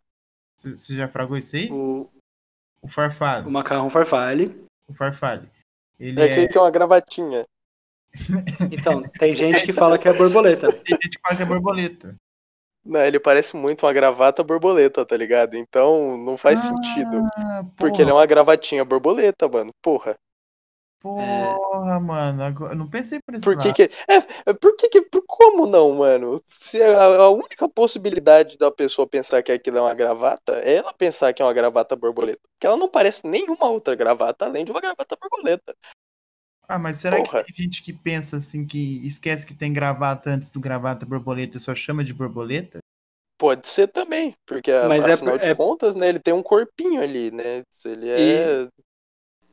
Você 0.55 0.95
já 0.95 1.07
fragou 1.07 1.37
isso 1.37 1.55
aí? 1.55 1.71
O, 1.71 2.09
O 2.81 2.87
farfalle. 2.87 3.45
o 3.47 3.51
macarrão 3.51 3.91
farfalle. 3.91 4.65
O 4.87 4.93
farfalle. 4.93 5.47
Ele 5.99 6.19
É 6.19 6.27
é. 6.27 6.31
aquele 6.31 6.47
que 6.47 6.57
é 6.57 6.61
uma 6.61 6.71
gravatinha. 6.71 7.45
Então, 8.71 9.03
tem 9.19 9.33
gente 9.35 9.63
que 9.65 9.73
fala 9.73 9.97
que 9.97 10.07
é 10.07 10.13
borboleta. 10.13 10.67
Tem 10.83 10.95
gente 10.95 11.09
que 11.09 11.19
fala 11.21 11.35
que 11.35 11.43
é 11.43 11.45
borboleta. 11.45 12.15
Não, 12.87 13.01
ele 13.01 13.19
parece 13.19 13.55
muito 13.55 13.85
uma 13.85 13.91
gravata 13.91 14.43
borboleta, 14.43 15.05
tá 15.05 15.17
ligado? 15.17 15.55
Então 15.55 16.17
não 16.17 16.37
faz 16.37 16.59
sentido. 16.59 17.21
Ah, 17.35 17.65
Porque 17.75 18.01
ele 18.01 18.11
é 18.11 18.13
uma 18.13 18.25
gravatinha 18.25 18.85
borboleta, 18.85 19.47
mano. 19.49 19.73
Porra. 19.81 20.17
Porra, 20.99 21.99
mano. 21.99 22.43
Agora, 22.43 22.73
eu 22.73 22.77
não 22.77 22.89
pensei 22.89 23.19
por 23.21 23.35
esse 23.35 23.43
Por 23.43 23.57
que 23.57 23.73
que. 23.73 23.83
É, 23.83 24.15
é, 24.45 24.53
por 24.53 24.75
que 24.77 24.87
que. 24.87 25.01
Por 25.01 25.21
como 25.27 25.67
não, 25.67 25.93
mano? 25.95 26.41
Se 26.45 26.81
a, 26.81 27.03
a 27.03 27.29
única 27.29 27.67
possibilidade 27.69 28.57
da 28.57 28.71
pessoa 28.71 29.05
pensar 29.07 29.43
que 29.43 29.51
aquilo 29.51 29.77
é 29.77 29.81
uma 29.81 29.93
gravata 29.93 30.53
é 30.63 30.75
ela 30.75 30.93
pensar 30.93 31.33
que 31.33 31.41
é 31.41 31.45
uma 31.45 31.53
gravata 31.53 31.95
borboleta. 31.95 32.41
Porque 32.53 32.65
ela 32.65 32.77
não 32.77 32.89
parece 32.89 33.27
nenhuma 33.27 33.69
outra 33.69 33.95
gravata 33.95 34.45
além 34.45 34.65
de 34.65 34.71
uma 34.71 34.81
gravata 34.81 35.15
borboleta. 35.21 35.75
Ah, 36.67 36.77
mas 36.77 36.97
será 36.97 37.17
Porra. 37.17 37.43
que 37.43 37.53
tem 37.53 37.63
gente 37.65 37.81
que 37.81 37.93
pensa 37.93 38.37
assim, 38.37 38.65
que 38.67 39.05
esquece 39.07 39.45
que 39.47 39.53
tem 39.53 39.71
gravata 39.71 40.29
antes 40.29 40.51
do 40.51 40.59
gravata 40.59 41.05
borboleta 41.05 41.55
e 41.57 41.59
só 41.59 41.73
chama 41.73 42.03
de 42.03 42.13
borboleta? 42.13 42.79
Pode 43.39 43.67
ser 43.67 43.87
também, 43.87 44.35
porque 44.45 44.71
a- 44.71 44.87
Mas 44.87 45.05
é- 45.05 45.13
afinal 45.13 45.37
de 45.37 45.47
é- 45.47 45.55
contas, 45.55 45.95
né, 45.95 46.09
ele 46.09 46.19
tem 46.19 46.33
um 46.33 46.43
corpinho 46.43 47.01
ali, 47.01 47.31
né? 47.31 47.63
Ele 47.85 48.09
é. 48.09 48.67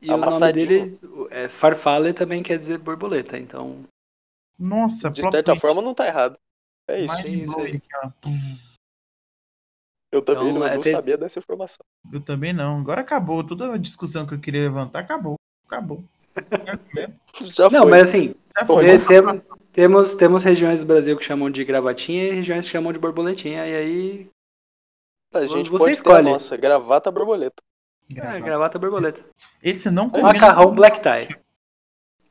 E 0.01 0.11
o 0.11 0.17
nome 0.17 0.51
dele 0.51 0.99
é 1.31 1.47
Farfalle 1.47 2.11
também 2.13 2.43
quer 2.43 2.59
dizer 2.59 2.79
borboleta, 2.79 3.37
então. 3.37 3.83
Nossa, 4.59 5.09
De 5.09 5.21
certa 5.21 5.55
forma, 5.55 5.81
não 5.81 5.93
tá 5.93 6.07
errado. 6.07 6.37
É 6.87 6.99
isso. 7.01 7.15
Mind 7.15 7.49
isso 7.49 7.59
Eu 10.11 10.21
também 10.21 10.49
Então, 10.49 10.59
não, 10.59 10.67
é, 10.67 10.75
não 10.75 10.81
tem- 10.81 10.93
sabia 10.93 11.17
dessa 11.17 11.39
informação. 11.39 11.83
Eu 12.11 12.21
também 12.21 12.53
não. 12.53 12.79
Agora 12.79 13.01
acabou. 13.01 13.43
Toda 13.43 13.73
a 13.73 13.77
discussão 13.77 14.25
que 14.25 14.33
eu 14.33 14.39
queria 14.39 14.61
levantar 14.61 14.99
acabou. 14.99 15.35
Acabou. 15.67 16.03
Já 17.41 17.69
Não, 17.69 17.81
foi. 17.83 17.91
mas 17.91 18.03
assim, 18.09 18.35
foi. 18.65 18.97
te- 18.99 19.05
tem- 19.07 19.41
temos, 19.73 20.15
temos 20.15 20.43
regiões 20.43 20.79
do 20.79 20.85
Brasil 20.85 21.17
que 21.17 21.23
chamam 21.25 21.49
de 21.49 21.63
gravatinha 21.65 22.25
e 22.29 22.31
regiões 22.31 22.65
que 22.65 22.71
chamam 22.71 22.93
de 22.93 22.99
borboletinha, 22.99 23.65
e 23.67 23.75
aí. 23.75 24.29
A 25.33 25.45
gente 25.47 25.69
você 25.69 25.83
pode 25.85 25.95
escolhe. 25.97 26.23
ter 26.23 26.29
a 26.29 26.31
nossa 26.33 26.55
gravata 26.55 27.11
borboleta. 27.11 27.61
É, 28.09 28.13
Gravado. 28.15 28.43
gravata 28.45 28.79
borboleta. 28.79 29.25
Esse 29.61 29.91
não 29.91 30.09
combina. 30.09 30.31
Macarrão 30.31 30.73
black 30.73 30.99
tie. 31.01 31.35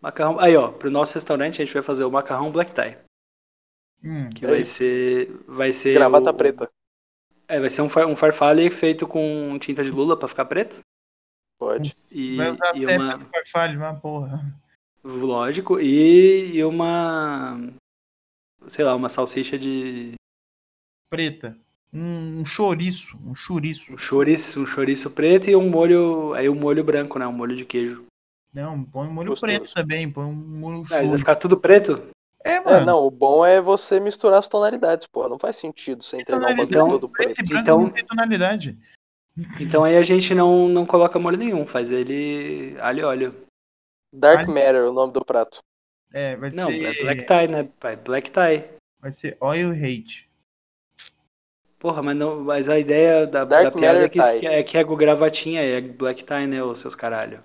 Macarrão. 0.01 0.39
Aí, 0.41 0.57
ó, 0.57 0.69
pro 0.69 0.91
nosso 0.91 1.15
restaurante 1.15 1.61
a 1.61 1.65
gente 1.65 1.75
vai 1.75 1.83
fazer 1.83 2.05
o 2.05 2.11
macarrão 2.11 2.51
black 2.51 2.73
tie. 2.73 2.97
Hum, 4.03 4.31
Que 4.31 4.45
É 4.47 4.49
vai 4.49 4.61
isso. 4.61 4.77
ser. 4.77 5.37
Vai 5.47 5.73
ser. 5.75 5.93
Gravata 5.95 6.31
o- 6.31 6.35
preta. 6.35 6.71
É, 7.47 7.61
vai 7.61 7.69
ser 7.69 7.83
um, 7.83 7.89
far, 7.91 8.07
um 8.07 8.17
farfalle 8.17 8.71
feito 8.71 9.07
com 9.07 9.59
tinta 9.59 9.85
de 9.85 9.91
lula 9.91 10.17
pra 10.19 10.29
ficar 10.29 10.47
preto. 10.47 10.79
Pode. 11.65 11.91
E, 12.13 12.37
vai 12.37 12.51
usar 12.53 12.73
e 12.77 12.81
sempre 12.81 12.97
uma. 12.97 13.17
do 13.19 13.25
farfalho, 13.25 13.79
uma 13.79 13.95
porra. 13.95 14.55
Lógico. 15.03 15.81
E, 15.81 16.57
e 16.57 16.65
uma. 16.65 17.59
Sei 18.69 18.85
lá, 18.85 18.95
uma 18.95 19.09
salsicha 19.09 19.59
de. 19.59 20.13
Preta. 21.11 21.57
Um, 21.93 22.41
um 22.41 22.45
chouriço. 22.45 23.17
Um 23.25 23.35
chouriço. 23.35 23.95
Um 23.95 23.99
chouriço, 23.99 24.61
um 24.61 24.67
chouriço 24.67 25.11
preto 25.11 25.49
e 25.49 25.57
um 25.57 25.71
molho. 25.71 26.35
Aí 26.35 26.49
um 26.49 26.55
molho 26.55 26.85
branco, 26.85 27.19
né? 27.19 27.27
Um 27.27 27.33
molho 27.33 27.57
de 27.57 27.65
queijo. 27.65 28.05
Não, 28.53 28.85
põe 28.85 29.09
um 29.09 29.13
molho 29.13 29.31
Gostoso. 29.31 29.53
preto 29.59 29.75
também. 29.75 30.11
Põe 30.11 30.25
um 30.27 30.33
molho 30.35 30.83
Ah, 30.91 31.03
vai 31.03 31.19
ficar 31.19 31.37
tudo 31.37 31.57
preto? 31.57 32.03
É, 32.45 32.57
É, 32.57 32.61
mano. 32.61 32.85
não, 32.87 32.99
o 33.07 33.11
bom 33.11 33.45
é 33.45 33.59
você 33.61 33.99
misturar 33.99 34.39
as 34.39 34.47
tonalidades, 34.49 35.07
pô. 35.07 35.27
Não 35.29 35.39
faz 35.39 35.57
sentido 35.57 36.03
você 36.05 36.19
entregar 36.19 36.43
o 36.43 36.47
bagulho 36.47 36.63
Então, 36.69 36.89
todo 36.89 37.09
Preto 37.09 37.35
preto. 37.35 37.41
e 37.41 37.49
branco 37.49 37.63
Então- 37.63 37.81
não 37.81 37.91
tem 37.91 38.05
tonalidade. 38.05 38.79
Então 39.61 39.83
aí 39.83 39.97
a 39.97 40.03
gente 40.03 40.35
não, 40.35 40.69
não 40.69 40.87
coloca 40.87 41.19
molho 41.19 41.37
nenhum, 41.37 41.67
faz 41.67 41.91
ele 41.91 42.77
alho 42.81 43.01
e 43.01 43.05
óleo. 43.05 43.47
Dark 44.13 44.41
Ai. 44.41 44.47
Matter, 44.47 44.89
o 44.89 44.93
nome 44.93 45.13
do 45.13 45.25
prato. 45.25 45.59
É, 46.13 46.37
vai 46.37 46.51
Não, 46.51 46.71
ser. 46.71 46.85
é 46.85 47.03
black 47.03 47.27
tie, 47.27 47.49
né? 47.49 47.69
pai? 47.81 47.97
Black 47.97 48.31
tie. 48.31 48.65
Vai 49.01 49.11
ser 49.11 49.37
oil 49.41 49.73
hate. 49.73 50.31
Porra, 51.81 52.03
mas, 52.03 52.17
não, 52.17 52.41
mas 52.41 52.69
a 52.69 52.79
ideia 52.79 53.27
da, 53.27 53.45
Dark 53.45 53.65
da 53.65 53.73
piada 53.73 54.05
é 54.05 54.09
que, 54.09 54.21
tie. 54.21 54.41
que 54.41 54.47
é 54.47 54.63
que 54.63 54.79
é 54.79 54.85
com 54.85 54.97
gravatinha, 54.97 55.61
é 55.61 55.81
black 55.81 56.25
tie, 56.25 56.47
né, 56.47 56.63
os 56.63 56.79
seus 56.79 56.95
caralho. 56.95 57.43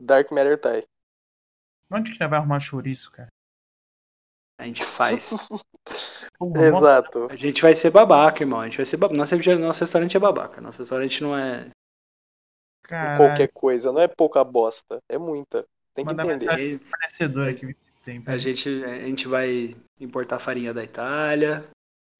Dark 0.00 0.30
Matter 0.30 0.60
Tie. 0.60 0.84
Onde 1.90 2.10
que 2.10 2.18
você 2.18 2.26
vai 2.26 2.38
arrumar 2.38 2.60
chouriço, 2.60 3.10
cara? 3.10 3.28
A 4.58 4.64
gente 4.64 4.84
faz. 4.84 5.30
Exato. 6.40 7.28
A 7.30 7.36
gente 7.36 7.62
vai 7.62 7.76
ser 7.76 7.90
babaca, 7.90 8.42
irmão. 8.42 8.60
A 8.60 8.64
gente 8.64 8.76
vai 8.76 8.86
ser 8.86 8.96
babaca. 8.96 9.16
Nosso, 9.16 9.36
nosso 9.36 9.80
restaurante 9.80 10.16
é 10.16 10.20
babaca. 10.20 10.60
Nosso 10.60 10.80
restaurante 10.80 11.22
não 11.22 11.38
é. 11.38 11.70
Caralho. 12.82 13.18
Qualquer 13.18 13.48
coisa. 13.52 13.92
Não 13.92 14.00
é 14.00 14.08
pouca 14.08 14.42
bosta. 14.42 14.98
É 15.08 15.16
muita. 15.16 15.64
Tem 15.94 16.04
que 16.04 16.12
entender. 16.12 16.28
mensagem 16.28 16.78
fornecedora 16.78 17.54
que 17.54 17.66
você 17.66 17.88
tem. 18.04 18.22
A 18.26 18.36
gente, 18.36 18.68
a 18.84 19.06
gente 19.06 19.28
vai 19.28 19.76
importar 20.00 20.38
farinha 20.38 20.74
da 20.74 20.82
Itália, 20.82 21.68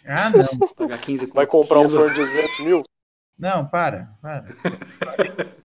Ah, 0.04 0.30
não. 0.30 0.58
pagar 0.74 1.00
15 1.00 1.26
Vai 1.26 1.46
comprar 1.46 1.80
um 1.80 1.88
forno 1.88 2.14
de 2.14 2.24
200 2.24 2.60
mil? 2.60 2.84
Não, 3.38 3.66
para, 3.66 4.16
para. 4.20 4.44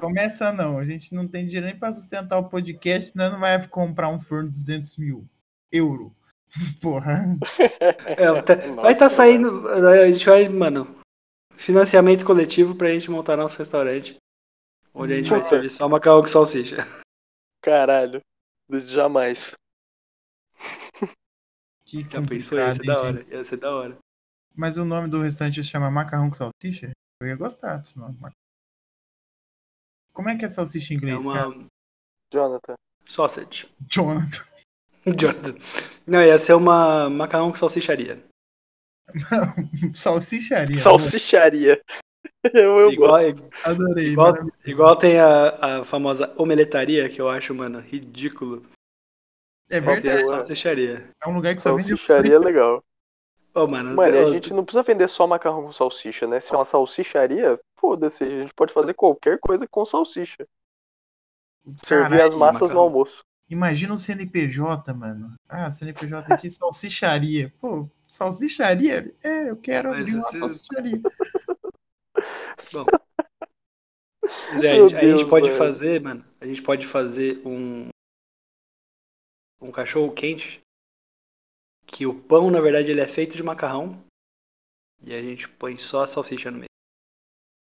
Começa 0.00 0.52
não, 0.52 0.78
a 0.78 0.84
gente 0.84 1.14
não 1.14 1.26
tem 1.26 1.44
dinheiro 1.44 1.66
nem 1.66 1.78
pra 1.78 1.92
sustentar 1.92 2.38
o 2.38 2.48
podcast, 2.48 3.16
nós 3.16 3.32
não 3.32 3.38
vai 3.38 3.64
comprar 3.68 4.08
um 4.08 4.18
forno 4.18 4.50
de 4.50 4.58
200 4.58 4.96
mil 4.96 5.28
euro. 5.72 6.14
Porra. 6.82 7.18
É, 8.06 8.42
tá- 8.42 8.56
Nossa, 8.66 8.82
vai 8.82 8.92
estar 8.92 9.04
mano. 9.06 9.16
saindo. 9.16 9.68
A 9.68 10.10
gente 10.10 10.26
vai, 10.26 10.48
mano. 10.48 10.96
Financiamento 11.56 12.24
coletivo 12.24 12.74
pra 12.74 12.90
gente 12.90 13.10
montar 13.10 13.36
nosso 13.36 13.58
restaurante. 13.58 14.16
Onde 14.94 15.14
a 15.14 15.16
gente 15.16 15.30
vai 15.30 15.42
servir 15.44 15.68
só 15.70 15.88
macarrão 15.88 16.20
com 16.20 16.28
salsicha. 16.28 16.86
Caralho. 17.62 18.20
Jamais. 18.70 19.54
Que 21.86 22.02
Já 22.08 22.26
pensou? 22.26 22.58
Ia 22.58 22.72
ser 22.74 22.82
da 22.84 23.00
hora. 23.00 23.26
Ia 23.30 23.44
ser 23.44 23.56
da 23.58 23.70
hora. 23.74 23.98
Mas 24.54 24.76
o 24.76 24.84
nome 24.84 25.08
do 25.08 25.22
restaurante 25.22 25.62
se 25.62 25.68
chama 25.70 25.90
Macarrão 25.90 26.28
com 26.28 26.34
Salsicha? 26.34 26.90
Eu 27.20 27.26
ia 27.28 27.36
gostar 27.36 27.78
desse 27.78 27.98
nome. 27.98 28.18
Como 30.12 30.28
é 30.28 30.36
que 30.36 30.44
é 30.44 30.48
salsicha 30.48 30.92
em 30.92 30.96
É 30.96 30.98
inglês, 30.98 31.24
cara? 31.26 31.48
uma 31.48 31.66
Jonathan. 32.32 32.74
sausage. 33.08 33.68
Jonathan. 33.90 34.44
Jonathan. 35.06 35.54
Não, 36.06 36.22
ia 36.22 36.38
ser 36.38 36.54
uma 36.54 37.08
macarrão 37.10 37.50
com 37.50 37.56
salsicharia. 37.58 38.22
Salsicharia. 39.92 40.78
Salsicharia. 40.78 41.80
Eu, 42.52 42.76
eu 42.78 42.92
igual, 42.92 43.10
gosto. 43.10 43.48
Adorei. 43.64 44.08
igual, 44.08 44.34
igual 44.64 44.96
tem 44.96 45.18
a, 45.20 45.78
a 45.80 45.84
famosa 45.84 46.32
omeletaria, 46.36 47.08
que 47.08 47.20
eu 47.20 47.28
acho, 47.28 47.54
mano, 47.54 47.78
ridículo. 47.78 48.64
É 49.70 49.80
verdade. 49.80 50.26
Salsicharia. 50.26 51.08
É 51.24 51.28
um 51.28 51.34
lugar 51.36 51.54
que 51.54 51.60
só 51.62 51.70
vende 51.70 51.86
Salsicharia 51.88 52.34
é 52.34 52.38
legal. 52.40 52.82
Ô, 53.54 53.66
mano, 53.68 53.94
Mano, 53.94 54.14
e 54.16 54.18
a 54.18 54.22
eu- 54.22 54.32
gente 54.32 54.52
não 54.52 54.64
precisa 54.64 54.82
vender 54.82 55.08
só 55.08 55.24
macarrão 55.24 55.62
com 55.62 55.72
salsicha, 55.72 56.26
né? 56.26 56.40
Se 56.40 56.52
é 56.52 56.56
uma 56.56 56.64
salsicharia, 56.64 57.60
foda-se. 57.78 58.24
A 58.24 58.40
gente 58.40 58.54
pode 58.54 58.72
fazer 58.72 58.94
qualquer 58.94 59.38
coisa 59.38 59.64
com 59.68 59.84
salsicha. 59.84 60.44
Servir 61.76 62.10
Caralho, 62.10 62.24
as 62.24 62.34
massas 62.34 62.60
no 62.62 62.66
macarrão. 62.68 62.82
almoço. 62.82 63.22
Imagina 63.56 63.92
o 63.92 63.98
CNPJ, 63.98 64.94
mano. 64.94 65.34
Ah, 65.46 65.70
CNPJ 65.70 66.32
aqui, 66.32 66.50
salsicharia. 66.50 67.52
Pô, 67.60 67.86
salsicharia? 68.08 69.14
É, 69.22 69.50
eu 69.50 69.56
quero 69.56 69.90
Mas 69.90 70.00
abrir 70.00 70.14
uma 70.14 70.20
esse- 70.30 70.38
salsicharia. 70.38 71.00
Bom. 72.72 72.86
É, 74.62 74.70
a 74.70 74.74
gente, 74.78 74.94
a 74.96 75.00
gente 75.02 75.16
Deus, 75.18 75.28
pode 75.30 75.50
fazer, 75.58 76.00
mano, 76.00 76.24
a 76.40 76.46
gente 76.46 76.62
pode 76.62 76.86
fazer 76.86 77.42
um 77.46 77.88
um 79.60 79.70
cachorro 79.70 80.12
quente 80.12 80.60
que 81.86 82.06
o 82.06 82.14
pão, 82.14 82.50
na 82.50 82.60
verdade, 82.60 82.90
ele 82.90 83.00
é 83.00 83.06
feito 83.06 83.36
de 83.36 83.42
macarrão 83.42 84.02
e 85.02 85.14
a 85.14 85.20
gente 85.22 85.48
põe 85.48 85.76
só 85.76 86.04
a 86.04 86.08
salsicha 86.08 86.50
no 86.50 86.56
meio. 86.58 86.68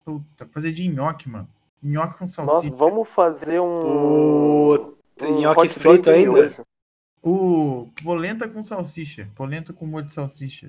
Puta, 0.05 0.47
fazer 0.49 0.72
de 0.72 0.89
nhoque, 0.89 1.28
mano. 1.28 1.49
Nhoque 1.82 2.14
com 2.18 2.24
Nossa, 2.24 2.34
salsicha. 2.47 2.74
vamos 2.74 3.09
fazer 3.09 3.61
um. 3.61 3.82
Puta, 3.82 4.95
um 5.20 5.40
nhoque 5.40 5.68
frito 5.68 6.02
de 6.02 6.12
ainda? 6.12 6.64
O 7.22 7.88
polenta 8.02 8.48
com 8.48 8.62
salsicha. 8.62 9.28
Polenta 9.34 9.72
com 9.72 9.86
molho 9.86 10.06
de 10.06 10.14
salsicha. 10.14 10.68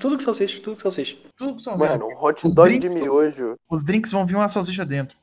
Tudo 0.00 0.16
com 0.16 0.24
salsicha, 0.24 0.60
tudo 0.62 0.76
com 0.76 0.82
salsicha. 0.82 1.16
Tudo 1.36 1.52
com 1.52 1.58
salsicha. 1.58 1.90
Mano, 1.98 2.08
um 2.08 2.24
hot 2.24 2.46
Os 2.46 2.54
dog 2.54 2.70
de 2.72 2.78
drinks- 2.78 3.02
miojo. 3.02 3.56
Os 3.70 3.84
drinks 3.84 4.10
vão 4.10 4.26
vir 4.26 4.36
uma 4.36 4.48
salsicha 4.48 4.84
dentro. 4.84 5.16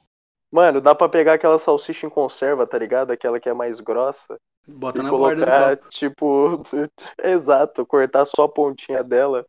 Mano, 0.51 0.81
dá 0.81 0.95
pra 0.95 1.09
pegar 1.09 1.33
aquela 1.33 1.59
salsicha 1.59 2.07
em 2.07 2.09
conserva, 2.09 2.65
tá 2.65 2.77
ligado? 2.77 3.11
Aquela 3.11 3.39
que 3.39 3.49
é 3.49 3.53
mais 3.53 3.79
grossa. 3.79 4.37
Bota 4.67 4.99
e 4.99 5.03
na 5.03 5.09
borda 5.09 5.35
do 5.35 5.45
colocar, 5.45 5.75
tipo. 5.89 6.63
Exato, 7.23 7.85
cortar 7.85 8.25
só 8.25 8.43
a 8.43 8.49
pontinha 8.49 9.03
dela. 9.03 9.45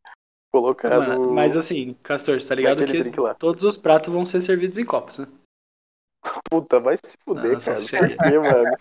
Colocar 0.53 0.99
Mano, 1.01 1.27
no. 1.27 1.33
Mas 1.33 1.57
assim, 1.57 1.97
Castor, 2.03 2.41
você 2.41 2.47
tá 2.47 2.55
ligado 2.55 2.81
naquele 2.81 3.11
que 3.11 3.35
todos 3.39 3.63
os 3.65 3.77
pratos 3.77 4.13
vão 4.13 4.25
ser 4.25 4.43
servidos 4.43 4.79
em 4.79 4.85
copos, 4.85 5.19
né? 5.19 5.29
Puta, 6.51 6.81
vai 6.81 6.97
se 6.97 7.17
fuder, 7.25 7.53
Não, 7.53 7.61
cara. 7.61 7.81
Por 7.81 7.89
quê, 7.89 8.39
mano? 8.39 8.77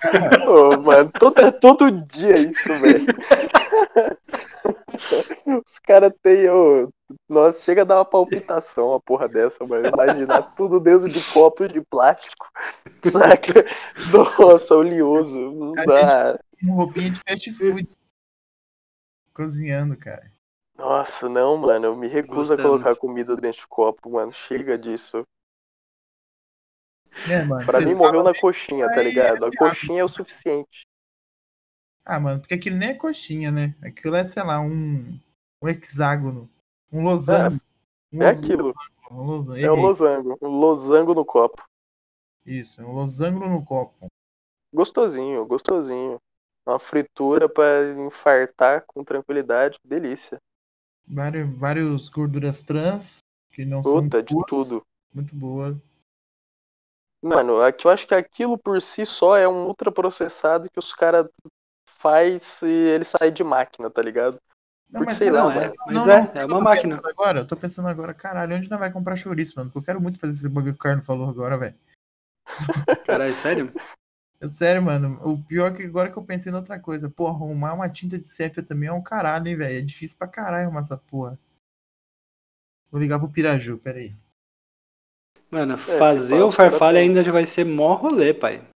Ô, 0.48 0.78
mano, 0.82 1.12
todo, 1.20 1.40
é 1.42 1.52
todo 1.52 1.92
dia 1.92 2.38
isso, 2.38 2.70
velho. 2.80 3.06
Os 5.66 5.80
caras 5.80 6.12
têm. 6.22 6.50
ô, 6.50 6.90
Nossa, 7.28 7.64
chega 7.64 7.82
a 7.82 7.86
dar 7.86 7.98
uma 7.98 8.06
palpitação 8.06 8.94
a 8.94 9.00
porra 9.00 9.28
dessa, 9.28 9.66
mano. 9.66 9.88
Imaginar 9.88 10.54
tudo 10.56 10.80
dentro 10.80 11.10
de 11.10 11.22
copos 11.32 11.70
de 11.70 11.82
plástico. 11.82 12.46
Saca? 13.04 13.66
Nossa, 14.12 14.76
oleoso. 14.76 15.40
Não 15.52 15.74
A 15.78 15.86
dá. 15.86 16.40
Uma 16.64 16.76
roupinha 16.76 17.10
de 17.12 17.20
fast 17.28 17.52
food. 17.54 17.88
Cozinhando, 19.34 19.96
cara. 19.98 20.32
Nossa, 20.78 21.28
não, 21.30 21.58
mano. 21.58 21.86
Eu 21.88 21.96
me 21.96 22.08
recuso 22.08 22.54
a 22.54 22.56
Gostamos. 22.56 22.82
colocar 22.84 22.96
comida 23.00 23.36
dentro 23.36 23.62
de 23.62 23.68
copo, 23.68 24.10
mano. 24.12 24.32
Chega 24.32 24.78
disso. 24.78 25.24
É, 27.30 27.44
mano. 27.44 27.66
Pra 27.66 27.80
Você 27.80 27.86
mim, 27.88 27.94
fala- 27.96 28.08
morreu 28.08 28.24
na 28.24 28.34
coxinha, 28.34 28.88
tá 28.90 29.02
ligado? 29.02 29.46
A 29.46 29.48
é 29.48 29.52
coxinha 29.52 30.02
é 30.02 30.04
o 30.04 30.08
suficiente. 30.10 30.86
Ah, 32.06 32.20
mano, 32.20 32.40
porque 32.40 32.54
aquilo 32.56 32.78
nem 32.78 32.90
é 32.90 32.94
coxinha, 32.94 33.52
né? 33.52 33.76
Aquilo 33.84 34.16
é, 34.16 34.24
sei 34.26 34.44
lá, 34.44 34.60
um, 34.60 35.20
um 35.62 35.68
hexágono. 35.68 36.50
Um 36.92 37.04
losango. 37.04 37.60
um 38.12 38.22
É 38.24 38.28
losango, 38.28 38.46
aquilo. 38.46 38.74
Um 39.12 39.24
losango. 39.24 39.60
É 39.60 39.72
um 39.72 39.82
losango. 39.82 40.38
Um 40.42 40.48
losango 40.60 41.14
no 41.14 41.26
copo. 41.26 41.64
Isso, 42.46 42.82
é 42.82 42.86
um 42.86 42.94
losango 42.94 43.46
no 43.48 43.64
copo. 43.64 44.08
Gostosinho, 44.74 45.46
gostosinho. 45.46 46.18
Uma 46.66 46.80
fritura 46.80 47.48
pra 47.50 47.92
infartar 47.98 48.84
com 48.88 49.04
tranquilidade. 49.04 49.80
Delícia. 49.84 50.38
Vários, 51.08 51.50
vários 51.58 52.08
gorduras 52.10 52.62
trans, 52.64 53.20
que 53.52 53.66
não 53.66 53.82
são 53.84 54.04
Puta, 54.04 54.22
de 54.24 54.36
tudo. 54.48 54.86
muito 55.14 55.36
boa. 55.36 55.80
Mano, 57.22 57.62
aqui 57.62 57.86
eu 57.86 57.92
acho 57.92 58.08
que 58.08 58.16
aquilo 58.16 58.58
por 58.58 58.82
si 58.82 59.06
só 59.06 59.36
é 59.38 59.48
um 59.48 59.68
ultraprocessado 59.68 60.70
que 60.70 60.80
os 60.80 60.94
caras 60.94 61.28
faz 61.98 62.62
e 62.62 62.68
ele 62.68 63.04
sai 63.04 63.30
de 63.30 63.44
máquina, 63.44 63.90
tá 63.90 64.02
ligado? 64.02 64.40
Não, 64.90 65.02
Porque 65.02 65.12
mas 65.12 65.18
sei 65.18 65.30
lá, 65.30 65.44
Não, 65.44 65.52
é, 65.52 65.56
mano. 65.56 65.74
mas 65.86 65.96
Não, 65.96 66.04
é, 66.04 66.18
não, 66.18 66.24
é 66.24 66.48
que 66.48 66.54
uma 66.54 66.62
máquina. 66.62 67.02
Agora, 67.04 67.40
eu 67.40 67.48
tô 67.48 67.56
pensando 67.56 67.90
agora, 67.90 68.14
caralho, 68.14 68.56
onde 68.56 68.70
nós 68.70 68.80
vai 68.80 68.92
comprar 68.92 69.16
chouriço, 69.16 69.54
mano? 69.58 69.70
Porque 69.70 69.80
eu 69.80 69.86
quero 69.86 70.02
muito 70.02 70.20
fazer 70.20 70.34
esse 70.34 70.50
bagulho 70.50 70.74
que 70.74 70.80
o 70.80 70.82
Carlos 70.82 71.06
falou 71.06 71.30
agora, 71.30 71.58
velho. 71.58 71.76
Caralho, 73.06 73.36
sério? 73.36 73.74
É 74.42 74.48
sério, 74.48 74.82
mano. 74.82 75.20
O 75.22 75.38
pior 75.44 75.72
é 75.72 75.76
que 75.76 75.84
agora 75.84 76.10
que 76.10 76.18
eu 76.18 76.24
pensei 76.24 76.52
em 76.52 76.56
outra 76.56 76.80
coisa. 76.80 77.10
Pô, 77.10 77.28
arrumar 77.28 77.74
uma 77.74 77.90
tinta 77.90 78.18
de 78.18 78.26
sépia 78.26 78.64
também 78.64 78.90
é 78.90 78.94
um 78.94 79.04
caralho, 79.04 79.48
hein, 79.48 79.56
velho. 79.56 79.78
É 79.78 79.82
difícil 79.82 80.18
pra 80.18 80.28
caralho 80.28 80.64
arrumar 80.64 80.80
essa 80.80 80.98
porra. 80.98 81.38
Vou 82.90 83.00
ligar 83.00 83.20
pro 83.20 83.30
Piraju, 83.30 83.78
peraí. 83.78 84.16
Mano, 85.52 85.78
se 85.78 85.98
fazer 85.98 86.38
pá, 86.40 86.46
o 86.46 86.52
farfalho 86.52 87.00
ainda 87.00 87.24
vai 87.32 87.48
ser 87.48 87.66
mó 87.66 87.96
rolê, 87.96 88.34
pai. 88.34 88.68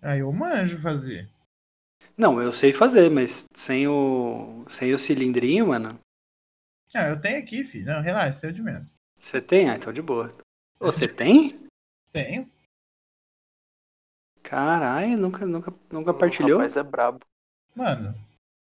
Ah, 0.00 0.16
eu 0.16 0.32
manjo 0.32 0.80
fazer. 0.80 1.28
Não, 2.16 2.40
eu 2.40 2.50
sei 2.52 2.72
fazer, 2.72 3.10
mas 3.10 3.44
sem 3.54 3.86
o 3.86 4.64
sem 4.68 4.92
o 4.92 4.98
cilindrinho, 4.98 5.68
mano. 5.68 5.98
Ah, 6.94 7.08
eu 7.08 7.20
tenho 7.20 7.38
aqui, 7.38 7.62
filho. 7.64 7.86
Não, 7.86 8.00
relaxa, 8.00 8.30
isso 8.30 8.46
é 8.46 8.52
de 8.52 8.62
menos. 8.62 8.92
Você 9.18 9.40
tem? 9.42 9.68
Ah, 9.68 9.76
então 9.76 9.92
de 9.92 10.00
boa. 10.00 10.34
Você 10.80 11.06
tem? 11.06 11.66
Tenho. 12.12 12.50
Caralho, 14.42 15.18
nunca, 15.18 15.44
nunca, 15.44 15.74
nunca 15.90 16.10
O 16.12 16.18
partilhou? 16.18 16.58
rapaz 16.58 16.76
é 16.76 16.82
brabo. 16.82 17.20
Mano, 17.74 18.14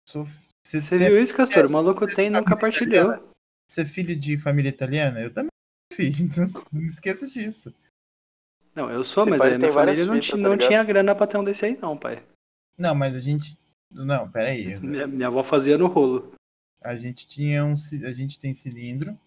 sou. 0.08 0.24
Você 0.24 0.80
Você 0.80 1.10
viu 1.10 1.22
isso, 1.22 1.34
Castor? 1.34 1.66
O 1.66 1.70
maluco 1.70 2.06
tem 2.06 2.26
e 2.26 2.30
de 2.30 2.36
nunca 2.36 2.56
partilhou. 2.56 3.32
Você 3.68 3.82
é 3.82 3.84
filho 3.86 4.16
de 4.16 4.38
família 4.38 4.68
italiana? 4.70 5.20
Eu 5.20 5.32
também, 5.32 5.50
filho. 5.92 6.16
Não 6.72 6.82
esqueça 6.82 7.28
disso. 7.28 7.74
Não, 8.74 8.90
eu 8.90 9.02
sou, 9.02 9.26
mas 9.26 9.38
pai 9.38 9.48
a 9.48 9.50
tem 9.52 9.58
minha 9.58 9.72
família 9.72 10.04
não, 10.04 10.14
fitas, 10.14 10.30
tá 10.30 10.36
não 10.36 10.52
ligado? 10.52 10.68
tinha 10.68 10.84
grana 10.84 11.14
pra 11.14 11.26
ter 11.26 11.38
um 11.38 11.44
desse 11.44 11.64
aí, 11.64 11.78
não, 11.78 11.96
pai. 11.96 12.22
Não, 12.76 12.94
mas 12.94 13.14
a 13.14 13.18
gente. 13.18 13.58
Não, 13.90 14.30
peraí. 14.30 14.78
Minha, 14.80 15.06
minha 15.06 15.28
avó 15.28 15.42
fazia 15.42 15.78
no 15.78 15.86
rolo. 15.86 16.34
A 16.82 16.94
gente 16.94 17.26
tinha 17.26 17.64
um. 17.64 17.72
A 17.72 18.12
gente 18.12 18.38
tem 18.38 18.52
cilindro. 18.52 19.18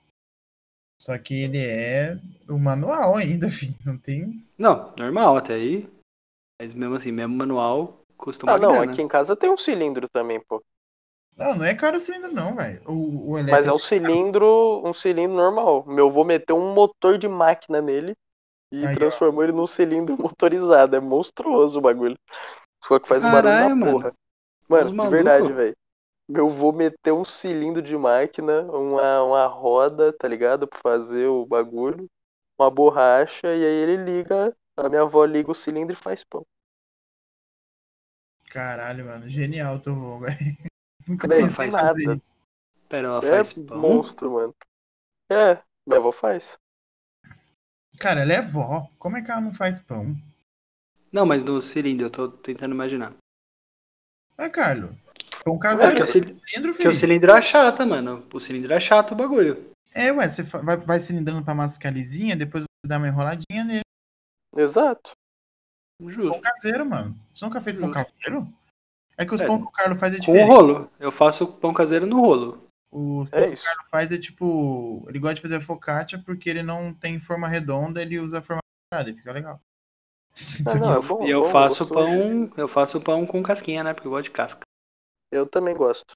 Só 1.01 1.17
que 1.17 1.33
ele 1.33 1.57
é 1.57 2.19
o 2.47 2.59
manual 2.59 3.15
ainda, 3.15 3.49
filho. 3.49 3.75
Não 3.83 3.97
tem. 3.97 4.45
Não, 4.55 4.93
normal 4.95 5.37
até 5.37 5.55
aí. 5.55 5.89
Mas 6.61 6.73
mesmo 6.75 6.93
assim, 6.95 7.11
mesmo 7.11 7.35
manual, 7.35 8.03
custa 8.17 8.45
uma 8.45 8.53
Ah, 8.53 8.59
não, 8.59 8.73
grana. 8.73 8.91
aqui 8.91 9.01
em 9.01 9.07
casa 9.07 9.35
tem 9.35 9.49
um 9.49 9.57
cilindro 9.57 10.07
também, 10.09 10.39
pô. 10.41 10.63
Não, 11.39 11.55
não 11.55 11.65
é 11.65 11.73
caro 11.73 11.97
o 11.97 11.99
cilindro, 11.99 12.31
não, 12.33 12.55
velho. 12.55 12.81
O, 12.85 13.31
o 13.33 13.37
Mas 13.49 13.67
é 13.67 13.73
um 13.73 13.77
cilindro, 13.79 14.81
um 14.85 14.93
cilindro 14.93 15.35
normal. 15.35 15.85
Meu 15.87 16.07
avô 16.07 16.23
meteu 16.23 16.55
um 16.57 16.73
motor 16.73 17.17
de 17.17 17.27
máquina 17.27 17.81
nele 17.81 18.15
e 18.71 18.87
Aí, 18.87 18.97
ó. 19.05 19.11
transformou 19.11 19.43
ele 19.43 19.53
num 19.53 19.67
cilindro 19.67 20.17
motorizado. 20.21 20.95
É 20.95 20.99
monstruoso 20.99 21.79
o 21.79 21.81
bagulho. 21.81 22.17
Só 22.83 22.99
que 22.99 23.07
faz 23.09 23.23
um 23.25 23.31
barulho 23.31 23.57
Caralho, 23.57 23.59
da 23.59 23.75
mano. 23.75 23.79
porra. 23.79 24.13
Mano, 24.69 24.91
de 24.99 25.07
verdade, 25.07 25.53
velho. 25.53 25.75
Meu 26.29 26.49
avô 26.49 26.71
meteu 26.73 27.19
um 27.19 27.25
cilindro 27.25 27.81
de 27.81 27.97
máquina, 27.97 28.63
uma, 28.71 29.23
uma 29.23 29.47
roda, 29.47 30.13
tá 30.13 30.27
ligado? 30.27 30.67
Pra 30.67 30.79
fazer 30.81 31.27
o 31.27 31.45
bagulho, 31.45 32.07
uma 32.59 32.71
borracha, 32.71 33.47
e 33.47 33.65
aí 33.65 33.73
ele 33.83 33.97
liga, 33.97 34.55
a 34.77 34.89
minha 34.89 35.03
avó 35.03 35.25
liga 35.25 35.51
o 35.51 35.55
cilindro 35.55 35.93
e 35.93 35.97
faz 35.97 36.23
pão. 36.23 36.45
Caralho, 38.49 39.05
mano. 39.05 39.29
Genial, 39.29 39.79
teu 39.79 39.95
vô, 39.95 40.19
velho. 40.19 40.57
Nunca 41.09 41.27
Véi, 41.27 41.39
pensei 41.39 41.55
faz 41.55 41.67
em 41.69 41.71
fazer 41.71 42.03
nada. 42.05 42.17
isso. 42.17 42.33
Pera, 42.87 43.07
ela 43.07 43.25
É 43.25 43.29
faz 43.31 43.53
pão? 43.53 43.79
monstro, 43.79 44.31
mano. 44.33 44.55
É, 45.31 45.61
minha 45.85 45.99
avó 45.99 46.11
faz. 46.11 46.57
Cara, 47.99 48.21
ela 48.21 48.33
é 48.33 48.41
vó. 48.41 48.87
Como 48.97 49.17
é 49.17 49.21
que 49.21 49.29
ela 49.31 49.41
não 49.41 49.53
faz 49.53 49.79
pão? 49.79 50.15
Não, 51.11 51.25
mas 51.25 51.43
no 51.43 51.61
cilindro, 51.61 52.05
eu 52.07 52.11
tô 52.11 52.29
tentando 52.29 52.73
imaginar. 52.73 53.13
Ah, 54.37 54.49
Carlos. 54.49 54.95
Pão 55.43 55.55
É, 55.55 55.59
caseiro. 55.59 55.95
que 55.97 56.03
o 56.03 56.07
cil- 56.07 56.23
cilindro, 56.23 56.71
Porque 56.71 56.87
o 56.87 56.91
filho. 56.91 56.93
cilindro 56.95 57.31
é 57.31 57.41
chata, 57.41 57.85
mano. 57.85 58.27
O 58.33 58.39
cilindro 58.39 58.73
é 58.73 58.79
chato 58.79 59.11
o 59.11 59.15
bagulho. 59.15 59.71
É, 59.93 60.11
ué, 60.11 60.29
você 60.29 60.43
vai, 60.43 60.77
vai 60.77 60.99
cilindrando 60.99 61.43
pra 61.43 61.55
massa 61.55 61.75
ficar 61.75 61.89
lisinha, 61.89 62.35
depois 62.35 62.63
você 62.63 62.87
dá 62.87 62.97
uma 62.97 63.07
enroladinha 63.07 63.63
nele. 63.65 63.81
Exato. 64.55 65.11
Pão 65.99 66.09
Justo. 66.09 66.41
caseiro, 66.41 66.85
mano. 66.85 67.19
Você 67.33 67.43
nunca 67.45 67.61
fez 67.61 67.75
pão 67.75 67.91
Justo. 67.91 68.05
caseiro? 68.13 68.53
É 69.19 69.25
que 69.25 69.35
os 69.35 69.41
É, 69.41 69.45
pão 69.45 69.57
que 69.59 69.67
o 69.67 69.71
Carlos 69.71 69.99
faz 69.99 70.13
é 70.13 70.17
Com 70.17 70.31
o 70.31 70.35
diferente. 70.35 70.49
rolo. 70.49 70.89
Eu 70.97 71.11
faço 71.11 71.45
pão 71.45 71.73
caseiro 71.73 72.05
no 72.07 72.21
rolo. 72.21 72.63
O 72.89 73.27
É 73.33 73.41
pão 73.41 73.51
que 73.51 73.59
o. 73.59 73.63
Carlos 73.63 73.89
faz 73.91 74.11
é 74.13 74.17
tipo. 74.17 75.05
Ele 75.09 75.19
gosta 75.19 75.35
de 75.35 75.41
fazer 75.41 75.59
focaccia 75.61 76.23
porque 76.25 76.49
ele 76.49 76.63
não 76.63 76.93
tem 76.93 77.19
forma 77.19 77.47
redonda, 77.47 78.01
ele 78.01 78.17
usa 78.17 78.41
forma 78.41 78.61
quadrada 78.89 79.11
e 79.11 79.17
fica 79.19 79.33
legal. 79.33 79.59
Ah, 80.65 80.75
não, 80.75 80.93
é 80.93 81.01
bom. 81.05 81.27
E 81.27 81.29
eu 81.31 81.43
bom, 81.43 81.51
faço 81.51 81.85
gostoso. 81.85 82.11
pão. 82.11 82.51
Eu 82.55 82.67
faço 82.69 83.01
pão 83.01 83.25
com 83.27 83.43
casquinha, 83.43 83.83
né? 83.83 83.93
Porque 83.93 84.07
eu 84.07 84.11
gosto 84.11 84.23
de 84.23 84.31
casca. 84.31 84.61
Eu 85.29 85.45
também 85.45 85.75
gosto. 85.75 86.13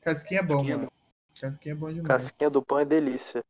Casquinha 0.00 0.40
é 0.40 0.42
bom, 0.42 0.54
Casquinha 0.56 0.74
é 0.74 0.76
mano. 0.78 0.92
Casquinha 1.38 1.72
é 1.72 1.76
bom 1.76 1.92
demais. 1.92 2.06
Casquinha 2.08 2.50
do 2.50 2.62
pão 2.62 2.78
é 2.78 2.84
delícia. 2.84 3.42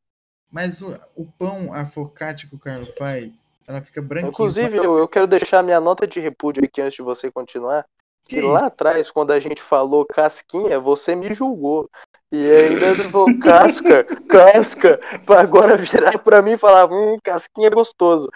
Mas 0.50 0.82
o, 0.82 0.92
o 1.14 1.24
pão, 1.32 1.72
a 1.72 1.86
focaccia 1.86 2.48
que 2.48 2.54
o 2.54 2.58
Carlos 2.58 2.88
faz, 2.96 3.58
ela 3.66 3.80
fica 3.82 4.02
branquinha. 4.02 4.30
Inclusive, 4.30 4.76
eu, 4.76 4.98
eu 4.98 5.08
quero 5.08 5.26
deixar 5.26 5.62
minha 5.62 5.80
nota 5.80 6.06
de 6.06 6.20
repúdio 6.20 6.64
aqui 6.64 6.80
antes 6.80 6.96
de 6.96 7.02
você 7.02 7.30
continuar. 7.30 7.84
Que 8.26 8.40
lá 8.40 8.66
atrás, 8.66 9.10
quando 9.10 9.32
a 9.32 9.40
gente 9.40 9.62
falou 9.62 10.06
casquinha, 10.06 10.80
você 10.80 11.14
me 11.14 11.32
julgou. 11.34 11.88
E 12.32 12.50
ainda 12.50 12.96
falou 13.10 13.38
casca, 13.38 14.04
casca, 14.28 14.98
pra 15.26 15.40
agora 15.40 15.76
virar 15.76 16.18
pra 16.18 16.40
mim 16.40 16.52
e 16.52 16.58
falar, 16.58 16.90
hum, 16.90 17.18
casquinha 17.22 17.68
é 17.68 17.70
gostoso. 17.70 18.28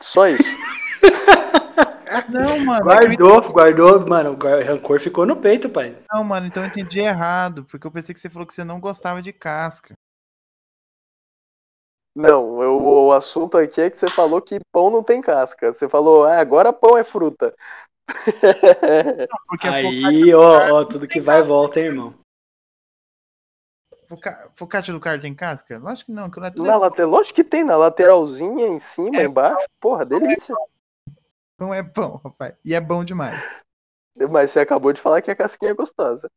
Só 0.00 0.28
isso. 0.28 0.42
Não, 2.28 2.58
mano. 2.64 2.90
é 2.90 2.98
que 2.98 3.20
eu 3.20 3.26
Guardou, 3.26 3.52
guardou, 3.52 4.06
mano. 4.06 4.32
O 4.32 4.64
rancor 4.64 5.00
ficou 5.00 5.26
no 5.26 5.36
peito, 5.36 5.68
pai. 5.68 5.96
Não, 6.12 6.22
mano, 6.22 6.46
então 6.46 6.62
eu 6.62 6.68
entendi 6.68 7.00
errado, 7.00 7.64
porque 7.64 7.86
eu 7.86 7.90
pensei 7.90 8.14
que 8.14 8.20
você 8.20 8.30
falou 8.30 8.46
que 8.46 8.54
você 8.54 8.64
não 8.64 8.80
gostava 8.80 9.20
de 9.20 9.32
casca. 9.32 9.94
Não, 12.14 12.62
eu- 12.62 12.80
o 12.82 13.12
assunto 13.12 13.58
aqui 13.58 13.80
é 13.80 13.90
que 13.90 13.98
você 13.98 14.08
falou 14.08 14.40
que 14.40 14.58
pão 14.72 14.90
não 14.90 15.02
tem 15.02 15.20
casca. 15.20 15.72
Você 15.72 15.86
falou, 15.88 16.24
ah, 16.24 16.38
agora 16.40 16.72
pão 16.72 16.96
é 16.96 17.04
fruta. 17.04 17.54
Aí, 19.62 20.34
ó, 20.34 20.80
ó, 20.80 20.84
tudo 20.84 21.06
que 21.08 21.20
vai 21.20 21.40
e 21.40 21.42
volta, 21.42 21.80
hein, 21.80 21.86
irmão. 21.86 22.14
foca- 24.08 24.50
focaccia 24.54 24.92
do 24.94 25.00
Carlos 25.00 25.22
tem 25.22 25.34
casca? 25.34 25.78
Lógico 25.78 26.06
que 26.06 26.12
não, 26.12 26.30
que 26.30 26.38
não 26.38 26.46
é 26.46 26.50
tudo 26.50 26.64
Na 26.64 26.76
lateral, 26.76 27.10
lógico 27.10 27.34
que 27.34 27.44
tem, 27.44 27.64
na 27.64 27.76
lateralzinha, 27.76 28.68
em 28.68 28.78
cima, 28.78 29.16
É. 29.18 29.24
embaixo. 29.24 29.66
Porra, 29.80 30.04
delícia. 30.04 30.54
Não 31.58 31.72
é 31.74 31.82
pão, 31.82 32.20
rapaz. 32.22 32.54
E 32.64 32.74
é 32.74 32.80
bom 32.80 33.02
demais. 33.02 33.36
Mas 34.30 34.50
você 34.52 34.60
acabou 34.60 34.92
de 34.92 35.00
falar 35.00 35.20
que 35.22 35.30
a 35.30 35.36
casquinha 35.36 35.72
é 35.72 35.74
gostosa. 35.74 36.30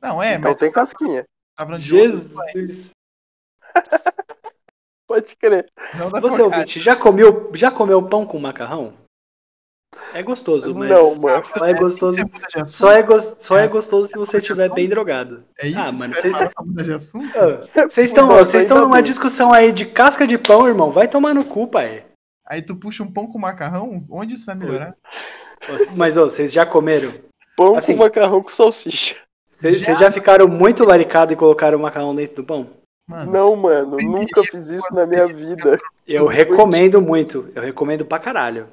Não, 0.00 0.22
é, 0.22 0.34
então 0.34 0.50
mas 0.50 0.60
tem 0.60 0.70
casquinha. 0.70 1.24
tá 1.56 1.64
falando 1.64 1.80
de 1.82 1.86
Jesus. 1.88 2.90
Pode 5.06 5.36
crer. 5.36 5.70
não 5.98 6.10
Você, 6.20 6.42
ouvinte, 6.42 6.82
já 6.82 6.96
comeu, 6.96 7.50
já 7.54 7.70
comeu 7.70 8.06
pão 8.08 8.26
com 8.26 8.38
macarrão? 8.38 8.94
É 10.14 10.22
gostoso, 10.22 10.72
mas 10.74 10.88
Não, 10.88 11.14
mano. 11.16 11.42
só 11.58 11.66
é 11.66 11.74
gostoso, 11.74 12.18
só 12.66 12.92
é, 12.92 13.02
gos- 13.02 13.36
só 13.40 13.58
é 13.58 13.66
gostoso 13.66 14.06
se 14.08 14.16
você 14.16 14.38
estiver 14.38 14.72
bem 14.72 14.88
drogado. 14.88 15.42
É 15.58 15.66
isso? 15.68 15.78
Ah, 15.80 15.92
mano, 15.92 16.14
vocês-? 16.14 16.34
Ah, 16.36 16.50
Vocês 17.88 18.10
estão 18.10 18.28
vocês 18.28 18.62
estão 18.64 18.80
numa 18.82 19.02
discussão 19.02 19.52
aí 19.52 19.72
de 19.72 19.84
casca 19.86 20.26
de 20.26 20.38
pão, 20.38 20.66
irmão. 20.68 20.90
Vai 20.90 21.08
tomar 21.08 21.34
no 21.34 21.44
cu, 21.44 21.66
pai. 21.66 22.04
Aí 22.46 22.62
tu 22.62 22.76
puxa 22.76 23.02
um 23.02 23.10
pão 23.10 23.26
com 23.26 23.38
macarrão, 23.38 24.04
onde 24.10 24.34
isso 24.34 24.46
vai 24.46 24.54
melhorar? 24.54 24.94
Mas, 25.96 26.16
ô, 26.16 26.26
vocês 26.26 26.52
já 26.52 26.64
comeram? 26.66 27.12
Pão 27.56 27.76
Assim. 27.76 27.94
com 27.96 28.02
macarrão 28.02 28.42
com 28.42 28.50
salsicha. 28.50 29.16
Vocês 29.50 29.78
Já? 29.78 29.94
já 29.94 30.10
ficaram 30.12 30.46
muito 30.48 30.84
laricados 30.84 31.32
e 31.32 31.36
colocaram 31.36 31.78
o 31.78 31.82
macarrão 31.82 32.14
dentro 32.14 32.36
do 32.36 32.44
pão? 32.44 32.68
Mano, 33.08 33.32
Não, 33.32 33.56
mano, 33.56 33.96
nunca 33.98 34.42
fiz 34.42 34.68
isso 34.68 34.92
na 34.92 35.06
minha 35.06 35.26
vida. 35.26 35.78
Eu 36.06 36.26
recomendo 36.26 37.00
muito. 37.00 37.48
Eu 37.54 37.62
recomendo 37.62 38.04
pra 38.04 38.18
caralho. 38.18 38.66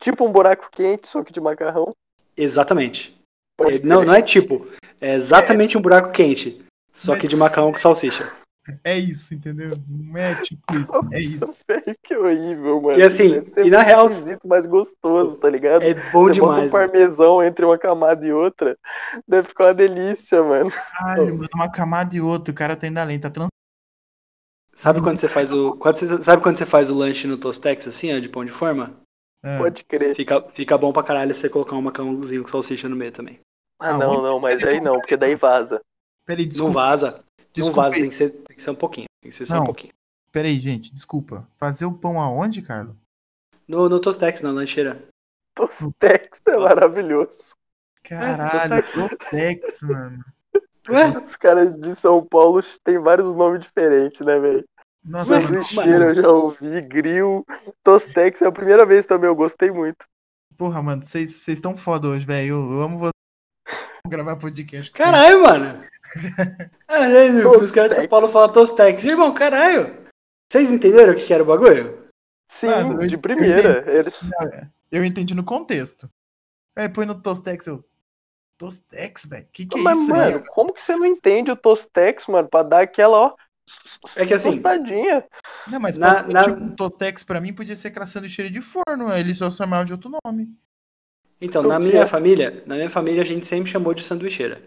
Tipo 0.00 0.26
um 0.26 0.32
buraco 0.32 0.68
quente, 0.72 1.06
só 1.06 1.22
que 1.22 1.32
de 1.32 1.40
macarrão. 1.40 1.94
Exatamente. 2.36 3.16
Pode 3.56 3.78
É, 3.78 3.82
Não, 3.84 4.02
não 4.02 4.14
é 4.14 4.22
tipo. 4.22 4.66
É 5.00 5.14
exatamente 5.14 5.76
um 5.76 5.82
buraco 5.82 6.10
quente. 6.10 6.64
Só 6.92 7.16
que 7.16 7.28
de 7.28 7.36
macarrão 7.36 7.72
com 7.72 7.78
salsicha. 7.78 8.30
é 8.84 8.98
isso, 8.98 9.34
entendeu? 9.34 9.72
Não 9.88 10.16
é 10.18 10.34
tipo 10.42 10.60
isso, 10.76 10.92
é 11.12 11.20
isso. 11.20 11.40
Nossa, 11.46 11.62
velho, 11.68 11.96
que 12.02 12.16
horrível, 12.16 12.80
mano. 12.80 12.98
E 12.98 13.06
assim, 13.06 13.42
e 13.64 13.70
na 13.70 13.82
real- 13.82 14.04
esquisito, 14.06 14.46
mas 14.46 14.66
gostoso, 14.66 15.36
tá 15.36 15.48
ligado? 15.48 15.82
É 15.82 15.94
bom 16.12 16.20
Você 16.22 16.28
bota 16.28 16.30
um 16.30 16.32
demais. 16.32 16.58
mano. 16.58 16.70
parmesão 16.70 17.42
entre 17.42 17.64
uma 17.64 17.78
camada 17.78 18.26
e 18.26 18.32
outra, 18.32 18.76
deve 19.26 19.48
ficar 19.48 19.66
uma 19.68 19.74
delícia, 19.74 20.42
mano. 20.42 20.70
Caralho, 20.98 21.36
mano, 21.36 21.48
uma 21.54 21.70
camada 21.70 22.14
e 22.14 22.20
outra, 22.20 22.52
o 22.52 22.54
cara 22.54 22.76
tá 22.76 22.86
ainda 22.86 23.00
além, 23.02 23.18
tá 23.18 23.30
trans... 23.30 23.48
Sabe 24.74 25.00
quando 25.02 25.18
você 25.18 25.28
faz 25.28 25.52
o. 25.52 25.74
quando 25.76 25.98
você- 25.98 26.22
sabe 26.22 26.42
quando 26.42 26.56
você 26.56 26.64
faz 26.66 26.90
o 26.90 26.94
lanche 26.94 27.26
no 27.26 27.36
Tostex, 27.38 27.86
assim, 27.88 28.14
ó, 28.14 28.18
de 28.18 28.28
pão 28.28 28.44
de 28.44 28.52
forma? 28.52 28.94
É. 29.42 29.58
Pode 29.58 29.84
crer. 29.84 30.14
Fica, 30.14 30.42
fica 30.50 30.76
bom 30.78 30.92
pra 30.92 31.02
caralho 31.02 31.34
você 31.34 31.48
colocar 31.48 31.74
um 31.76 31.82
macarrãozinho 31.82 32.42
com 32.42 32.48
salsicha 32.50 32.88
no 32.88 32.96
meio 32.96 33.12
também. 33.12 33.40
Ah, 33.78 33.94
Ah, 33.94 33.98
não, 33.98 34.20
não, 34.22 34.38
mas 34.40 34.62
aí 34.62 34.80
não, 34.80 34.98
porque 34.98 35.16
daí 35.16 35.34
vaza. 35.34 35.80
Peraí, 36.26 36.44
Não 36.44 36.48
desculpa. 36.50 36.74
vaza. 36.74 37.10
Não 37.38 37.46
desculpa 37.52 37.82
vaza, 37.82 37.94
aí. 37.96 38.00
tem 38.02 38.10
que, 38.10 38.16
ser, 38.16 38.30
tem 38.30 38.56
que 38.56 38.62
ser 38.62 38.70
um 38.70 38.74
pouquinho. 38.74 39.06
Tem 39.22 39.30
que 39.30 39.36
ser 39.36 39.46
só 39.46 39.54
Não. 39.54 39.62
um 39.62 39.66
pouquinho. 39.66 39.92
Peraí, 40.30 40.60
gente, 40.60 40.92
desculpa. 40.92 41.48
Fazer 41.56 41.86
o 41.86 41.92
pão 41.92 42.20
aonde, 42.20 42.60
Carlos? 42.62 42.94
No, 43.66 43.88
no 43.88 43.98
Tostex, 44.00 44.40
na 44.42 44.50
lancheira. 44.50 45.02
Tostex 45.54 46.40
é 46.46 46.56
maravilhoso. 46.56 47.54
Caralho, 48.02 48.82
Tostex, 48.92 49.82
mano. 49.82 50.24
Ué? 50.88 51.08
Os 51.22 51.36
caras 51.36 51.72
de 51.78 51.94
São 51.94 52.24
Paulo 52.24 52.60
têm 52.84 52.98
vários 52.98 53.34
nomes 53.34 53.60
diferentes, 53.60 54.20
né, 54.22 54.38
velho? 54.38 54.64
Nossa, 55.04 55.40
mano, 55.40 55.64
Sanduicheira 55.64 56.04
eu 56.06 56.14
já 56.14 56.28
ouvi, 56.28 56.80
grill, 56.82 57.44
Tostex 57.82 58.42
é 58.42 58.46
a 58.46 58.52
primeira 58.52 58.84
vez 58.84 59.06
também, 59.06 59.28
eu 59.28 59.34
gostei 59.34 59.70
muito. 59.70 60.04
porra, 60.56 60.82
mano, 60.82 61.02
vocês 61.02 61.46
estão 61.48 61.76
foda 61.76 62.08
hoje, 62.08 62.26
velho. 62.26 62.48
Eu, 62.48 62.72
eu 62.72 62.82
amo 62.82 62.98
você. 62.98 63.10
Vamos 64.04 64.10
gravar 64.16 64.36
podcast 64.36 64.90
com 64.90 64.96
vocês. 64.98 65.10
Caralho, 65.10 65.42
mano. 65.42 65.80
É, 66.90 67.30
os 67.46 67.70
caras 67.70 67.94
São 67.94 68.08
Paulo 68.08 68.28
falam 68.28 68.52
Tostex. 68.52 69.04
Irmão, 69.04 69.32
caralho. 69.32 70.06
Vocês 70.50 70.70
entenderam 70.72 71.12
o 71.12 71.16
que 71.16 71.24
que 71.24 71.32
era 71.32 71.42
o 71.42 71.46
bagulho? 71.46 72.08
Sim, 72.50 72.66
Mano, 72.66 73.02
eu- 73.02 73.06
de 73.06 73.14
eu 73.14 73.20
primeira. 73.20 73.84
Eles... 73.90 74.20
Eu 74.90 75.04
entendi 75.04 75.34
no 75.34 75.44
contexto. 75.44 76.10
Aí 76.76 76.88
põe 76.88 77.06
no 77.06 77.14
Tostex, 77.22 77.68
eu. 77.68 77.84
Tostex, 78.58 79.24
velho? 79.26 79.46
Que 79.52 79.64
que 79.66 79.78
é 79.78 79.82
Mas, 79.82 79.98
isso, 79.98 80.10
mano, 80.10 80.38
velho? 80.38 80.44
como 80.48 80.72
que 80.74 80.82
você 80.82 80.96
não 80.96 81.06
entende 81.06 81.50
o 81.52 81.56
Tostex, 81.56 82.26
mano, 82.26 82.48
pra 82.48 82.62
dar 82.64 82.80
aquela, 82.82 83.16
ó, 83.16 83.34
É 84.16 84.26
que 84.26 84.34
assim- 84.34 84.50
tostadinha. 84.50 85.24
Não, 85.70 85.78
mas 85.78 85.96
Na- 85.96 86.10
pode 86.10 86.22
ser, 86.22 86.32
na- 86.32 86.42
tipo, 86.44 86.76
Tostex 86.76 87.22
pra 87.22 87.40
mim 87.40 87.52
podia 87.54 87.76
ser 87.76 87.88
aquela 87.88 88.06
sanduicheira 88.06 88.50
de 88.50 88.60
forno. 88.60 89.12
Ele 89.14 89.34
só 89.34 89.48
chamava 89.50 89.84
de 89.84 89.92
outro 89.92 90.10
nome. 90.24 90.48
Então, 91.40 91.62
na 91.62 91.78
minha 91.78 92.06
família, 92.06 92.62
na 92.66 92.74
minha 92.74 92.90
família 92.90 93.22
a 93.22 93.24
gente 93.24 93.46
sempre 93.46 93.70
chamou 93.70 93.94
de 93.94 94.02
sanduicheira. 94.02 94.60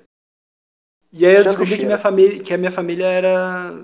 E 1.11 1.25
aí 1.25 1.35
eu 1.35 1.43
descobri 1.43 1.77
que 1.77 1.85
minha 1.85 1.99
família, 1.99 2.41
que 2.43 2.53
a 2.53 2.57
minha 2.57 2.71
família 2.71 3.05
era 3.05 3.83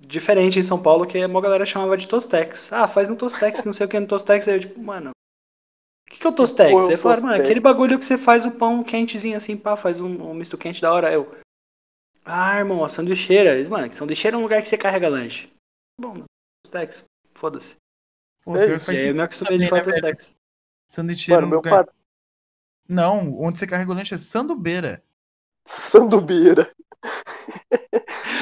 diferente 0.00 0.58
em 0.58 0.62
São 0.62 0.80
Paulo, 0.82 1.06
que 1.06 1.18
a 1.18 1.28
maior 1.28 1.42
galera 1.42 1.66
chamava 1.66 1.96
de 1.96 2.08
Tostex. 2.08 2.72
Ah, 2.72 2.88
faz 2.88 3.08
no 3.08 3.16
Tostex, 3.16 3.62
não 3.64 3.72
sei 3.72 3.86
o 3.86 3.88
que 3.88 4.00
no 4.00 4.06
Tostex. 4.06 4.48
Aí 4.48 4.54
eu 4.56 4.60
tipo, 4.60 4.80
mano, 4.80 5.10
o 5.10 6.10
que, 6.10 6.18
que 6.18 6.26
é 6.26 6.30
o 6.30 6.32
Tostex? 6.32 6.70
é 6.72 6.92
Aí 6.92 6.96
falaram, 6.96 7.22
mano, 7.22 7.42
aquele 7.44 7.60
bagulho 7.60 7.98
que 7.98 8.04
você 8.04 8.18
faz 8.18 8.44
o 8.44 8.50
pão 8.50 8.82
quentezinho 8.82 9.36
assim, 9.36 9.56
pá, 9.56 9.76
faz 9.76 10.00
um, 10.00 10.30
um 10.30 10.34
misto 10.34 10.58
quente 10.58 10.80
da 10.80 10.92
hora. 10.92 11.12
Eu, 11.12 11.32
ah, 12.24 12.58
irmão, 12.58 12.84
a 12.84 12.88
sanduicheira. 12.88 13.56
Eles, 13.56 13.68
mano, 13.68 13.92
sanduicheira 13.92 14.36
é 14.36 14.38
um 14.38 14.42
lugar 14.42 14.62
que 14.62 14.68
você 14.68 14.76
carrega 14.76 15.08
lanche. 15.08 15.50
Bom, 16.00 16.24
Tostex, 16.64 17.04
foda-se. 17.34 17.74
Pô, 18.44 18.56
É 18.56 18.64
aí 18.64 19.08
eu 19.08 19.14
me 19.14 19.22
acostumei 19.22 19.58
de 19.58 19.68
falar 19.68 19.86
né? 19.86 19.92
Tostex. 19.92 20.30
Sanduicheira 20.86 21.40
Mano, 21.42 21.46
no 21.46 21.50
meu 21.50 21.58
lugar... 21.58 21.84
patrão. 21.84 22.00
Não, 22.88 23.40
onde 23.40 23.58
você 23.58 23.66
carrega 23.66 23.92
o 23.92 23.94
lanche 23.94 24.14
é 24.14 24.18
sandubeira. 24.18 25.02
Sandubeira. 25.64 26.68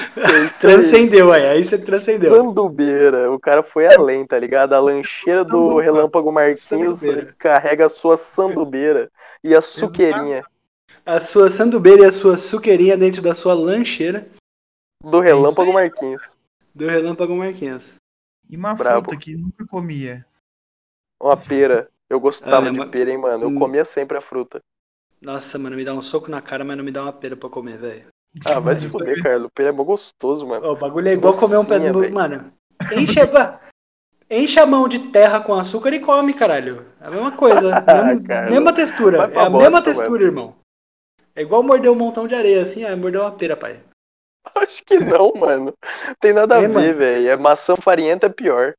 Sei. 0.08 0.48
Transcendeu 0.58 1.30
aí, 1.30 1.46
aí 1.46 1.64
você 1.64 1.76
transcendeu. 1.76 2.34
Sandubeira. 2.34 3.30
O 3.30 3.38
cara 3.38 3.62
foi 3.62 3.86
além, 3.92 4.26
tá 4.26 4.38
ligado? 4.38 4.72
A 4.72 4.80
lancheira 4.80 5.44
do. 5.44 5.78
Relâmpago 5.78 6.32
Marquinhos 6.32 7.00
Sandubeira. 7.00 7.34
carrega 7.38 7.86
a 7.86 7.88
sua 7.88 8.16
sandubeira 8.16 9.10
e 9.44 9.54
a 9.54 9.60
suqueirinha 9.60 10.44
A 11.08 11.22
sua 11.22 11.48
sandubeira 11.48 12.02
e 12.02 12.04
a 12.04 12.12
sua 12.12 12.36
suqueirinha 12.36 12.94
dentro 12.94 13.22
da 13.22 13.34
sua 13.34 13.54
lancheira 13.54 14.28
do 15.02 15.20
Relâmpago 15.20 15.72
Marquinhos. 15.72 16.36
do 16.74 16.86
Relâmpago 16.86 17.34
Marquinhos. 17.34 17.84
E 18.50 18.56
uma 18.58 18.74
Brabo. 18.74 19.06
fruta 19.06 19.16
que 19.16 19.34
nunca 19.34 19.66
comia. 19.66 20.26
Uma 21.18 21.34
pera. 21.34 21.88
Eu 22.10 22.20
gostava 22.20 22.68
Ah, 22.68 22.70
de 22.70 22.78
mas- 22.78 22.90
pera, 22.90 23.10
hein, 23.10 23.16
mano. 23.18 23.44
Eu 23.44 23.48
Hum. 23.48 23.54
comia 23.58 23.84
sempre 23.86 24.18
a 24.18 24.20
fruta. 24.20 24.60
Nossa, 25.20 25.58
mano, 25.58 25.76
me 25.76 25.84
dá 25.84 25.94
um 25.94 26.00
soco 26.02 26.30
na 26.30 26.40
cara, 26.42 26.62
mas 26.62 26.76
não 26.76 26.84
me 26.84 26.92
dá 26.92 27.02
uma 27.02 27.12
pera 27.12 27.36
pra 27.36 27.48
comer, 27.48 27.78
velho. 27.78 28.06
Ah, 28.46 28.60
vai 28.60 28.76
se 28.76 28.86
fuder, 28.88 29.22
Carlos. 29.22 29.50
Pera 29.54 29.70
é 29.70 29.72
mó 29.72 29.84
gostoso, 29.84 30.46
mano. 30.46 30.66
Ó, 30.66 30.72
O 30.72 30.76
bagulho 30.76 31.08
é 31.08 31.14
igual 31.14 31.32
comer 31.34 31.56
um 31.56 31.64
Docinha, 31.64 31.80
pedaço. 31.80 32.00
velho. 32.00 32.14
Mano, 32.14 32.52
enche, 32.94 33.20
a- 33.20 33.60
enche 34.30 34.60
a 34.60 34.66
mão 34.66 34.86
de 34.86 34.98
terra 35.10 35.40
com 35.40 35.54
açúcar 35.54 35.92
e 35.94 36.00
come, 36.00 36.34
caralho. 36.34 36.84
É 37.00 37.06
a 37.06 37.10
mesma 37.10 37.32
coisa. 37.32 37.60
mesma, 38.20 38.22
Carlos, 38.26 38.50
mesma 38.52 38.72
textura. 38.74 39.18
É 39.18 39.22
a 39.22 39.50
bosta, 39.50 39.50
mesma 39.70 39.82
textura, 39.82 40.22
irmão. 40.22 40.54
É 41.38 41.42
igual 41.42 41.62
morder 41.62 41.88
um 41.88 41.94
montão 41.94 42.26
de 42.26 42.34
areia, 42.34 42.62
assim, 42.62 42.82
ah, 42.84 42.96
morder 42.96 43.20
uma 43.20 43.30
pera, 43.30 43.56
pai. 43.56 43.78
Acho 44.56 44.82
que 44.84 44.98
não, 44.98 45.32
mano. 45.36 45.72
Tem 46.20 46.32
nada 46.32 46.56
a 46.56 46.58
É, 46.58 46.62
ver, 46.62 46.68
mano. 46.68 46.94
velho. 46.96 47.28
É 47.30 47.36
maçã 47.36 47.76
farinhenta 47.76 48.26
é 48.26 48.28
pior. 48.30 48.74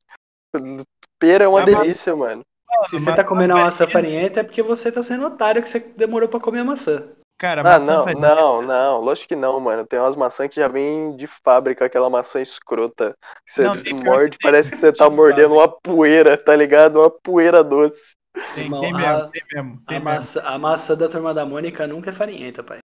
Pera 1.18 1.44
é 1.44 1.48
uma 1.48 1.62
mas- 1.62 1.74
delícia, 1.74 2.14
mano. 2.14 2.42
Se 2.88 3.00
você 3.00 3.14
tá 3.14 3.24
comendo 3.24 3.54
uma 3.54 3.64
maçã 3.64 3.88
farinhenta 3.88 4.40
é 4.40 4.42
porque 4.42 4.62
você 4.62 4.92
tá 4.92 5.02
sendo 5.02 5.26
otário 5.26 5.62
que 5.62 5.68
você 5.70 5.80
demorou 5.80 6.28
pra 6.28 6.38
comer 6.38 6.60
a 6.60 6.64
maçã. 6.64 7.08
Cara, 7.38 7.62
Ah, 7.62 7.64
maçã 7.64 7.96
não, 7.96 8.04
farinha- 8.04 8.34
não, 8.34 8.62
não. 8.62 9.00
Lógico 9.00 9.28
que 9.28 9.36
não, 9.36 9.58
mano. 9.58 9.86
Tem 9.86 9.98
umas 9.98 10.14
maçãs 10.14 10.48
que 10.50 10.56
já 10.56 10.68
vem 10.68 11.16
de 11.16 11.26
fábrica, 11.42 11.86
aquela 11.86 12.10
maçã 12.10 12.40
escrota. 12.42 13.14
Que 13.46 13.52
você 13.52 13.62
Não, 13.62 13.74
morde, 14.04 14.36
que 14.36 14.44
parece 14.46 14.70
que 14.70 14.76
você 14.76 14.92
tá 14.92 15.08
de 15.08 15.14
mordendo 15.16 15.54
uma 15.54 15.66
poeira, 15.68 16.36
tá 16.36 16.54
ligado? 16.54 17.00
Uma 17.00 17.10
poeira 17.10 17.64
doce. 17.64 18.14
Tem, 18.54 18.64
Irmão, 18.64 18.80
tem 18.80 18.92
a- 18.94 18.96
mesmo, 18.96 19.30
tem 19.30 19.42
mesmo, 19.52 19.82
tem 19.86 19.96
A 19.96 20.00
mesmo. 20.00 20.14
maçã, 20.14 20.40
a 20.42 20.58
maçã 20.58 20.96
da 20.96 21.08
turma 21.08 21.34
da 21.34 21.44
Mônica 21.44 21.86
nunca 21.86 22.10
é 22.10 22.12
farinhenta, 22.12 22.62
pai. 22.62 22.78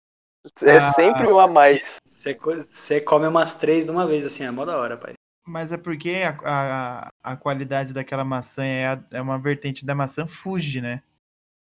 É 0.61 0.77
Ah. 0.77 0.91
sempre 0.93 1.27
um 1.27 1.39
a 1.39 1.47
mais. 1.47 1.97
Você, 2.07 2.33
co- 2.33 2.63
você 2.65 2.99
come 3.01 3.27
umas 3.27 3.53
três 3.53 3.85
de 3.85 3.91
uma 3.91 4.05
vez, 4.05 4.25
assim, 4.25 4.43
é 4.43 4.51
mó 4.51 4.65
da 4.65 4.77
hora, 4.77 4.97
pai. 4.97 5.13
Mas 5.45 5.71
é 5.73 5.77
porque 5.77 6.21
a, 6.45 7.07
a, 7.23 7.31
a 7.33 7.37
qualidade 7.37 7.93
daquela 7.93 8.23
maçã 8.23 8.63
é, 8.65 8.87
a- 8.87 9.03
é 9.11 9.21
uma 9.21 9.37
vertente 9.39 9.85
da 9.85 9.93
maçã 9.95 10.25
Fuji, 10.27 10.81
né? 10.81 11.01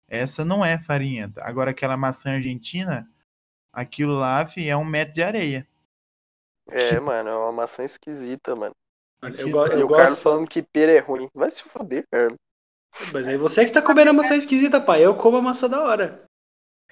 Essa 0.08 0.44
não 0.44 0.64
é 0.64 0.78
farinhenta. 0.78 1.42
Agora 1.44 1.70
aquela 1.70 1.96
maçã 1.96 2.32
argentina, 2.34 3.06
aquilo 3.72 4.18
lá, 4.18 4.46
fi, 4.46 4.68
é 4.68 4.76
um 4.76 4.84
metro 4.84 5.14
de 5.14 5.22
areia. 5.22 5.66
É, 6.70 6.98
mano, 7.00 7.28
é 7.28 7.36
uma 7.36 7.52
maçã 7.52 7.84
esquisita, 7.84 8.54
mano. 8.54 8.74
Eu, 9.22 9.28
Aqui- 9.28 9.50
go- 9.50 9.66
E 9.66 9.80
eu 9.80 9.86
o 9.86 9.88
Carlos 9.90 10.10
gosto. 10.10 10.22
falando 10.22 10.48
que 10.48 10.62
pera 10.62 10.92
é 10.92 10.98
ruim. 10.98 11.28
Vai 11.34 11.50
se 11.50 11.62
foder, 11.62 12.04
Carlos. 12.10 12.36
Mas 13.12 13.28
aí 13.28 13.36
você 13.36 13.64
que 13.64 13.72
tá 13.72 13.80
comendo 13.82 14.10
a 14.10 14.12
maçã 14.12 14.36
esquisita, 14.36 14.80
pai. 14.80 15.04
Eu 15.04 15.14
como 15.14 15.36
a 15.36 15.42
maçã 15.42 15.68
da 15.68 15.82
hora. 15.82 16.22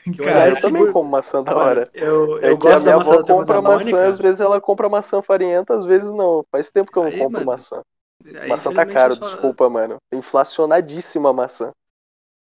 Que 0.05 0.13
Cara, 0.19 0.31
olhar 0.31 0.47
eu 0.49 0.53
esse 0.53 0.63
também 0.63 0.93
como 0.93 1.11
maçã 1.11 1.43
da 1.43 1.57
hora. 1.57 1.91
Eu, 1.93 2.39
É 2.39 2.51
eu 2.51 2.59
que 2.59 2.67
a 2.69 2.71
gosto 2.73 2.85
minha 2.85 2.97
da 2.99 2.99
maçã 2.99 3.11
avó 3.15 3.23
compra 3.25 3.63
maçã, 3.63 3.85
Mônica. 3.91 4.05
às 4.05 4.19
vezes 4.19 4.41
ela 4.41 4.61
compra 4.61 4.89
maçã 4.89 5.23
farinhenta, 5.23 5.75
às 5.75 5.85
vezes 5.85 6.11
não. 6.13 6.45
Faz 6.53 6.71
tempo 6.71 6.93
que 6.93 6.99
eu 6.99 7.03
não 7.05 7.11
Aí, 7.11 7.19
compro 7.19 7.33
mano, 7.41 7.47
maçã. 7.47 7.83
Aí, 8.25 8.49
maçã 8.49 8.73
tá 8.73 8.87
caro, 8.87 9.15
eu 9.15 9.19
só- 9.19 9.25
desculpa, 9.25 9.69
mano. 9.69 9.97
Inflacionadíssima 10.13 11.31
a 11.31 11.33
maçã. 11.33 11.73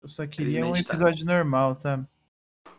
Eu 0.01 0.07
só 0.07 0.25
queria 0.25 0.65
um 0.65 0.71
tá. 0.73 0.79
episódio 0.79 1.25
normal, 1.25 1.75
sabe? 1.75 2.05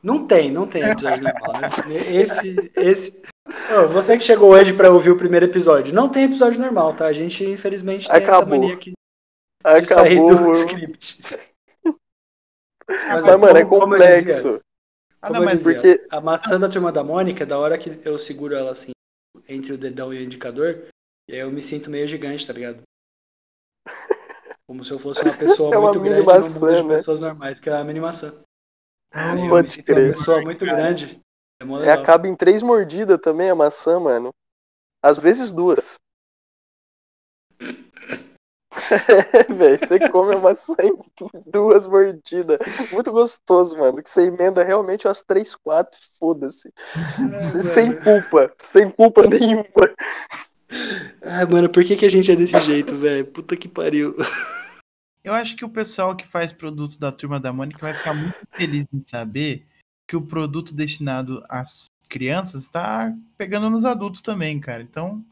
Não 0.02 0.24
tem, 0.26 0.50
não 0.50 0.66
tem 0.66 0.82
episódio 0.82 1.22
normal. 1.24 1.60
né? 1.60 1.96
Esse, 2.16 2.72
esse. 2.76 3.22
Ô, 3.84 3.88
você 3.88 4.16
que 4.16 4.24
chegou 4.24 4.52
hoje 4.54 4.72
pra 4.72 4.90
ouvir 4.90 5.10
o 5.10 5.16
primeiro 5.18 5.44
episódio, 5.44 5.92
não 5.94 6.08
tem 6.08 6.24
episódio 6.24 6.58
normal, 6.58 6.94
tá? 6.94 7.04
A 7.06 7.12
gente, 7.12 7.44
infelizmente, 7.44 8.08
tem 8.08 8.16
essa 8.22 8.36
Acabou. 8.38 8.58
mania 8.58 8.74
aqui 8.74 8.92
sair 9.64 10.16
do 10.16 10.28
Acabou. 10.28 10.54
script. 10.54 11.22
Mas, 12.88 13.26
é 13.26 13.36
mano, 13.36 13.58
é 13.58 13.64
complexo. 13.64 14.60
Ah, 15.22 15.30
não, 15.30 15.44
mas 15.44 15.62
porque- 15.62 16.06
a 16.10 16.20
maçã 16.20 16.58
da 16.58 16.68
turma 16.68 16.90
da 16.90 17.04
Mônica, 17.04 17.44
da 17.44 17.58
hora 17.58 17.78
que 17.78 18.00
eu 18.04 18.18
seguro 18.18 18.54
ela 18.54 18.72
assim, 18.72 18.90
entre 19.48 19.72
o 19.72 19.78
dedão 19.78 20.12
e 20.14 20.18
o 20.18 20.22
indicador, 20.22 20.88
e 21.28 21.34
aí 21.34 21.40
eu 21.40 21.50
me 21.50 21.62
sinto 21.62 21.90
meio 21.90 22.08
gigante, 22.08 22.46
tá 22.46 22.52
ligado? 22.52 22.82
Como 24.66 24.84
se 24.84 24.90
eu 24.92 24.98
fosse 24.98 25.20
uma 25.22 25.36
pessoa 25.36 25.70
É 25.74 25.78
uma 25.78 25.92
muito 25.92 26.02
mini 26.02 26.22
grande 26.24 26.26
maçã, 26.42 26.82
né? 26.82 26.96
pessoas 26.98 27.20
normais, 27.20 27.60
que 27.60 27.68
é 27.68 27.76
a 27.76 27.84
mini 27.84 28.00
maçã. 28.00 28.42
Eu 29.12 29.42
me 29.42 29.48
Pode 29.48 29.82
crer. 29.82 30.10
uma 30.12 30.18
pessoa 30.18 30.40
muito 30.42 30.64
grande. 30.64 31.20
É 31.60 31.86
É, 31.88 31.92
acaba 31.92 32.26
em 32.26 32.34
três 32.34 32.62
mordidas 32.62 33.18
também 33.20 33.50
a 33.50 33.54
maçã, 33.54 34.00
mano. 34.00 34.30
Às 35.02 35.18
vezes 35.18 35.52
duas. 35.52 35.96
É, 39.32 39.52
velho, 39.52 39.78
você 39.78 40.08
come 40.08 40.34
a 40.34 40.38
maçã 40.38 40.74
em 40.80 40.96
duas 41.50 41.86
mordidas. 41.86 42.58
Muito 42.92 43.10
gostoso, 43.12 43.76
mano. 43.76 44.02
Que 44.02 44.08
você 44.08 44.28
emenda 44.28 44.62
realmente 44.62 45.06
umas 45.06 45.22
três, 45.22 45.54
quatro, 45.54 45.98
foda-se. 46.18 46.72
Ah, 47.34 47.38
Sem 47.38 47.92
culpa, 47.96 48.52
sem 48.58 48.90
culpa 48.90 49.26
nenhuma. 49.26 49.64
Ai, 51.22 51.44
mano, 51.46 51.68
por 51.68 51.84
que, 51.84 51.96
que 51.96 52.06
a 52.06 52.10
gente 52.10 52.30
é 52.30 52.36
desse 52.36 52.58
jeito, 52.62 52.96
velho? 52.96 53.26
Puta 53.26 53.56
que 53.56 53.68
pariu. 53.68 54.16
eu 55.24 55.34
acho 55.34 55.56
que 55.56 55.64
o 55.64 55.68
pessoal 55.68 56.16
que 56.16 56.26
faz 56.26 56.52
produto 56.52 56.98
da 56.98 57.10
Turma 57.10 57.40
da 57.40 57.52
Mônica 57.52 57.80
vai 57.80 57.92
ficar 57.92 58.14
muito 58.14 58.38
feliz 58.52 58.86
em 58.92 59.00
saber 59.00 59.66
que 60.06 60.16
o 60.16 60.22
produto 60.22 60.74
destinado 60.74 61.44
às 61.48 61.86
crianças 62.08 62.62
está 62.62 63.12
pegando 63.36 63.70
nos 63.70 63.84
adultos 63.84 64.22
também, 64.22 64.58
cara. 64.58 64.82
Então, 64.82 65.24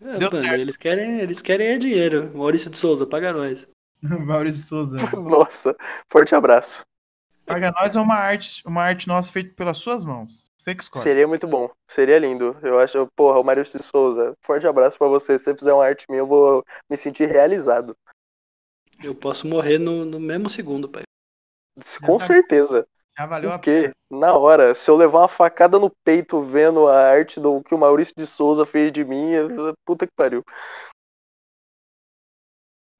É, 0.00 0.18
Deu 0.18 0.30
mano, 0.30 0.44
certo. 0.44 0.60
eles 0.60 0.76
querem, 0.76 1.20
eles 1.20 1.42
querem 1.42 1.66
é 1.68 1.78
dinheiro. 1.78 2.30
Maurício 2.36 2.70
de 2.70 2.78
Souza, 2.78 3.06
paga 3.06 3.32
nós. 3.32 3.66
Maurício 4.26 4.62
Souza, 4.66 4.96
Nossa, 5.20 5.76
forte 6.10 6.34
abraço. 6.34 6.82
paga 7.44 7.72
nós 7.72 7.96
é 7.96 8.00
uma 8.00 8.14
arte, 8.14 8.62
uma 8.66 8.82
arte 8.82 9.08
nossa 9.08 9.32
feita 9.32 9.54
pelas 9.54 9.78
suas 9.78 10.04
mãos. 10.04 10.44
Você 10.56 10.74
que 10.74 10.82
escolhe. 10.82 11.02
Seria 11.02 11.26
muito 11.26 11.46
bom, 11.46 11.70
seria 11.86 12.18
lindo. 12.18 12.56
Eu 12.62 12.78
acho, 12.78 13.08
porra, 13.16 13.40
o 13.40 13.44
Marius 13.44 13.70
de 13.70 13.82
Souza, 13.82 14.34
forte 14.40 14.66
abraço 14.66 14.98
pra 14.98 15.08
você. 15.08 15.38
Se 15.38 15.44
você 15.46 15.54
fizer 15.56 15.72
uma 15.72 15.84
arte 15.84 16.06
minha, 16.08 16.20
eu 16.20 16.26
vou 16.26 16.64
me 16.88 16.96
sentir 16.96 17.26
realizado. 17.26 17.96
Eu 19.02 19.14
posso 19.14 19.46
morrer 19.46 19.78
no, 19.78 20.04
no 20.04 20.18
mesmo 20.18 20.50
segundo, 20.50 20.88
pai. 20.88 21.02
Com 22.04 22.18
certeza. 22.18 22.86
Já 23.18 23.26
valeu 23.26 23.50
a 23.50 23.56
O 23.56 23.58
quê? 23.58 23.82
pena. 23.82 23.94
Na 24.10 24.32
hora, 24.34 24.74
se 24.74 24.88
eu 24.88 24.96
levar 24.96 25.18
uma 25.18 25.28
facada 25.28 25.76
no 25.76 25.90
peito 26.04 26.40
vendo 26.40 26.86
a 26.86 26.96
arte 27.10 27.40
do 27.40 27.60
que 27.62 27.74
o 27.74 27.78
Maurício 27.78 28.14
de 28.16 28.24
Souza 28.24 28.64
fez 28.64 28.92
de 28.92 29.04
mim, 29.04 29.32
puta 29.84 30.06
que 30.06 30.12
pariu. 30.16 30.44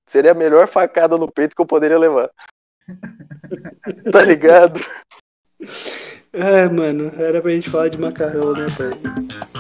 Seria 0.09 0.33
a 0.33 0.35
melhor 0.35 0.67
facada 0.67 1.17
no 1.17 1.31
peito 1.31 1.55
que 1.55 1.63
eu 1.63 1.67
poderia 1.67 1.99
levar. 1.99 2.31
tá 4.13 4.23
ligado? 4.23 4.81
É, 6.33 6.69
mano, 6.69 7.13
era 7.21 7.41
pra 7.41 7.53
gente 7.53 7.71
falar 7.71 7.89
de 7.89 7.99
macarrão, 7.99 8.53
né, 8.55 8.67
pai? 8.77 9.58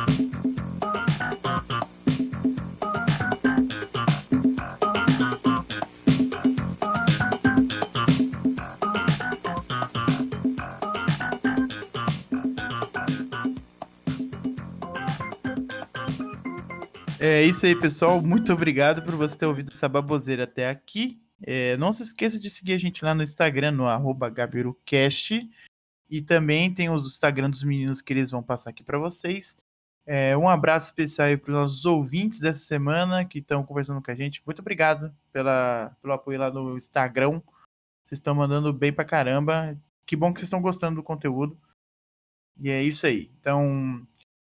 É 17.20 17.42
isso 17.42 17.66
aí, 17.66 17.74
pessoal. 17.74 18.22
Muito 18.22 18.52
obrigado 18.52 19.02
por 19.02 19.16
você 19.16 19.36
ter 19.36 19.46
ouvido 19.46 19.72
essa 19.72 19.88
baboseira 19.88 20.44
até 20.44 20.68
aqui. 20.68 21.20
É, 21.42 21.76
não 21.76 21.92
se 21.92 22.04
esqueça 22.04 22.38
de 22.38 22.48
seguir 22.48 22.74
a 22.74 22.78
gente 22.78 23.04
lá 23.04 23.12
no 23.12 23.24
Instagram, 23.24 23.72
no 23.72 23.88
arroba 23.88 24.30
GabiruCast. 24.30 25.50
E 26.08 26.22
também 26.22 26.72
tem 26.72 26.88
os 26.88 27.06
Instagram 27.06 27.50
dos 27.50 27.64
meninos 27.64 28.00
que 28.00 28.12
eles 28.12 28.30
vão 28.30 28.40
passar 28.40 28.70
aqui 28.70 28.84
para 28.84 28.98
vocês. 28.98 29.56
É, 30.06 30.36
um 30.36 30.48
abraço 30.48 30.86
especial 30.86 31.36
para 31.38 31.50
os 31.50 31.56
nossos 31.56 31.84
ouvintes 31.84 32.38
dessa 32.38 32.60
semana 32.60 33.24
que 33.24 33.40
estão 33.40 33.64
conversando 33.64 34.00
com 34.00 34.10
a 34.10 34.14
gente. 34.14 34.40
Muito 34.46 34.60
obrigado 34.60 35.12
pela, 35.32 35.94
pelo 36.00 36.14
apoio 36.14 36.38
lá 36.38 36.50
no 36.52 36.76
Instagram. 36.76 37.42
Vocês 38.02 38.18
estão 38.18 38.34
mandando 38.34 38.72
bem 38.72 38.92
pra 38.92 39.04
caramba. 39.04 39.76
Que 40.06 40.14
bom 40.14 40.32
que 40.32 40.38
vocês 40.38 40.46
estão 40.46 40.62
gostando 40.62 40.96
do 40.96 41.02
conteúdo. 41.02 41.58
E 42.60 42.70
é 42.70 42.80
isso 42.82 43.06
aí. 43.06 43.30
Então, 43.40 44.06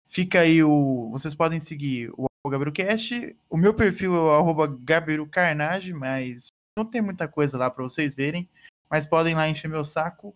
fica 0.08 0.40
aí 0.40 0.64
o. 0.64 1.10
Vocês 1.12 1.34
podem 1.34 1.60
seguir 1.60 2.10
o 2.16 2.26
arroba 2.44 2.58
GabiruCast. 2.58 3.36
O 3.48 3.56
meu 3.56 3.72
perfil 3.72 4.14
é 4.14 4.20
o 4.20 4.30
arroba 4.30 4.66
GabiruCarnage, 4.66 5.92
mas 5.92 6.48
não 6.76 6.84
tem 6.84 7.00
muita 7.00 7.26
coisa 7.26 7.56
lá 7.56 7.70
para 7.70 7.82
vocês 7.82 8.14
verem. 8.14 8.48
Mas 8.90 9.06
podem 9.06 9.34
lá 9.34 9.48
encher 9.48 9.68
meu 9.68 9.84
saco. 9.84 10.34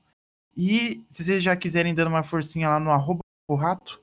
E 0.57 1.05
se 1.11 1.25
vocês 1.25 1.43
já 1.43 1.55
quiserem 1.57 1.95
dando 1.95 2.09
uma 2.09 2.25
forcinha 2.25 2.69
lá 2.69 2.81
no 2.81 2.91
arroba 2.91 3.21
o 3.47 3.55
rato, 3.55 4.01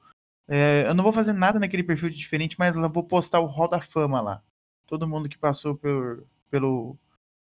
é, 0.48 0.86
eu 0.88 0.94
não 0.94 1.04
vou 1.04 1.12
fazer 1.12 1.34
nada 1.34 1.60
naquele 1.60 1.84
perfil 1.84 2.10
de 2.10 2.18
diferente, 2.18 2.58
mas 2.58 2.76
eu 2.76 2.90
vou 2.90 3.04
postar 3.04 3.40
o 3.40 3.46
Hall 3.46 3.68
da 3.68 3.82
Fama 3.82 4.22
lá. 4.22 4.42
Todo 4.88 5.08
mundo 5.08 5.28
que 5.28 5.38
passou 5.38 5.76
por, 5.76 6.26
pelo 6.50 6.96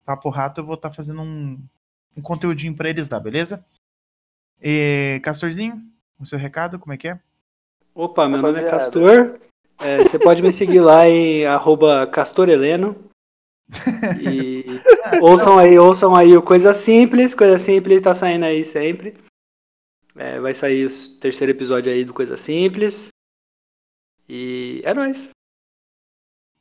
Papo 0.05 0.29
Rato, 0.31 0.61
eu 0.61 0.65
vou 0.65 0.75
estar 0.75 0.93
fazendo 0.93 1.23
um, 1.23 1.61
um 2.17 2.23
conteúdinho 2.23 2.77
pra 2.77 2.89
eles 2.89 3.09
lá, 3.09 3.19
beleza? 3.19 3.65
E, 4.63 5.21
Castorzinho, 5.23 5.83
o 6.19 6.25
seu 6.25 6.39
recado, 6.39 6.79
como 6.79 6.93
é 6.93 6.97
que 6.97 7.09
é? 7.09 7.21
Opa, 7.95 8.29
meu 8.29 8.41
nome 8.41 8.61
é. 8.61 8.71
Castor. 8.71 9.42
É, 9.85 9.99
você 9.99 10.19
pode 10.19 10.43
me 10.43 10.53
seguir 10.53 10.81
lá 10.81 11.09
em 11.09 11.45
arroba 11.47 12.07
castorheleno. 12.07 12.97
E 14.21 14.65
ouçam 15.21 15.59
aí, 15.59 15.79
ouçam 15.79 16.15
aí 16.15 16.37
o 16.37 16.43
Coisa 16.43 16.73
Simples. 16.73 17.35
Coisa 17.35 17.59
Simples 17.59 18.01
tá 18.01 18.15
saindo 18.15 18.45
aí 18.45 18.65
sempre. 18.65 19.15
É, 20.17 20.39
vai 20.39 20.55
sair 20.55 20.87
o 20.87 21.19
terceiro 21.19 21.51
episódio 21.51 21.91
aí 21.91 22.05
do 22.05 22.15
Coisa 22.15 22.37
Simples. 22.37 23.09
E 24.29 24.83
é 24.85 24.95
nóis. 24.95 25.31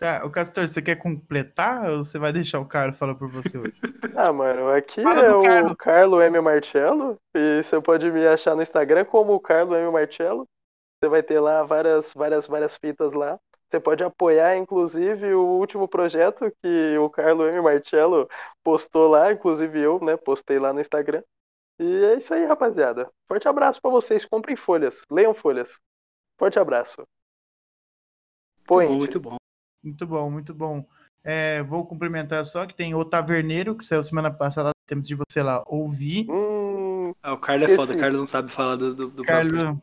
Tá, 0.01 0.26
o 0.26 0.32
Castor, 0.32 0.67
você 0.67 0.82
quer 0.82 0.95
completar 0.95 1.88
ou 1.91 2.03
você 2.03 2.17
vai 2.17 2.34
deixar 2.34 2.59
o 2.59 2.65
Carlos 2.65 2.97
falar 2.97 3.13
por 3.13 3.30
você 3.30 3.57
hoje? 3.57 3.74
Ah, 4.13 4.34
mano, 4.34 4.67
aqui 4.69 5.01
Fala 5.01 5.22
é 5.22 5.34
o 5.34 5.41
Carlo. 5.41 5.76
Carlo 5.76 6.22
M. 6.22 6.41
Marcello. 6.41 7.17
E 7.34 7.63
você 7.63 7.80
pode 7.80 8.11
me 8.11 8.28
achar 8.28 8.55
no 8.55 8.61
Instagram 8.61 9.05
como 9.05 9.39
Carlo 9.39 9.76
M. 9.76 9.89
Marcello. 9.89 10.45
Você 11.02 11.10
vai 11.10 11.24
ter 11.24 11.39
lá 11.39 11.64
várias, 11.64 12.14
várias, 12.14 12.45
várias 12.45 12.76
fitas 12.76 13.12
lá. 13.14 13.39
Você 13.68 13.80
pode 13.80 14.04
apoiar, 14.04 14.56
inclusive, 14.58 15.34
o 15.34 15.43
último 15.43 15.88
projeto 15.88 16.52
que 16.62 16.97
o 16.97 17.10
Carlo 17.10 17.47
M. 17.47 17.60
Marcello 17.62 18.30
postou 18.64 19.08
lá, 19.08 19.32
inclusive 19.32 19.80
eu, 19.80 19.99
né, 19.99 20.16
postei 20.16 20.60
lá 20.60 20.72
no 20.72 20.80
Instagram. 20.82 21.24
E 21.80 22.04
é 22.06 22.18
isso 22.18 22.32
aí, 22.34 22.45
rapaziada. 22.45 23.10
Forte 23.28 23.47
abraço 23.47 23.82
pra 23.82 23.89
vocês. 23.89 24.26
Comprem 24.26 24.56
folhas. 24.56 25.02
Leiam 25.10 25.34
folhas. 25.34 25.80
Forte 26.38 26.60
abraço. 26.60 26.97
Muito 26.97 27.08
bom, 28.68 28.68
Point. 28.68 28.97
muito 28.97 29.20
bom. 29.20 29.36
Muito 29.84 30.06
bom, 30.06 30.30
muito 30.30 30.54
bom. 30.54 30.86
É, 31.24 31.64
vou 31.64 31.86
complementar 31.88 32.45
só 32.45 32.68
que 32.68 32.76
tem 32.76 32.93
o 32.93 33.04
Taverneiro, 33.04 33.76
que 33.76 33.84
saiu 33.84 34.04
semana 34.04 34.32
passada, 34.32 34.70
temos 34.86 35.08
de 35.08 35.16
você 35.16 35.41
lá 35.41 35.64
ouvir. 35.66 36.30
Hum, 36.30 37.14
Ah, 37.24 37.34
o 37.34 37.39
Carlos 37.39 37.70
é 37.70 37.76
foda, 37.76 37.93
o 37.95 37.99
Carlos 37.99 38.20
não 38.20 38.28
sabe 38.28 38.52
falar 38.52 38.76
do, 38.76 38.93
do, 38.93 39.10
do 39.10 39.24
próprio. 39.24 39.82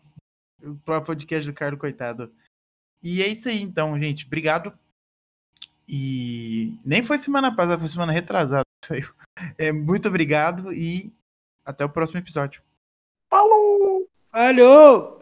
O 0.63 0.77
próprio 0.77 1.07
podcast 1.07 1.47
do 1.47 1.55
Carlos, 1.55 1.81
coitado. 1.81 2.33
E 3.03 3.23
é 3.23 3.29
isso 3.29 3.49
aí, 3.49 3.63
então, 3.63 3.99
gente. 4.01 4.27
Obrigado. 4.27 4.73
E 5.89 6.79
nem 6.85 7.03
foi 7.03 7.17
semana 7.17 7.55
passada, 7.55 7.79
foi 7.79 7.89
semana 7.89 8.13
retrasada 8.13 8.65
que 8.83 8.87
saiu. 8.89 9.09
É, 9.57 9.73
muito 9.73 10.09
obrigado 10.09 10.73
e 10.73 11.13
até 11.65 11.85
o 11.85 11.89
próximo 11.89 12.19
episódio. 12.19 12.63
falou! 13.31 14.09
Falhou! 14.31 15.18